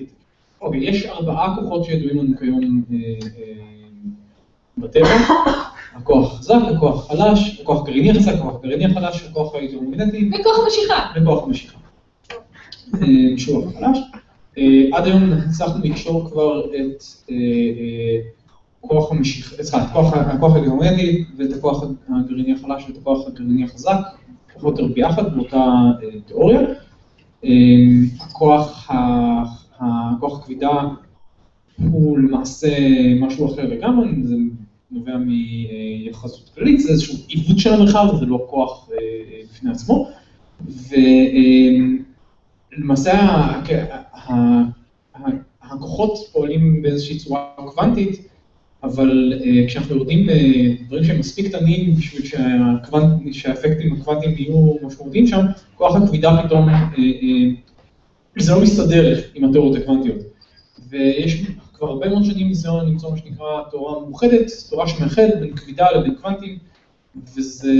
אוקיי, 0.61 0.81
יש 0.89 1.07
ארבעה 1.07 1.55
כוחות 1.57 1.85
שידועים 1.85 2.19
לנו 2.19 2.39
כיום 2.39 2.83
אה, 2.93 2.97
אה, 3.39 3.53
בטבע, 4.79 5.09
הכוח 5.95 6.35
החזק, 6.35 6.55
הכוח 6.77 7.11
החלש, 7.11 7.61
הכוח 7.61 7.83
הגרעיני 7.83 8.11
החזק, 8.11 8.35
הכוח 8.35 8.55
הגרעיני 8.55 8.85
החלש, 8.85 9.27
הכוח 9.31 9.55
ההידרומגנטי, 9.55 10.31
וכוח 10.35 10.59
המשיכה. 10.65 11.13
וכוח 11.17 11.45
המשיכה. 11.45 11.79
אה, 12.95 13.39
שהוא 13.39 13.65
החלש. 13.69 13.99
אה, 14.59 14.85
עד 14.93 15.07
היום 15.07 15.33
הצלחנו 15.33 15.85
לקשור 15.85 16.31
כבר 16.31 16.65
את 16.65 17.03
אה, 17.31 17.37
כוח 18.81 19.13
המשיכה, 19.13 19.65
סליחה, 19.65 19.85
את 19.85 20.35
הכוח 20.35 20.55
ההידרומגנטי 20.55 21.25
ואת 21.37 21.53
הכוח 21.53 21.85
הגרעיני 22.09 22.53
החלש 22.53 22.85
ואת 22.89 22.97
הכוח 22.97 23.27
הגרעיני 23.27 23.65
החזק, 23.65 23.99
פחות 24.55 24.79
או 24.79 24.85
יותר 24.85 24.95
ביחד 24.95 25.35
באותה 25.35 25.91
תיאוריה. 26.27 26.61
הכוח 28.21 28.91
הכבידה 30.23 30.71
הוא 31.91 32.19
למעשה 32.19 32.69
משהו 33.21 33.55
אחר 33.55 33.67
לגמרי, 33.67 34.09
זה 34.23 34.35
נובע 34.93 35.17
מיחסות 35.17 36.51
כללית, 36.55 36.81
זה 36.81 36.93
איזשהו 36.93 37.15
עיוות 37.29 37.59
של 37.59 37.73
המרחב, 37.73 38.07
זה 38.21 38.27
לא 38.27 38.47
כוח 38.51 38.89
אה, 38.93 38.97
בפני 39.51 39.71
עצמו. 39.71 40.11
ולמעשה 42.73 43.13
הכוחות 45.63 46.19
פועלים 46.33 46.83
באיזושהי 46.83 47.19
צורה 47.19 47.47
קוונטית, 47.57 48.29
אבל 48.83 49.33
אה, 49.45 49.67
כשאנחנו 49.67 49.97
יורדים 49.97 50.27
לדברים 50.29 51.05
שהם 51.05 51.19
מספיק 51.19 51.47
קטנים 51.47 51.95
בשביל 51.95 52.23
שהאפקטים 53.33 53.93
הקוונטיים 53.93 54.35
יהיו 54.39 54.77
משמעותיים 54.83 55.27
שם, 55.27 55.47
כוח 55.75 55.97
הכבידה 55.97 56.43
פתאום, 56.47 56.69
אה, 56.69 56.75
אה, 56.75 57.49
זה 58.39 58.53
לא 58.53 58.63
מסתדר 58.63 59.21
עם 59.35 59.45
התיאוריות 59.45 59.77
הקוונטיות. 59.83 60.19
ויש 60.89 61.43
כבר 61.83 61.91
הרבה 61.91 62.09
מאוד 62.09 62.25
שנים 62.25 62.49
ניסיון 62.49 62.87
למצוא 62.87 63.11
מה 63.11 63.17
שנקרא 63.17 63.63
תורה 63.71 64.01
מאוחדת, 64.01 64.47
תורה 64.71 64.89
שמאחדת 64.89 65.41
בין 65.41 65.57
כבידה 65.57 65.87
לבין 65.91 66.15
קוונטים, 66.15 66.59
וזה 67.37 67.73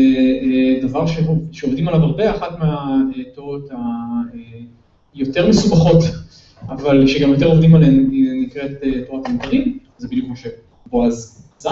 אה, 0.43 0.79
דבר 0.83 1.05
שעובדים 1.53 1.89
עליו 1.89 2.01
הרבה, 2.01 2.31
אחת 2.37 2.59
מהתיאוריות 2.59 3.71
היותר 5.15 5.49
מסובכות, 5.49 6.05
אבל 6.69 7.07
שגם 7.07 7.31
יותר 7.31 7.47
עובדים 7.47 7.75
עליהן, 7.75 8.11
היא 8.11 8.47
נקראת 8.47 8.71
אה, 8.85 9.05
תורת 9.07 9.29
המתרים, 9.29 9.79
זה 9.99 10.09
בדיוק 10.09 10.29
מה 10.29 10.35
שבועז 10.37 11.49
אה, 11.67 11.71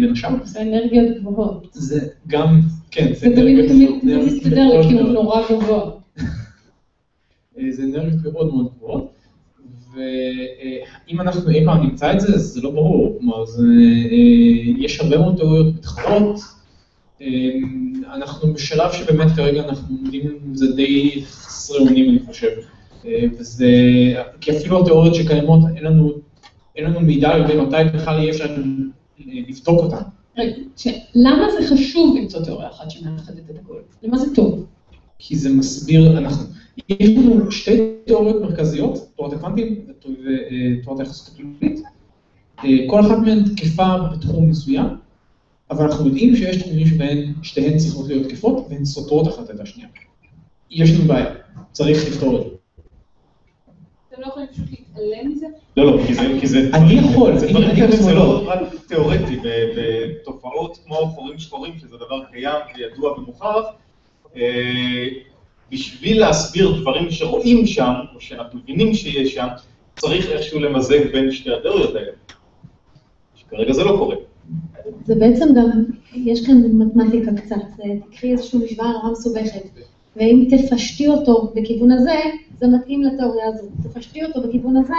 בין 0.00 0.12
השאר. 0.12 0.30
זה 0.44 0.62
אנרגיות 0.62 1.18
גבוהות. 1.20 1.66
זה 1.72 2.08
גם, 2.26 2.60
כן, 2.90 3.12
זה 3.14 3.26
תמיד 3.36 3.36
תמיד 3.36 3.68
תמיד 3.68 4.04
מאוד 4.04 4.26
מסתדר 4.26 4.82
כי 4.88 4.94
הוא. 4.94 5.12
נורא 5.12 5.42
גבוה. 5.50 5.90
אה, 7.58 7.72
זה 7.72 7.84
אנרגיות 7.84 8.32
מאוד 8.32 8.54
מאוד 8.54 8.68
גבוהות, 8.76 9.07
ואם 9.98 11.20
אנחנו 11.20 11.50
אי 11.50 11.64
פעם 11.64 11.82
נמצא 11.86 12.12
את 12.12 12.20
זה, 12.20 12.38
זה 12.38 12.60
לא 12.62 12.70
ברור, 12.70 13.16
כלומר, 13.20 13.44
זה, 13.44 13.62
אה, 14.10 14.72
יש 14.78 15.00
הרבה 15.00 15.18
מאוד 15.18 15.36
תיאוריות 15.36 15.74
מתחרות, 15.74 16.40
אה, 17.22 17.26
אנחנו 18.14 18.52
בשלב 18.52 18.92
שבאמת 18.92 19.32
כרגע 19.36 19.64
אנחנו 19.68 19.96
עומדים, 19.96 20.38
זה 20.52 20.72
די 20.76 21.22
חסרי 21.26 21.78
אונים 21.78 22.10
אני 22.10 22.18
חושב, 22.26 22.48
אה, 23.06 23.24
וזה, 23.38 23.66
כי 24.40 24.56
אפילו 24.56 24.82
התיאוריות 24.82 25.14
שקיימות, 25.14 25.60
אין 25.76 25.84
לנו, 25.84 26.12
אין 26.76 26.84
לנו 26.84 27.00
מידע 27.00 27.38
לגבי 27.38 27.60
מתי 27.60 27.76
בכלל 27.94 28.18
יהיה 28.18 28.30
אפשר 28.30 28.56
לבדוק 29.26 29.80
אותן. 29.82 30.02
רגע, 30.38 30.52
ש- 30.76 30.86
למה 31.14 31.46
זה 31.60 31.68
חשוב 31.68 32.16
למצוא 32.16 32.44
תיאוריה 32.44 32.68
אחת 32.68 32.90
שמאחדת 32.90 33.50
את 33.50 33.58
הכל? 33.64 33.74
למה 34.02 34.18
זה 34.18 34.34
טוב? 34.34 34.66
כי 35.18 35.36
זה 35.36 35.54
מסביר, 35.54 36.18
אנחנו, 36.18 36.44
יש 36.88 37.10
לנו 37.16 37.52
שתי 37.52 37.92
תיאוריות 38.06 38.42
מרכזיות, 38.42 38.98
תורת 39.16 39.32
הקוונטים 39.32 39.86
ותורת 39.88 41.00
היחסות 41.00 41.34
הכללית, 41.34 41.80
אה, 42.64 42.70
כל 42.86 43.00
אחת 43.00 43.18
מהן 43.18 43.44
תקפה 43.44 43.98
בתחום 44.12 44.50
מסוים, 44.50 44.86
אבל 45.70 45.84
אנחנו 45.84 46.06
יודעים 46.06 46.36
שיש 46.36 46.62
תחומים 46.62 46.86
שבהן 46.86 47.32
שתיהן 47.42 47.78
צריכות 47.78 48.08
להיות 48.08 48.28
תקפות 48.28 48.66
והן 48.70 48.84
סותרות 48.84 49.28
אחת 49.28 49.50
את 49.50 49.60
השנייה. 49.60 49.88
יש 50.70 50.90
לנו 50.90 51.04
בעיה, 51.04 51.34
צריך 51.72 52.08
לפתור 52.08 52.36
את 52.38 52.44
זה. 52.44 52.50
אתם 54.08 54.20
לא 54.20 54.26
יכולים 54.26 54.48
פשוט 54.52 54.66
להתעלם 54.70 55.30
מזה? 55.32 55.46
לא, 55.76 55.96
לא, 55.96 56.06
כי 56.06 56.14
זה, 56.14 56.22
כי 56.40 56.46
זה, 56.46 56.70
אני 56.74 56.94
יכול, 56.94 57.38
זה 57.38 57.46
דברים 57.48 57.90
זה 57.90 58.14
לא. 58.14 58.48
רק 58.48 58.58
תיאורטי, 58.88 59.38
בתופעות 59.76 60.78
כמו 60.84 60.96
חורים 61.14 61.38
שחורים, 61.38 61.78
שזה 61.78 61.96
דבר 61.96 62.24
קיים 62.24 62.60
וידוע 62.76 63.12
ומוכח, 63.12 63.64
אה, 64.36 65.08
בשביל 65.72 66.20
להסביר 66.20 66.80
דברים 66.80 67.10
שרואים 67.10 67.66
שם, 67.66 67.92
או 68.14 68.20
שאנחנו 68.20 68.58
מבינים 68.58 68.94
שיש 68.94 69.34
שם, 69.34 69.46
צריך 69.96 70.30
איכשהו 70.30 70.60
למזג 70.60 71.12
בין 71.12 71.32
שתי 71.32 71.52
התיאוריות 71.52 71.94
האלה. 71.94 72.12
שכרגע 73.34 73.72
זה 73.72 73.84
לא 73.84 73.96
קורה. 73.98 74.16
זה 75.04 75.14
בעצם 75.14 75.54
גם, 75.54 75.84
יש 76.14 76.46
כאן 76.46 76.62
מתמטיקה 76.72 77.30
קצת, 77.36 77.56
תקחי 78.10 78.32
איזושהי 78.32 78.58
משוואה 78.64 78.92
נורא 78.92 79.10
מסובכת, 79.12 79.62
ואם 80.16 80.48
תפשטי 80.50 81.08
אותו 81.08 81.52
בכיוון 81.54 81.92
הזה, 81.92 82.16
זה 82.58 82.66
מתאים 82.66 83.02
לתיאוריה 83.02 83.48
הזאת. 83.48 83.70
תפשטי 83.82 84.24
אותו 84.24 84.48
בכיוון 84.48 84.76
הזה, 84.76 84.94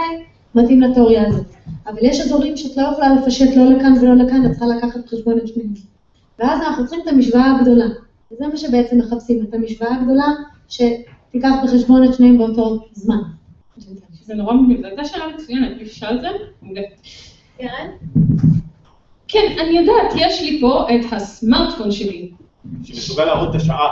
מתאים 0.54 0.80
לתיאוריה 0.80 1.28
הזאת. 1.28 1.46
אבל 1.86 1.98
יש 2.02 2.20
אזורים 2.20 2.56
שאת 2.56 2.76
לא 2.76 2.82
יכולה 2.82 3.14
לפשט 3.14 3.56
לא 3.56 3.64
לכאן 3.64 3.92
ולא 4.00 4.14
לכאן, 4.14 4.46
את 4.46 4.50
צריכה 4.50 4.66
לקחת 4.66 5.00
בחשבון 5.04 5.38
את 5.38 5.48
שניהם. 5.48 5.70
ואז 6.38 6.60
אנחנו 6.60 6.86
צריכים 6.86 7.00
את 7.02 7.08
המשוואה 7.08 7.56
הגדולה. 7.56 7.86
וזה 8.32 8.46
מה 8.46 8.56
שבעצם 8.56 8.98
מחפשים, 8.98 9.44
את 9.48 9.54
המשוואה 9.54 9.96
הגדולה 9.96 10.26
שתיקח 10.70 11.50
בחשבון 11.64 12.04
את 12.04 12.14
שניהם 12.14 12.38
באותו 12.38 12.84
זמן. 12.92 13.22
זה 14.22 14.34
נורא 14.34 14.54
מגניב, 14.54 14.80
זו 14.80 14.86
הייתה 14.86 15.04
שאלה 15.04 15.24
מצוינת, 15.34 15.76
מי 15.78 15.86
ששאל 15.86 16.16
את 16.16 16.20
זה? 16.20 16.28
קרן? 17.58 17.90
כן, 19.28 19.56
אני 19.60 19.78
יודעת, 19.78 20.12
יש 20.16 20.42
לי 20.42 20.60
פה 20.60 20.86
את 20.90 21.12
הסמארטפון 21.12 21.90
שלי. 21.90 22.30
שמסוגל 22.84 23.24
להראות 23.24 23.50
את 23.50 23.54
השעה. 23.54 23.88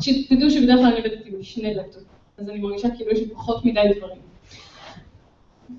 שתדעו 0.00 0.50
שבדרך 0.50 0.78
כלל 0.78 0.86
אני 0.86 0.96
עובדת 0.96 1.26
עם 1.26 1.42
שני 1.42 1.74
לפטופ, 1.74 2.02
אז 2.38 2.48
אני 2.48 2.60
מרגישה 2.60 2.88
כאילו 2.96 3.10
יש 3.10 3.18
לי 3.18 3.28
פחות 3.28 3.64
מדי 3.64 3.80
דברים. 3.96 4.31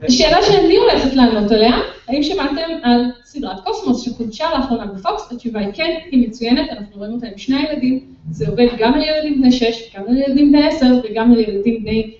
השאלה 0.01 0.43
שאני 0.43 0.77
הולכת 0.77 1.13
לענות 1.13 1.51
עליה, 1.51 1.73
האם 2.07 2.23
שמעתם 2.23 2.69
על 2.83 3.11
סדרת 3.23 3.59
קוסמוס 3.63 4.05
שחודשה 4.05 4.45
לאחרונה 4.57 4.85
בפוקס? 4.85 5.31
התשובה 5.31 5.59
היא 5.59 5.73
כן, 5.73 5.97
היא 6.11 6.27
מצוינת, 6.27 6.69
אנחנו 6.69 6.97
רואים 6.97 7.13
אותה 7.13 7.27
עם 7.27 7.37
שני 7.37 7.55
הילדים, 7.55 8.13
זה 8.31 8.47
עובד 8.47 8.67
גם 8.77 8.93
על 8.93 9.01
ילדים 9.01 9.41
בני 9.41 9.51
6, 9.51 9.95
גם 9.95 10.03
על 10.07 10.17
ילדים 10.17 10.51
בני 10.51 10.67
10 10.67 10.85
וגם 11.03 11.31
על 11.31 11.39
ילדים 11.39 11.83
בני 11.83 12.13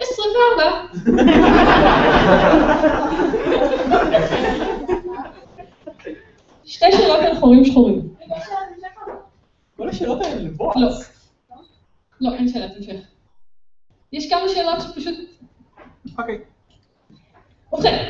24. 0.00 0.62
שתי 6.64 6.92
שאלות 6.92 7.20
על 7.20 7.34
חורים 7.34 7.64
שחורים. 7.64 8.08
כל 9.76 9.88
השאלות 9.88 10.22
האלה 10.22 10.42
לבועז. 10.42 10.76
לא. 10.76 10.88
לא, 12.20 12.34
אין 12.34 12.48
שאלת 12.48 12.70
המשך. 12.76 13.00
יש 14.12 14.30
כמה 14.30 14.48
שאלות 14.48 14.80
שפשוט... 14.80 15.14
אוקיי. 16.18 16.38
ובכן. 17.72 18.06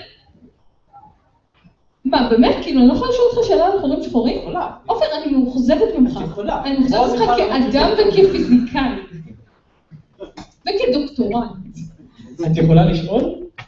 מה, 2.05 2.29
באמת? 2.31 2.57
כאילו, 2.63 2.81
אני 2.81 2.89
לא 2.89 2.95
יכולה 2.95 3.11
לשאול 3.11 3.27
אותך 3.33 3.49
שאלה 3.49 3.67
על 3.67 3.81
חורים 3.81 4.03
שחורים? 4.03 4.39
עופר, 4.87 5.05
אני 5.23 5.33
מאוכזבת 5.33 5.99
ממך. 5.99 6.19
אני 6.65 6.79
מאוכזבת 6.79 7.19
ממך 7.19 7.31
כאדם. 7.73 7.91
וכפיזיקאי. 7.99 8.91
וכדוקטורנט. 10.63 11.51
את 12.47 12.57
יכולה 12.57 12.85
לשאול, 12.85 13.23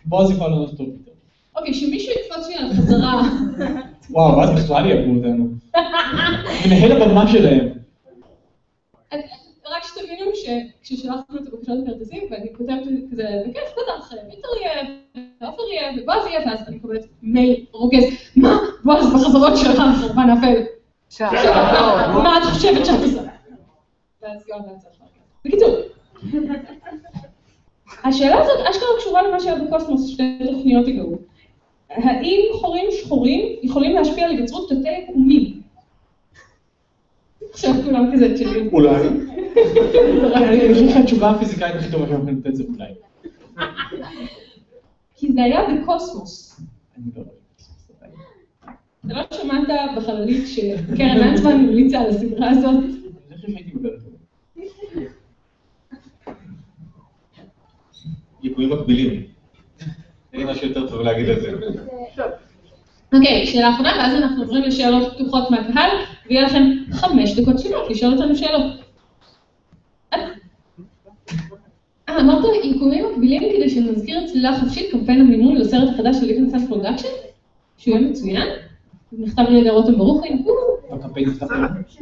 בועז 0.05 0.31
יכול 0.31 0.47
לענות 0.51 0.77
טוב 0.77 0.87
יותר. 0.89 1.11
אוקיי, 1.57 1.75
שמישהו 1.75 2.13
יקפוץ 2.13 2.49
לי 2.49 2.55
על 2.55 2.73
חזרה. 2.73 3.23
וואו, 4.11 4.37
ואז 4.39 4.51
בכלל 4.65 4.87
יעברו 4.87 5.15
אותנו. 5.15 5.49
מנהל 6.67 7.03
הבמה 7.03 7.29
שלהם. 7.33 7.69
שתבינו 9.95 10.31
שכששלחנו 10.35 11.37
את 11.37 11.47
הבקשות 11.47 11.79
לכרטיסים, 11.83 12.23
ואני 12.31 12.55
כותבת 12.55 12.83
כזה, 13.13 13.25
בכיף, 13.49 13.63
בטח, 13.73 14.13
ויטר 14.13 14.49
יהיה, 14.61 14.97
ועופר 15.41 15.63
יהיה, 15.73 15.93
ובועז 16.03 16.27
יהיה, 16.27 16.41
ואז 16.47 16.69
אני 16.69 16.79
קוראת 16.79 17.05
מייל 17.23 17.65
רוגז, 17.73 18.05
מה, 18.37 18.59
בועז 18.85 19.15
בחזרות 19.15 19.57
שלך, 19.57 19.83
חורבן 20.01 20.31
אפל. 20.39 20.63
מה 22.23 22.39
את 22.39 22.43
חושבת 22.43 22.87
שאת 22.87 23.01
עושה? 23.03 23.23
ואז 24.23 24.45
גם 24.49 24.59
לא 24.59 24.73
לך. 24.77 25.03
בקיצור, 25.45 25.77
השאלה 28.05 28.41
הזאת 28.41 28.67
אשכרה 28.71 28.89
קשורה 28.99 29.23
למה 29.23 29.41
שהיה 29.41 29.55
בקוסמוס, 29.55 30.09
שתי 30.09 30.39
תוכניות 30.53 30.89
הגאו. 30.89 31.19
האם 31.91 32.41
חורים 32.53 32.87
שחורים 32.91 33.57
יכולים 33.63 33.97
להשפיע 33.97 34.25
על 34.25 34.31
היווצרות 34.31 34.69
תתי 34.73 34.91
יקומים? 34.91 35.63
עכשיו 37.53 37.73
כולם 37.85 38.13
כזה 38.13 38.37
צ'ילים. 38.37 38.69
אולי. 38.73 39.09
אני 40.37 40.75
חושב 40.75 40.89
שהתשובה 40.89 41.31
הפיזיקאית 41.31 41.75
הכי 41.75 41.91
טובה 41.91 42.09
שאנחנו 42.09 42.33
לתת 42.33 42.55
זה 42.55 42.65
אולי. 42.65 42.93
כי 45.17 45.33
זה 45.33 45.43
היה 45.43 45.61
בקוסמוס. 45.69 46.61
אני 46.97 47.11
לא 47.17 47.23
אתה 49.07 49.15
לא 49.15 49.23
שמעת 49.43 49.69
בחללית 49.97 50.49
שקרן 50.49 51.17
לנצמן 51.17 51.53
המליצה 51.53 52.01
על 52.01 52.11
הסדרה 52.11 52.51
הזאת? 52.51 52.85
יקומים 58.43 58.71
מקבילים. 58.71 59.23
אין 60.33 60.47
לי 60.47 60.53
משהו 60.53 60.69
יותר 60.69 60.89
טוב 60.91 61.01
להגיד 61.01 61.29
על 61.29 61.41
זה. 61.41 61.53
אוקיי, 63.13 63.47
שאלה 63.47 63.71
אחרונה, 63.75 63.93
ואז 63.99 64.15
אנחנו 64.15 64.43
עוברים 64.43 64.63
לשאלות 64.63 65.13
פתוחות 65.13 65.51
מהקהל, 65.51 65.91
ויהיה 66.27 66.43
לכם 66.43 66.63
חמש 66.93 67.39
דקות 67.39 67.59
שלמות 67.59 67.91
לשאול 67.91 68.13
אותנו 68.13 68.37
שאלות. 68.37 68.73
אה, 70.13 70.19
אמרת 72.21 72.45
יקומים 72.65 73.05
מקבילים 73.13 73.43
כדי 73.57 73.71
שנזכיר 73.71 74.25
את 74.25 74.29
צלילה 74.29 74.61
חופשית, 74.61 74.91
קמפיין 74.91 75.21
המימון 75.21 75.57
לסרט 75.57 75.89
החדש 75.95 76.17
של 76.17 76.27
ליטנסן 76.27 76.67
פרודקשן? 76.67 77.09
שהוא 77.77 77.97
יהיה 77.97 78.09
מצוין? 78.09 78.49
נכתב 79.13 79.43
על 79.49 79.57
ידי 79.57 79.71
רותם 79.71 79.99
ברוכין? 79.99 80.45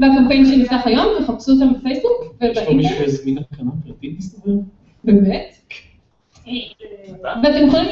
והקמפיין 0.00 0.46
שנפתח 0.46 0.80
היום, 0.84 1.06
תחפשו 1.18 1.52
אותם 1.52 1.72
בפייסבוק 1.74 2.12
יש 2.42 2.58
פה 2.58 2.72
מישהו 2.72 2.92
ובאינטרנט. 2.92 3.10
שהזמין 3.10 3.38
הקרנה 3.38 3.70
פרטית 3.86 4.18
מסתבר? 4.18 4.52
באמת? 5.04 5.54
ואתם 7.42 7.66
יכולים... 7.66 7.86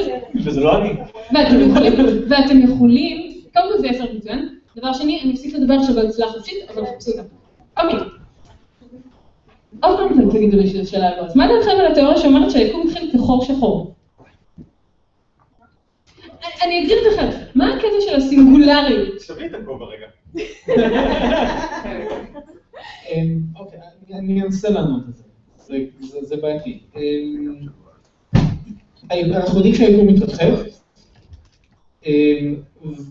וזה 0.45 0.61
לא 0.61 0.79
אני. 0.79 0.91
ואתם 2.29 2.59
יכולים, 2.63 3.33
קודם 3.53 3.67
כל 3.73 3.79
זה 3.79 3.89
סרט 3.99 4.11
מצוין, 4.17 4.49
דבר 4.77 4.93
שני, 4.93 5.21
אני 5.25 5.33
אפסיק 5.33 5.55
לדבר 5.55 5.75
עכשיו 5.75 5.99
על 5.99 6.09
צלילה 6.09 6.33
חופשית, 6.33 6.57
אבל 6.75 6.85
חפשו 6.87 7.11
אותם. 7.11 7.23
אוקיי. 7.83 7.99
עוד 9.83 9.99
פעם 9.99 10.19
אתם 10.19 10.31
תגידו 10.31 10.57
לי 10.57 10.69
שזו 10.69 10.91
שאלה 10.91 11.17
לא. 11.17 11.23
אז 11.27 11.37
מה 11.37 11.47
דעתכם 11.47 11.71
על 11.81 11.93
התיאוריה 11.93 12.17
שאומרת 12.19 12.51
שהיקום 12.51 12.87
התחיל 12.89 13.11
כחור 13.13 13.45
שחור? 13.45 13.95
אני- 16.63 16.83
אגדיר 16.83 16.99
את 16.99 17.17
זה 17.17 17.49
מה 17.55 17.75
הקטע 17.75 17.87
של 18.09 18.17
הסינגולריות? 18.17 19.21
שבי 19.21 19.47
את 19.47 19.55
הכובע 19.55 19.85
רגע. 19.87 20.07
אמ, 23.09 23.41
אוקיי, 23.57 23.79
אני- 24.13 24.43
אנסה 24.43 24.71
לענות 24.71 25.03
על 25.07 25.13
זה. 25.13 25.23
זה- 26.23 26.37
בעייתי. 26.37 26.81
אמ, 26.97 27.59
אנחנו 29.35 29.57
יודעים 29.57 29.75
שהיקום 29.75 30.07
מתרחב, 30.07 30.55
אמ, 32.07 32.55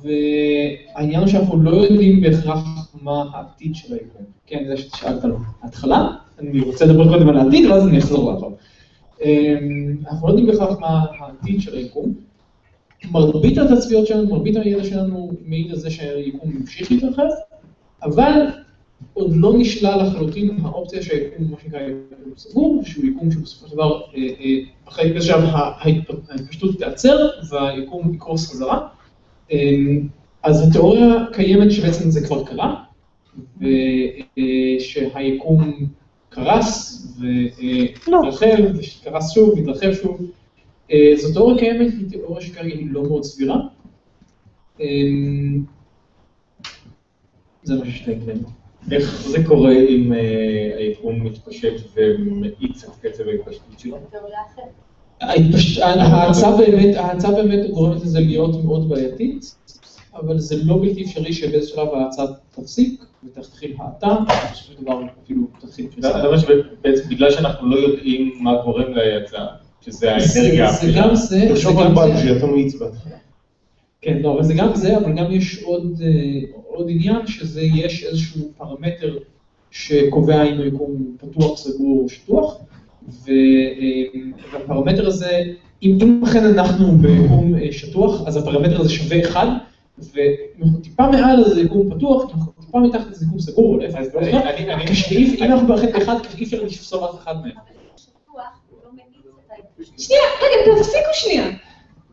והעניין 0.02 1.20
הוא 1.20 1.28
שאנחנו 1.28 1.62
לא 1.64 1.70
יודעים 1.72 2.22
בהכרח 2.22 2.60
מה 3.02 3.24
העתיד 3.34 3.76
של 3.76 3.94
היקום. 3.94 4.22
כן, 4.46 4.64
זה 4.68 4.78
ששאלת 4.78 5.24
על 5.24 5.32
ההתחלה, 5.64 6.08
אני 6.40 6.62
רוצה 6.62 6.86
לדבר 6.86 7.08
קודם 7.10 7.30
על 7.30 7.38
העתיד, 7.38 7.66
ואז 7.66 7.88
אני 7.88 7.98
אחזור 7.98 8.32
לאחור. 8.32 8.58
אמ, 9.22 9.98
אנחנו 10.10 10.28
לא 10.28 10.32
יודעים 10.34 10.48
בהכרח 10.48 10.80
מה 10.80 11.06
העתיד 11.20 11.62
של 11.62 11.76
היקום. 11.76 12.14
מרבית 13.12 13.58
התצפיות 13.58 14.08
שלנו, 14.08 14.30
מרבית 14.30 14.56
הידע 14.56 14.84
שלנו 14.84 15.32
מעיד 15.46 15.72
על 15.72 15.78
זה 15.78 15.90
שהיקום 15.90 16.52
ממשיך 16.54 16.92
להתרחב, 16.92 17.28
אבל 18.04 18.48
עוד 19.14 19.36
לא 19.36 19.54
נשלל 19.58 20.04
לחלוטין 20.04 20.58
האופציה 20.64 21.02
שהיקום, 21.02 21.52
מה 21.52 21.58
שנקרא 21.64 21.80
יקום 21.80 22.34
סגור, 22.38 22.82
שהוא 22.86 23.06
יקום 23.06 23.32
שבסופו 23.32 23.68
של 23.68 23.74
דבר, 23.74 24.02
אה, 24.02 24.28
אה, 24.40 24.60
אחרי 24.88 25.14
כזה 25.16 25.34
ההתפשטות 26.30 26.78
תיעצר 26.78 27.30
והיקום 27.50 28.14
יקרוס 28.14 28.52
חזרה. 28.52 28.88
אה, 29.52 29.58
אז 30.44 30.68
התיאוריה 30.68 31.26
קיימת 31.34 31.72
שבעצם 31.72 32.10
זה 32.10 32.28
כבר 32.28 32.44
קרה, 32.46 32.84
ושהיקום 34.38 35.88
קרס 36.38 37.04
והתרחב, 37.20 38.64
וקרס 38.76 39.34
שוב 39.34 39.50
והתרחב 39.50 39.94
שוב. 39.94 40.22
אה, 40.92 41.14
זו 41.16 41.34
תיאוריה 41.34 41.58
קיימת, 41.58 41.94
היא 41.94 42.10
תיאוריה 42.10 42.42
שכרגע 42.42 42.76
היא 42.76 42.88
לא 42.92 43.04
מאוד 43.04 43.24
סבירה. 43.24 43.58
אה, 44.82 44.86
זה 47.64 47.76
מה 47.76 47.86
שיש 47.86 48.08
להגיד. 48.08 48.44
איך 48.92 49.28
זה 49.28 49.38
קורה 49.48 49.72
אם 49.72 50.14
אה, 50.14 50.78
היקום 50.78 51.24
מתפשט 51.24 51.74
ומאיץ 51.96 52.84
את 52.84 52.90
קצב 53.02 53.24
ההתפשטות 53.28 53.80
שלו? 53.80 53.98
ההאצה 56.98 57.32
באמת 57.32 57.70
גורמת 57.70 58.02
לזה 58.02 58.20
להיות 58.20 58.66
מאוד 58.66 58.90
בעייתית, 58.90 59.56
אבל 60.26 60.40
זה 60.40 60.56
לא 60.64 60.78
בלתי 60.82 61.04
אפשרי 61.04 61.34
שבאיזה 61.34 61.68
שלב 61.68 61.88
ההאצה 61.94 62.24
תפסיק 62.56 63.02
ותתחיל 63.24 63.74
האטה, 63.80 64.08
ובסופו 64.22 64.56
של 64.56 64.84
דבר 64.84 65.02
אפילו 65.24 65.42
תתחיל 65.62 65.88
קריסה. 65.88 66.38
זה 66.38 66.42
שבעצם 66.42 67.10
בגלל 67.10 67.32
שאנחנו 67.32 67.70
לא 67.70 67.76
יודעים 67.76 68.32
מה 68.40 68.52
גורם 68.66 68.92
להאצה, 68.94 69.38
שזה 69.82 69.98
זה- 70.00 70.12
האנרגיה 70.12 70.72
זה 70.72 70.92
גם 70.98 71.16
זה, 71.16 71.26
זה 71.26 71.50
תחשוב 71.54 71.80
על 71.80 71.88
גם 71.88 71.96
זה. 71.96 72.02
בנג'י, 72.02 72.38
אתה 72.38 72.46
מאיץ 72.46 72.76
בהתחלה. 72.76 73.16
כן, 74.02 74.18
לא, 74.22 74.34
אבל 74.34 74.44
זה 74.44 74.54
גם 74.54 74.76
זה, 74.76 74.98
אבל 74.98 75.14
גם 75.14 75.32
יש 75.32 75.64
עוד, 75.64 76.02
אה, 76.06 76.10
עוד 76.68 76.88
עניין, 76.90 77.28
שזה 77.28 77.62
יש 77.62 78.04
איזשהו 78.04 78.52
פרמטר 78.58 79.18
שקובע 79.72 80.44
אם 80.44 80.62
היקום 80.62 81.16
פתוח, 81.20 81.58
סגור 81.58 82.02
או 82.04 82.10
שטוח, 82.10 82.58
ו- 83.10 83.30
אה, 83.32 84.20
והפרמטר 84.54 85.08
הזה, 85.08 85.44
אם, 85.84 85.98
אם 86.02 86.22
אכן 86.24 86.46
אנחנו 86.46 86.92
ביקום 86.98 87.56
אה, 87.56 87.68
שטוח, 87.72 88.28
אז 88.28 88.38
הפרמטר 88.38 88.80
הזה 88.82 88.90
שווה 88.90 89.24
1, 89.30 89.48
ואם 90.14 90.34
אנחנו 90.64 90.80
טיפה 90.82 91.12
מעל 91.12 91.44
איזה 91.46 91.62
יקום 91.62 91.96
פתוח, 91.98 92.24
אם 92.24 92.40
אנחנו 92.40 92.52
טיפה 92.66 92.80
מתחת 92.80 93.08
איזה 93.10 93.26
יקום 93.26 93.40
סגור, 93.40 93.74
או 93.74 93.78
להפך, 93.78 93.96
לא 93.96 94.24
זוכר, 94.24 94.50
אני- 94.50 94.74
אני- 94.74 94.88
כשאי- 94.88 95.36
אם 95.40 95.52
אנחנו 95.52 95.68
באחד 95.68 95.92
באחד, 95.94 96.16
אי 96.38 96.44
אפשר 96.44 96.64
לפסול 96.64 97.04
אף 97.04 97.16
אחד 97.20 97.36
מהם. 97.42 97.52
שנייה, 99.98 100.22
רגע, 100.42 100.76
תפסיקו 100.78 101.10
שנייה. 101.14 101.46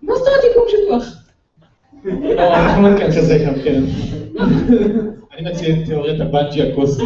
מה 0.03 0.15
זאת 0.15 0.27
אומרת 0.29 0.45
יקום 0.51 0.65
שטוח? 0.69 1.25
לא, 2.35 2.55
אנחנו 2.57 2.83
לא 2.83 2.95
ניכנס 2.95 3.17
לזה 3.17 3.45
גם, 3.47 3.55
כן. 3.65 3.83
אני 5.39 5.51
מציע 5.51 5.69
את 5.75 5.87
תיאוריית 5.87 6.21
הבנג'י 6.21 6.63
הקוסמי. 6.63 7.05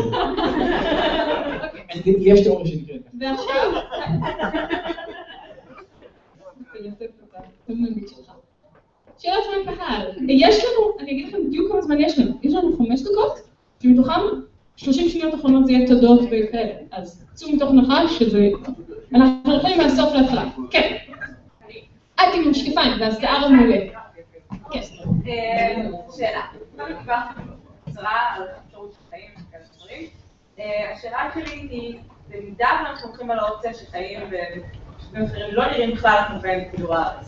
יש 2.18 2.40
תיאוריה 2.42 2.66
שנקראת. 2.66 3.00
ועכשיו... 3.20 3.72
שאלות 9.18 9.44
מהקהל. 9.66 10.10
יש 10.28 10.64
לנו, 10.64 10.98
אני 11.00 11.10
אגיד 11.12 11.28
לכם 11.28 11.46
בדיוק 11.46 11.72
כמה 11.72 11.82
זמן 11.82 12.00
יש 12.00 12.18
לנו. 12.18 12.38
יש 12.42 12.54
לנו 12.54 12.76
חמש 12.76 13.02
דקות, 13.02 13.40
שמתוכם 13.82 14.20
30 14.76 15.08
שניות 15.08 15.34
אחרונות 15.34 15.66
זה 15.66 15.72
יהיה 15.72 15.88
תודות 15.88 16.20
וכאלה. 16.20 16.74
אז 16.90 17.24
צאו 17.34 17.52
מתוך 17.52 17.70
הנחה 17.70 18.08
שזה... 18.08 18.48
אנחנו 19.14 19.56
יכולים 19.56 19.78
מהסוף 19.78 20.14
להתחלה. 20.14 20.44
כן. 20.70 20.96
את 22.14 22.34
עם 22.34 22.50
משקפיים 22.50 23.00
והשיער 23.00 23.44
המעולה. 23.44 23.76
כן. 24.70 24.80
שאלה, 26.16 26.42
קצרה 27.86 28.34
על 28.34 28.42
אפשרות 28.66 28.92
של 28.92 29.10
חיים 29.10 29.30
וכאלה 29.34 29.64
דברים. 29.78 30.06
אה, 30.58 30.92
השאלה 30.92 31.30
שלי 31.34 31.60
היא, 31.70 31.98
במידה 32.28 32.68
ואנחנו 32.84 33.08
הולכים 33.08 33.30
על 33.30 33.38
האופציה 33.38 33.74
שחיים 33.74 34.20
אחרים 35.12 35.54
לא 35.54 35.66
נראים 35.66 35.90
בכלל 35.90 36.22
כמו 36.28 36.40
בין 36.40 36.64
כדור 36.72 36.96
הארץ, 36.96 37.26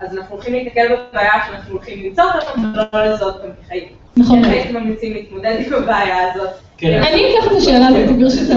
אז 0.00 0.16
אנחנו 0.16 0.34
הולכים 0.34 0.54
להתקל 0.54 0.86
בבעיה 0.86 1.32
שאנחנו 1.46 1.72
הולכים 1.72 2.04
למצוא 2.04 2.24
אותם 2.24 2.60
ולא 2.74 3.04
לזהות 3.04 3.34
אותם 3.34 3.48
כחיים. 3.62 3.88
נכון. 4.16 4.44
איך 4.44 4.52
הייתם 4.52 4.74
ממליצים 4.80 5.12
להתמודד 5.12 5.62
עם 5.66 5.74
הבעיה 5.74 6.32
הזאת? 6.32 6.48
כן. 6.76 7.02
אני 7.08 7.22
אקח 7.32 7.46
את 7.46 7.56
השאלה 7.56 7.86
הזאת 7.86 8.16
ברשותך. 8.18 8.54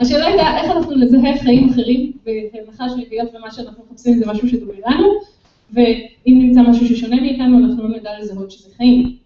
השאלה 0.00 0.26
הייתה 0.26 0.42
איך 0.56 0.70
אנחנו 0.70 0.96
נזהה 0.96 1.38
חיים 1.38 1.68
אחרים, 1.70 2.12
בהנחה 2.24 2.84
שהיות 2.88 3.28
ומה 3.34 3.50
שאנחנו 3.50 3.84
מחפשים 3.90 4.18
זה 4.18 4.26
משהו 4.26 4.48
שדומה 4.48 4.72
לנו, 4.86 5.08
ואם 5.72 6.38
נמצא 6.42 6.60
משהו 6.62 6.86
ששונה 6.86 7.16
מאיתנו, 7.16 7.58
אנחנו 7.58 7.88
לא 7.88 7.96
נדע 7.96 8.10
לזהות 8.20 8.50
שזה 8.50 8.68
חיים. 8.76 9.16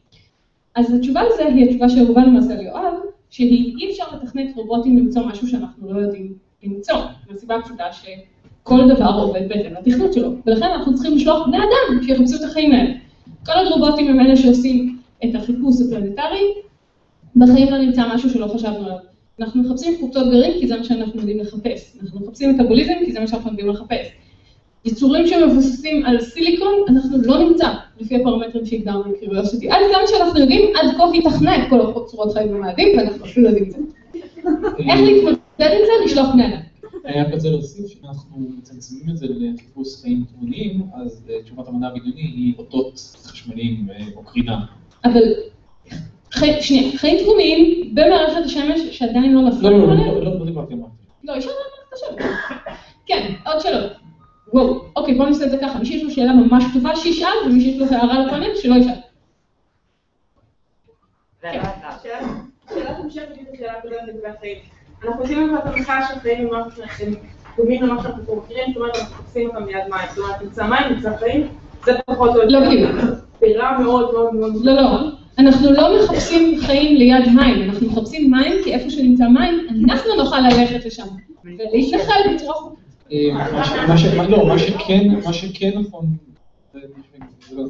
אז 0.75 0.95
התשובה 0.95 1.23
לזה 1.23 1.47
היא 1.47 1.65
התשובה 1.65 1.89
שאהובה 1.89 2.23
למעשה 2.23 2.53
על 2.53 2.61
יואב, 2.61 2.95
שהיא 3.31 3.77
אי 3.77 3.91
אפשר 3.91 4.05
לתכנת 4.17 4.57
רובוטים 4.57 4.99
למצוא 4.99 5.23
משהו 5.27 5.49
שאנחנו 5.49 5.93
לא 5.93 6.01
יודעים 6.01 6.33
למצוא, 6.63 6.97
מהסיבה 7.31 7.57
הפשוטה 7.57 7.85
שכל 8.71 8.95
דבר 8.95 9.21
עובד 9.23 9.49
בהתאם 9.49 9.73
לתכנות 9.73 10.13
שלו, 10.13 10.31
ולכן 10.47 10.67
אנחנו 10.75 10.95
צריכים 10.95 11.17
לשלוח 11.17 11.47
בני 11.47 11.57
אדם 11.57 12.03
שיחפשו 12.03 12.37
את 12.37 12.51
החיים 12.51 12.73
האלה. 12.73 12.91
כל 13.47 13.53
עוד 13.53 13.73
רובוטים 13.73 14.09
הם 14.09 14.21
אלה 14.21 14.37
שעושים 14.37 14.99
את 15.25 15.35
החיפוש 15.35 15.77
הפלנטרי, 15.81 16.55
בחיים 17.37 17.71
לא 17.71 17.79
נמצא 17.79 18.15
משהו 18.15 18.31
שלא 18.31 18.47
חשבנו 18.47 18.85
עליו. 18.85 18.97
אנחנו 19.41 19.63
מחפשים 19.63 19.97
קבוצות 19.97 20.31
גרעין 20.31 20.61
כי 20.61 20.67
זה 20.67 20.77
מה 20.77 20.85
שאנחנו 20.85 21.21
יודעים 21.21 21.39
לחפש. 21.39 21.97
אנחנו 22.03 22.21
מחפשים 22.21 22.51
מטאבוליזם 22.51 22.93
כי 23.05 23.13
זה 23.13 23.21
מה 23.21 23.27
שאנחנו 23.27 23.51
יודעים 23.51 23.69
לחפש. 23.69 24.07
יצורים 24.85 25.27
שמבוססים 25.27 26.07
על 26.07 26.21
סיליקון, 26.21 26.73
אנחנו 26.89 27.19
לא 27.23 27.39
נמצא 27.39 27.69
לפי 28.01 28.17
הפרמטרים 28.17 28.67
שהגדרנו 28.67 29.05
בקריביוסיטי. 29.13 29.71
עד 29.71 29.81
כמה 29.93 30.07
שאנחנו 30.07 30.41
יודעים, 30.41 30.71
עד 30.77 30.97
כה 30.97 31.11
היא 31.13 31.23
תכנה 31.25 31.57
את 31.57 31.71
כל 31.71 31.93
צורות 32.07 32.33
חיים 32.33 32.49
במאדים, 32.49 32.99
ואנחנו 32.99 33.25
אפילו 33.25 33.45
לא 33.45 33.49
יודעים 33.49 33.69
את 33.69 33.73
זה. 33.73 33.79
איך 34.91 35.01
להתמודד 35.01 35.41
עם 35.61 35.83
זה? 35.87 36.05
לשלוח 36.05 36.33
בני 36.33 36.47
אדם. 36.47 36.70
אני 37.05 37.21
רק 37.21 37.33
רוצה 37.33 37.51
להוסיף 37.51 37.87
שאנחנו 37.87 38.39
מצמצמים 38.59 39.11
את 39.11 39.17
זה 39.17 39.27
לחיפוש 39.29 40.03
חיים 40.03 40.25
תמוניים, 40.25 40.83
אז 40.95 41.23
אה, 41.31 41.43
תשובת 41.43 41.69
המדע 41.69 41.87
הבדיוני 41.87 42.23
היא 42.23 42.55
אותות 42.59 43.17
חשמליים 43.27 43.89
אה, 43.91 44.05
או 44.17 44.25
קרינה. 44.25 44.67
אבל, 45.05 45.21
שנייה, 46.61 46.99
חיים 46.99 47.23
תבוניים 47.23 47.95
במערכת 47.95 48.45
השמש 48.45 48.81
שעדיין 48.99 49.35
לא 49.35 49.43
נפלו. 49.43 49.71
לא, 49.71 49.79
לא, 49.79 49.93
עליהם? 49.93 50.15
לא, 50.15 50.25
לא, 50.25 50.39
לא 50.39 50.45
דיברתי 50.45 50.73
על 50.73 50.79
מה. 50.79 50.87
לא, 51.25 51.37
אפשר 51.39 51.51
לענות 51.51 51.89
את 51.89 51.93
השאלה. 51.93 52.37
כן, 53.07 53.35
עוד 53.47 53.61
שאלות. 53.61 53.93
וואו, 54.53 54.85
אוקיי, 54.97 55.15
בואו 55.15 55.29
נעשה 55.29 55.45
את 55.45 55.51
זה 55.51 55.59
ככה. 55.61 55.79
מי 55.79 55.87
שיש 55.87 56.03
לו 56.03 56.11
שאלה 56.11 56.33
ממש 56.33 56.65
טובה, 56.75 56.97
שישאל, 56.97 57.29
ומי 57.47 57.61
שיש 57.61 57.79
לו 57.79 57.87
הערה 57.87 58.27
לפאנל, 58.27 58.57
שלא 58.57 58.75
ישאל. 58.75 58.93
שאלת 62.69 62.99
המשך 62.99 63.23
בדיוק 63.31 63.49
לשאלה 63.53 63.79
הקודמת 63.79 64.01
לגבי 64.09 64.29
החיים. 64.29 64.59
אנחנו 65.05 65.23
עושים 65.23 65.57
את 65.59 65.77
הנחה 65.77 66.01
שהחיים 66.09 66.39
הם 66.47 66.61
משהו 66.67 66.83
שהם 66.99 67.15
דומים 67.57 67.83
למה 67.83 68.03
שאנחנו 68.03 68.27
פה 68.27 68.43
מכירים, 68.45 68.65
זאת 68.69 68.77
אומרת 68.77 68.97
אנחנו 68.97 69.15
מחפשים 69.15 69.49
אותם 69.49 69.67
ליד 69.67 69.85
מים, 69.91 70.01
זאת 70.15 70.19
אומרת 70.19 70.43
נמצא 70.43 70.67
מים, 70.67 70.93
נמצא 70.95 71.17
חיים, 71.17 71.47
זה 71.85 71.93
פחות 72.07 72.31
או 72.31 72.35
יותר. 72.43 72.47
לא 72.49 72.67
בדיוק. 72.69 72.91
בירה 73.41 73.79
מאוד 73.79 74.13
מאוד 74.13 74.35
מאוד. 74.35 74.65
לא, 74.65 74.73
לא. 74.75 75.01
אנחנו 75.39 75.73
לא 75.73 75.97
מחפשים 76.05 76.61
חיים 76.61 76.97
ליד 76.97 77.29
מים, 77.35 77.71
אנחנו 77.71 77.87
מחפשים 77.87 78.31
מים, 78.31 78.53
כי 78.65 78.75
איפה 78.75 78.91
שנמצא 78.91 79.25
מים, 79.29 79.55
אנחנו 79.91 80.11
נוכל 80.17 80.41
ללכת 80.41 80.85
לשם. 80.87 81.07
ולהתנחל 81.45 82.21
בצורה. 82.35 82.71
אה, 83.13 83.19
מה 83.33 83.65
ש- 83.65 83.73
מה 83.89 83.99
ש- 83.99 84.05
מה- 84.05 84.29
לא, 84.29 84.47
מה 84.47 84.59
שכן, 84.59 85.09
מה 85.25 85.33
שכן 85.33 85.71
נכון, 85.79 86.07
לא 87.53 87.65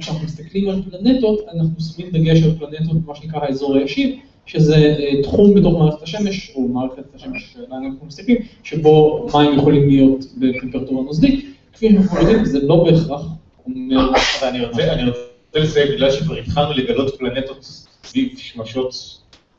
כשאנחנו 0.00 0.24
מסתכלים 0.24 0.68
על 0.68 0.82
פלנטות, 0.90 1.38
אנחנו 1.54 1.70
שמים 1.80 2.10
דגש 2.10 2.42
על 2.42 2.50
פלנטות, 2.58 2.96
מה 3.06 3.14
שנקרא 3.14 3.40
האזור 3.40 3.76
הישיר, 3.76 4.16
שזה 4.46 4.96
אה, 4.98 5.22
תחום 5.22 5.54
בתוך 5.54 5.78
מערכת 5.78 6.02
השמש, 6.02 6.52
או 6.54 6.68
מערכת 6.68 7.14
השמש 7.14 7.52
שלנו 7.52 7.86
אנחנו 7.86 8.06
מסתכלים, 8.06 8.36
שבו 8.62 9.26
מים 9.34 9.58
יכולים 9.58 9.88
להיות 9.88 10.24
בטמפרטורה 10.36 11.02
נוזלית. 11.02 11.44
כפי 11.72 11.90
שאנחנו 11.90 12.20
יודעים, 12.20 12.44
זה 12.44 12.58
לא 12.62 12.84
בהכרח 12.84 13.22
אומר... 13.66 14.12
אני 14.42 14.64
רוצה 14.64 14.82
לסיים, 15.54 15.92
בגלל 15.92 16.10
שכבר 16.10 16.36
התחלנו 16.36 16.72
לגלות 16.72 17.18
פלנטות 17.18 17.58
סביב 18.04 18.38
שמשות 18.38 18.94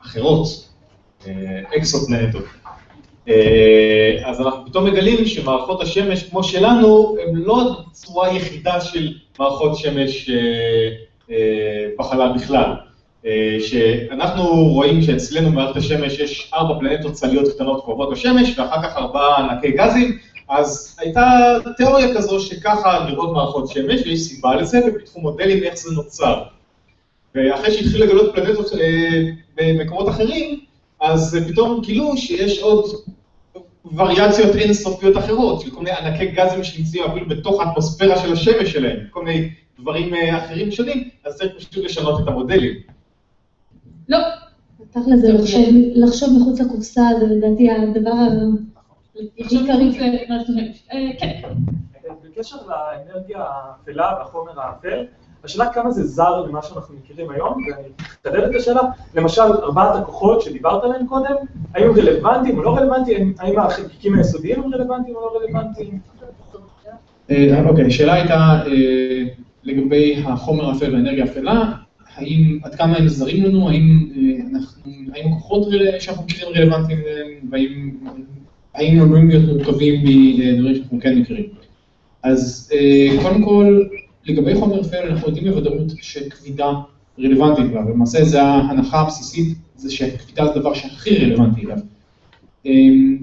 אחרות, 0.02 0.68
אה, 1.26 1.32
אקסופלנטות. 1.76 2.44
אה, 3.28 4.22
אז 4.24 4.40
אנחנו 4.40 4.66
פתאום 4.66 4.84
מגלים 4.84 5.26
שמערכות 5.26 5.82
השמש 5.82 6.22
כמו 6.22 6.44
שלנו, 6.44 7.16
הן 7.26 7.34
לא 7.34 7.70
צורה 7.92 8.36
יחידה 8.36 8.80
של 8.80 9.14
מערכות 9.38 9.76
שמש 9.76 10.30
בחלל 11.98 12.32
בכלל. 12.36 12.87
אה, 13.26 13.56
שאנחנו 13.60 14.44
רואים 14.64 15.02
שאצלנו 15.02 15.50
במערכת 15.50 15.76
השמש 15.76 16.18
יש 16.18 16.50
ארבע 16.54 16.78
פלנטות 16.80 17.12
צליות 17.12 17.54
קטנות 17.54 17.84
קרובות 17.84 18.12
לשמש, 18.12 18.58
ואחר 18.58 18.82
כך 18.82 18.96
ארבעה 18.96 19.50
ענקי 19.50 19.70
גזים, 19.70 20.18
אז 20.48 20.96
הייתה 21.00 21.56
תיאוריה 21.76 22.14
כזו 22.14 22.40
שככה 22.40 23.06
נראות 23.10 23.32
מערכות 23.32 23.68
שמש, 23.68 24.00
ויש 24.04 24.20
סיבה 24.20 24.56
לזה, 24.56 24.80
ופיתחו 24.86 25.20
מודלים 25.20 25.62
איך 25.62 25.74
זה 25.74 25.90
נוצר. 25.94 26.42
ואחרי 27.34 27.70
שהתחילו 27.70 28.06
לגלות 28.06 28.34
פלנטות 28.34 28.72
אה, 28.72 29.30
במקומות 29.56 30.08
אחרים, 30.08 30.60
אז 31.00 31.38
פתאום 31.48 31.80
גילו 31.80 32.16
שיש 32.16 32.58
עוד 32.58 32.84
וריאציות 33.96 34.56
אינסופיות 34.56 35.16
אחרות, 35.16 35.60
של 35.60 35.70
כל 35.70 35.78
מיני 35.78 35.90
ענקי 35.90 36.26
גזים 36.26 36.64
שנמצאים 36.64 37.04
אפילו 37.04 37.28
בתוך 37.28 37.60
האטמוספירה 37.60 38.18
של 38.18 38.32
השמש 38.32 38.72
שלהם, 38.72 38.96
כל 39.10 39.24
מיני 39.24 39.50
דברים 39.80 40.14
אה, 40.14 40.44
אחרים 40.44 40.72
שונים, 40.72 41.08
אז 41.24 41.36
צריך 41.36 41.52
פשוט 41.56 41.76
לשנות 41.76 42.22
את 42.22 42.28
המודלים. 42.28 42.97
לא. 44.08 44.18
תכל'ס 44.90 45.20
זה 45.20 45.32
לחשוב- 45.32 45.74
לחשוב 45.94 46.28
מחוץ 46.40 46.60
לקופסה, 46.60 47.02
זה 47.20 47.26
לדעתי 47.26 47.70
הדבר 47.70 48.10
העיקרי. 48.10 48.58
אה, 50.92 51.10
כן. 51.20 51.40
בקשר 52.24 52.56
לאנרגיה 52.56 53.38
האפלה 53.44 54.12
והחומר 54.18 54.60
האפל, 54.60 55.04
השאלה 55.44 55.72
כמה 55.72 55.90
זה 55.90 56.06
זר 56.06 56.42
למה 56.46 56.62
שאנחנו 56.62 56.94
מכירים 56.94 57.30
היום, 57.30 57.52
ואני 57.52 57.88
אחדד 58.00 58.34
את 58.50 58.54
השאלה, 58.54 58.80
למשל 59.14 59.42
ארבעת 59.42 59.96
הכוחות 59.96 60.42
שדיברת 60.42 60.84
עליהם 60.84 61.06
קודם, 61.06 61.34
האם 61.74 61.84
הם 61.84 61.90
רלוונטיים 61.96 62.58
או 62.58 62.62
לא 62.62 62.76
רלוונטיים, 62.76 63.34
האם 63.38 63.58
החלקיקים 63.58 64.14
היסודיים 64.14 64.62
הם 64.62 64.74
רלוונטיים 64.74 65.16
או 65.16 65.20
לא 65.20 65.38
רלוונטיים? 65.40 65.98
אה, 67.30 67.68
אוקיי, 67.68 67.86
השאלה 67.86 68.12
הייתה 68.12 68.34
אה, 68.66 69.22
לגבי 69.64 70.22
החומר 70.26 70.68
האפל 70.70 70.92
והאנרגיה 70.92 71.24
האפלה, 71.24 71.72
האם, 72.18 72.58
עד 72.62 72.74
כמה 72.74 72.96
הם 72.96 73.08
זרים 73.08 73.44
לנו, 73.44 73.68
האם 73.68 74.08
אה, 74.16 74.46
אנחנו, 74.52 74.92
האם 75.14 75.32
הכוחות 75.32 75.68
שאנחנו 76.00 76.24
מכירים 76.24 76.54
רלוונטיים 76.54 76.98
להם, 76.98 77.50
והאם 77.50 77.90
האם 78.74 79.00
עלולים 79.00 79.28
להיות 79.28 79.44
מורכבים 79.48 80.04
מדברים 80.04 80.74
שאנחנו 80.74 81.00
כן 81.00 81.18
מכירים. 81.18 81.44
אז 82.22 82.72
אה, 82.74 83.22
קודם 83.22 83.44
כל, 83.44 83.82
לגבי 84.26 84.54
חומר 84.54 84.80
אפל 84.80 84.96
אנחנו 85.10 85.28
יודעים 85.28 85.44
בוודאות 85.44 85.92
שכבידה 86.00 86.72
רלוונטית 87.18 87.64
אליו, 87.64 87.88
למעשה 87.90 88.24
זו 88.24 88.38
ההנחה 88.38 89.00
הבסיסית, 89.00 89.58
זה 89.76 89.90
שכבידה 89.90 90.44
זה 90.46 90.52
הדבר 90.52 90.74
שהכי 90.74 91.16
רלוונטי 91.16 91.60
אליו. 91.60 91.78
אמ, 92.66 93.18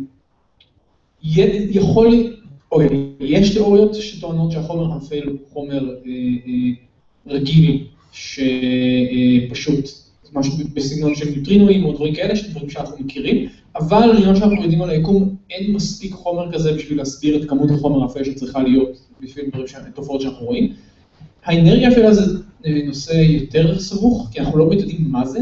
יכול, 1.72 2.36
אוקיי, 2.72 2.90
יש 3.20 3.54
תיאוריות 3.54 3.96
שטוענות 3.96 4.52
שהחומר 4.52 4.94
האפל 4.94 5.28
הוא 5.28 5.38
חומר 5.54 5.90
אה, 6.06 6.72
רגיל, 7.28 7.88
שפשוט 8.16 9.90
משהו 10.34 10.54
בסגנון 10.74 11.16
של 11.16 11.30
ניוטרינואים 11.30 11.86
או 11.86 11.94
דברים 11.94 12.16
כאלה, 12.16 12.36
שזה 12.36 12.50
דברים 12.50 12.70
שאנחנו 12.70 12.98
מכירים, 13.00 13.48
אבל 13.76 14.10
ממה 14.20 14.36
שאנחנו 14.36 14.62
יודעים 14.62 14.82
על 14.82 14.90
היקום, 14.90 15.36
אין 15.50 15.72
מספיק 15.72 16.14
חומר 16.14 16.52
כזה 16.54 16.74
בשביל 16.74 16.98
להסביר 16.98 17.42
את 17.44 17.50
כמות 17.50 17.72
החומר 17.72 18.04
האפל 18.04 18.24
שצריכה 18.24 18.64
להיות 18.64 18.98
בשביל 19.22 19.46
תופעות 19.94 20.22
שאנחנו 20.22 20.46
רואים. 20.46 20.74
האנרגיה 21.46 21.90
אפלה 21.92 22.14
זה 22.14 22.40
אה, 22.66 22.80
נושא 22.86 23.14
יותר 23.14 23.80
סבוך, 23.80 24.30
כי 24.32 24.40
אנחנו 24.40 24.58
לא 24.58 24.74
יודעים 24.74 25.06
מה 25.12 25.26
זה, 25.26 25.40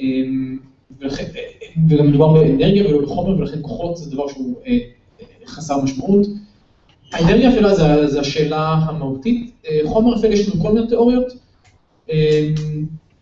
אמ, 0.00 0.58
ולכן, 1.00 1.24
אה, 1.36 1.42
וגם 1.88 2.06
מדובר 2.06 2.32
באנרגיה 2.32 2.88
ולא 2.88 3.02
בחומר, 3.02 3.38
ולכן 3.38 3.58
כוחות 3.62 3.96
זה 3.96 4.10
דבר 4.10 4.28
שהוא 4.28 4.54
אה, 4.66 4.72
אה, 4.72 5.26
חסר 5.46 5.82
משמעות. 5.82 6.26
האנרגיה 7.12 7.50
אפלה 7.54 7.74
זה, 7.74 8.06
זה 8.06 8.20
השאלה 8.20 8.68
המהותית. 8.68 9.50
אה, 9.66 9.80
חומר 9.84 10.16
אפל 10.16 10.32
יש 10.32 10.48
לנו 10.48 10.62
כל 10.62 10.72
מיני 10.72 10.86
תיאוריות. 10.86 11.41
אמ, 12.10 12.14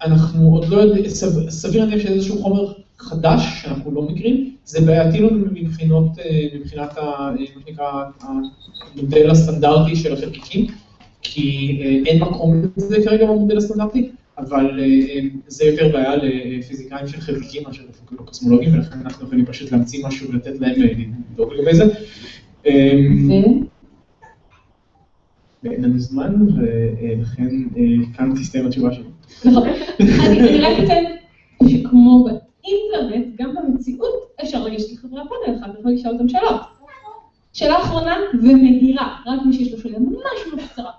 אנחנו 0.03 0.51
עוד 0.55 0.69
לא 0.69 0.77
יודעים, 0.77 1.09
סב- 1.09 1.51
סביר 1.51 1.85
להניח 1.85 1.99
שזה 2.03 2.09
איזשהו 2.15 2.43
חומר 2.43 2.73
חדש 2.99 3.43
שאנחנו 3.63 3.93
לא 3.95 4.03
מכירים, 4.03 4.55
זה 4.65 4.81
בעייתי 4.81 5.19
לנו 5.19 5.31
מבחינות, 5.53 6.19
אה, 6.19 6.47
מבחינת 6.61 6.99
ה- 6.99 7.01
אה, 7.01 7.31
מה 7.31 7.63
שנקרא 7.67 8.05
המודל 8.21 9.31
הסטנדרטי 9.31 9.97
של 9.97 10.13
החלקיקים, 10.13 10.67
כי 11.23 11.79
אה, 11.85 12.01
אין 12.07 12.23
מקום 12.23 12.63
לזה 12.77 12.97
כרגע 13.05 13.27
במודל 13.27 13.57
הסטנדרטי, 13.57 14.09
אבל 14.39 14.81
אה, 14.81 15.19
זה 15.49 15.65
יותר 15.65 15.89
בעיה 15.93 16.13
לפיזיקאים 16.17 17.09
של 17.09 17.21
חלקיקים 17.21 17.63
מאשר 17.67 17.83
אפילו 18.07 18.25
קוסמולוגים, 18.27 18.75
ולכן 18.75 18.99
אנחנו 19.05 19.27
יכולים 19.27 19.47
פשוט 19.47 19.73
להמציא 19.73 20.07
משהו 20.07 20.29
ולתת 20.33 20.61
להם 20.61 20.75
לבדוק 21.31 21.53
לגבי 21.53 21.75
זה. 21.75 21.85
ואין 25.63 25.85
לנו 25.85 25.99
זמן, 25.99 26.35
ולכן 26.57 27.49
אה, 27.77 28.17
כאן 28.17 28.35
תסתיים 28.35 28.67
התשובה 28.67 28.93
שלי. 28.93 29.05
נכון. 29.45 29.69
אני 30.01 30.61
רק 30.61 30.79
אציין 30.85 31.17
שכמו 31.69 32.25
באינטרנט, 32.25 33.37
גם 33.37 33.55
במציאות 33.55 34.15
אפשר 34.43 34.65
לגשת 34.65 34.93
לחברי 34.93 35.21
הפאנל 35.21 35.59
אחד 35.59 35.69
ולשאול 35.85 36.13
אותם 36.13 36.29
שאלות. 36.29 36.61
שאלה 37.53 37.79
אחרונה 37.79 38.17
ומהירה, 38.35 39.17
רק 39.27 39.41
מי 39.47 39.53
שיש 39.53 39.73
לו 39.73 39.79
שאלה 39.79 39.99
ממש 39.99 40.53
ממש 40.53 40.65
קצרה. 40.73 40.91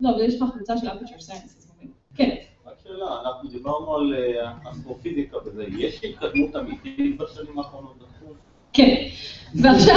לא, 0.00 0.10
אבל 0.10 0.20
יש 0.20 0.42
לך 0.42 0.50
קבוצה 0.54 0.78
של 0.78 0.88
אפצ'ר 0.88 1.20
סיינס. 1.20 1.72
כן. 2.14 2.34
רק 2.66 2.74
שאלה, 2.84 3.20
אנחנו 3.20 3.48
דיברנו 3.48 3.94
על 3.94 4.14
אה, 4.14 4.52
אסטרופיזיקה 4.70 5.36
וזה, 5.46 5.64
יש 5.78 6.04
התקדמות 6.04 6.56
אמיתית 6.56 7.18
בשנים 7.18 7.58
האחרונות 7.58 7.94
בתחום? 7.98 8.45
כן. 8.76 8.94
ועכשיו, 9.54 9.96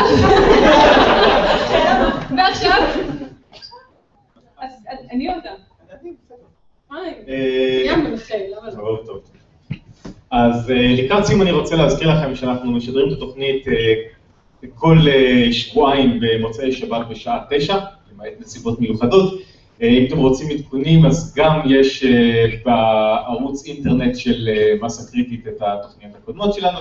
ועכשיו, 2.38 2.82
אני 5.12 5.30
אותה. 5.36 5.50
אז 10.32 10.72
אה, 10.72 10.96
לקראת 10.98 11.26
סיום 11.26 11.42
אני 11.42 11.52
רוצה 11.52 11.76
להזכיר 11.76 12.10
לכם 12.10 12.36
שאנחנו 12.36 12.72
משדרים 12.72 13.08
את 13.08 13.18
התוכנית 13.18 13.68
אה, 13.68 13.94
כל 14.76 14.98
אה, 15.08 15.54
שבועיים 15.54 16.20
במוצאי 16.22 16.72
שבת 16.72 17.08
בשעה 17.10 17.40
תשע, 17.50 17.78
למעט 18.14 18.34
נסיבות 18.40 18.80
מיוחדות. 18.82 19.42
אה, 19.82 19.88
אם 19.88 20.06
אתם 20.06 20.18
רוצים 20.18 20.50
עדכונים, 20.50 21.06
אז 21.06 21.34
גם 21.36 21.60
יש 21.66 22.04
אה, 22.04 22.46
בערוץ 22.66 23.66
אינטרנט 23.66 24.16
של 24.16 24.50
אה, 24.50 24.74
מסה 24.82 25.12
קריטית 25.12 25.48
את 25.48 25.62
התוכניות 25.62 26.16
הקודמות 26.16 26.54
שלנו 26.54 26.78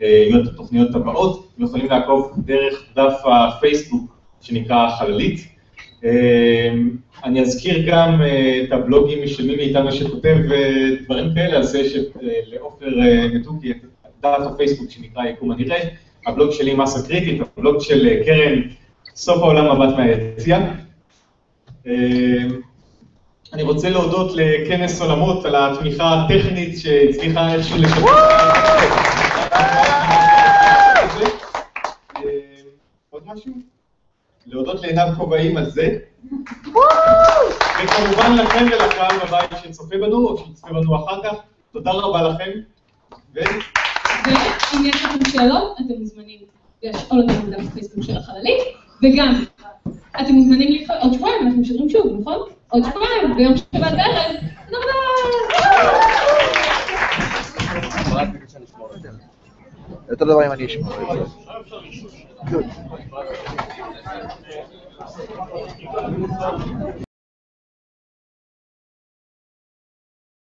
ואת 0.00 0.46
התוכניות 0.52 0.94
הבאות. 0.94 1.48
אתם 1.54 1.64
יכולים 1.64 1.86
לעקוב 1.86 2.32
דרך 2.44 2.84
דף 2.96 3.14
הפייסבוק 3.24 4.16
שנקרא 4.40 4.90
חללית. 4.98 5.40
אני 7.24 7.40
אזכיר 7.40 7.84
גם 7.86 8.22
את 8.64 8.72
הבלוגים 8.72 9.26
של 9.26 9.46
מי 9.46 9.56
מאיתנו 9.56 9.92
שכותב 9.92 10.36
דברים 11.04 11.34
כאלה, 11.34 11.58
אז 11.58 11.74
יש 11.74 11.96
לעופר 12.22 12.88
נתוקי 13.34 13.70
את 13.70 13.76
דף 14.22 14.46
הפייסבוק 14.46 14.90
שנקרא 14.90 15.24
יקום 15.24 15.50
הנראה, 15.50 15.88
הבלוג 16.26 16.52
שלי 16.52 16.74
מסה 16.74 17.08
קריטית, 17.08 17.40
הבלוג 17.56 17.80
של 17.80 18.22
קרן 18.24 18.60
סוף 19.14 19.42
העולם 19.42 19.82
מבט 19.82 19.96
מהיציאה. 19.96 20.83
אה, 21.86 22.44
אני 23.52 23.62
רוצה 23.62 23.90
להודות 23.90 24.32
לכנס 24.34 25.00
עולמות 25.00 25.44
על 25.44 25.54
התמיכה 25.56 26.24
הטכנית 26.24 26.78
שהצליחה 26.78 27.54
איכשהו. 27.54 27.76
אה, 32.16 32.22
עוד 33.10 33.22
משהו? 33.26 33.52
להודות 34.46 34.82
לעינב 34.82 35.14
כובעים 35.16 35.56
על 35.56 35.70
זה. 35.70 35.98
וכמובן 37.84 38.36
לכם 38.36 38.64
ולקהל 38.72 39.18
בבית 39.26 39.50
שצופה 39.62 39.96
בנו 39.98 40.28
או 40.28 40.38
שיצפה 40.38 40.68
בנו 40.68 40.96
אחר 40.96 41.22
כך, 41.24 41.34
תודה 41.72 41.90
רבה 41.92 42.22
לכם. 42.22 42.50
ואם 43.34 44.84
יש 44.84 45.04
לכם 45.04 45.30
שאלות, 45.30 45.76
אתם 45.76 45.94
מוזמנים 46.00 46.40
לשאול 46.82 47.20
אותנו 47.20 47.46
בדף 47.46 47.68
הפייסבוק 47.70 48.04
של 48.04 48.16
החללית, 48.16 48.62
וגם, 49.02 49.44
אתם 50.20 50.32
מוזמנים 50.32 50.72
להתחבר, 50.72 50.96
עוד 51.02 51.12
שבועיים 51.14 51.46
אנחנו 51.46 51.60
משדרים 51.60 51.90
שוב, 51.90 52.20
נכון? 52.20 52.38
עוד 52.68 52.82
שבועיים, 52.84 53.36
ביום 53.36 53.56
שבת 53.56 53.72
בערב, 53.72 54.36
תודה 54.66 54.78
רבה! 58.10 58.24
אותו 60.10 60.24
דבר 60.24 60.46
אם 60.46 60.52
אני 60.52 60.66
אשמע. 60.66 60.88
Good. 62.46 62.64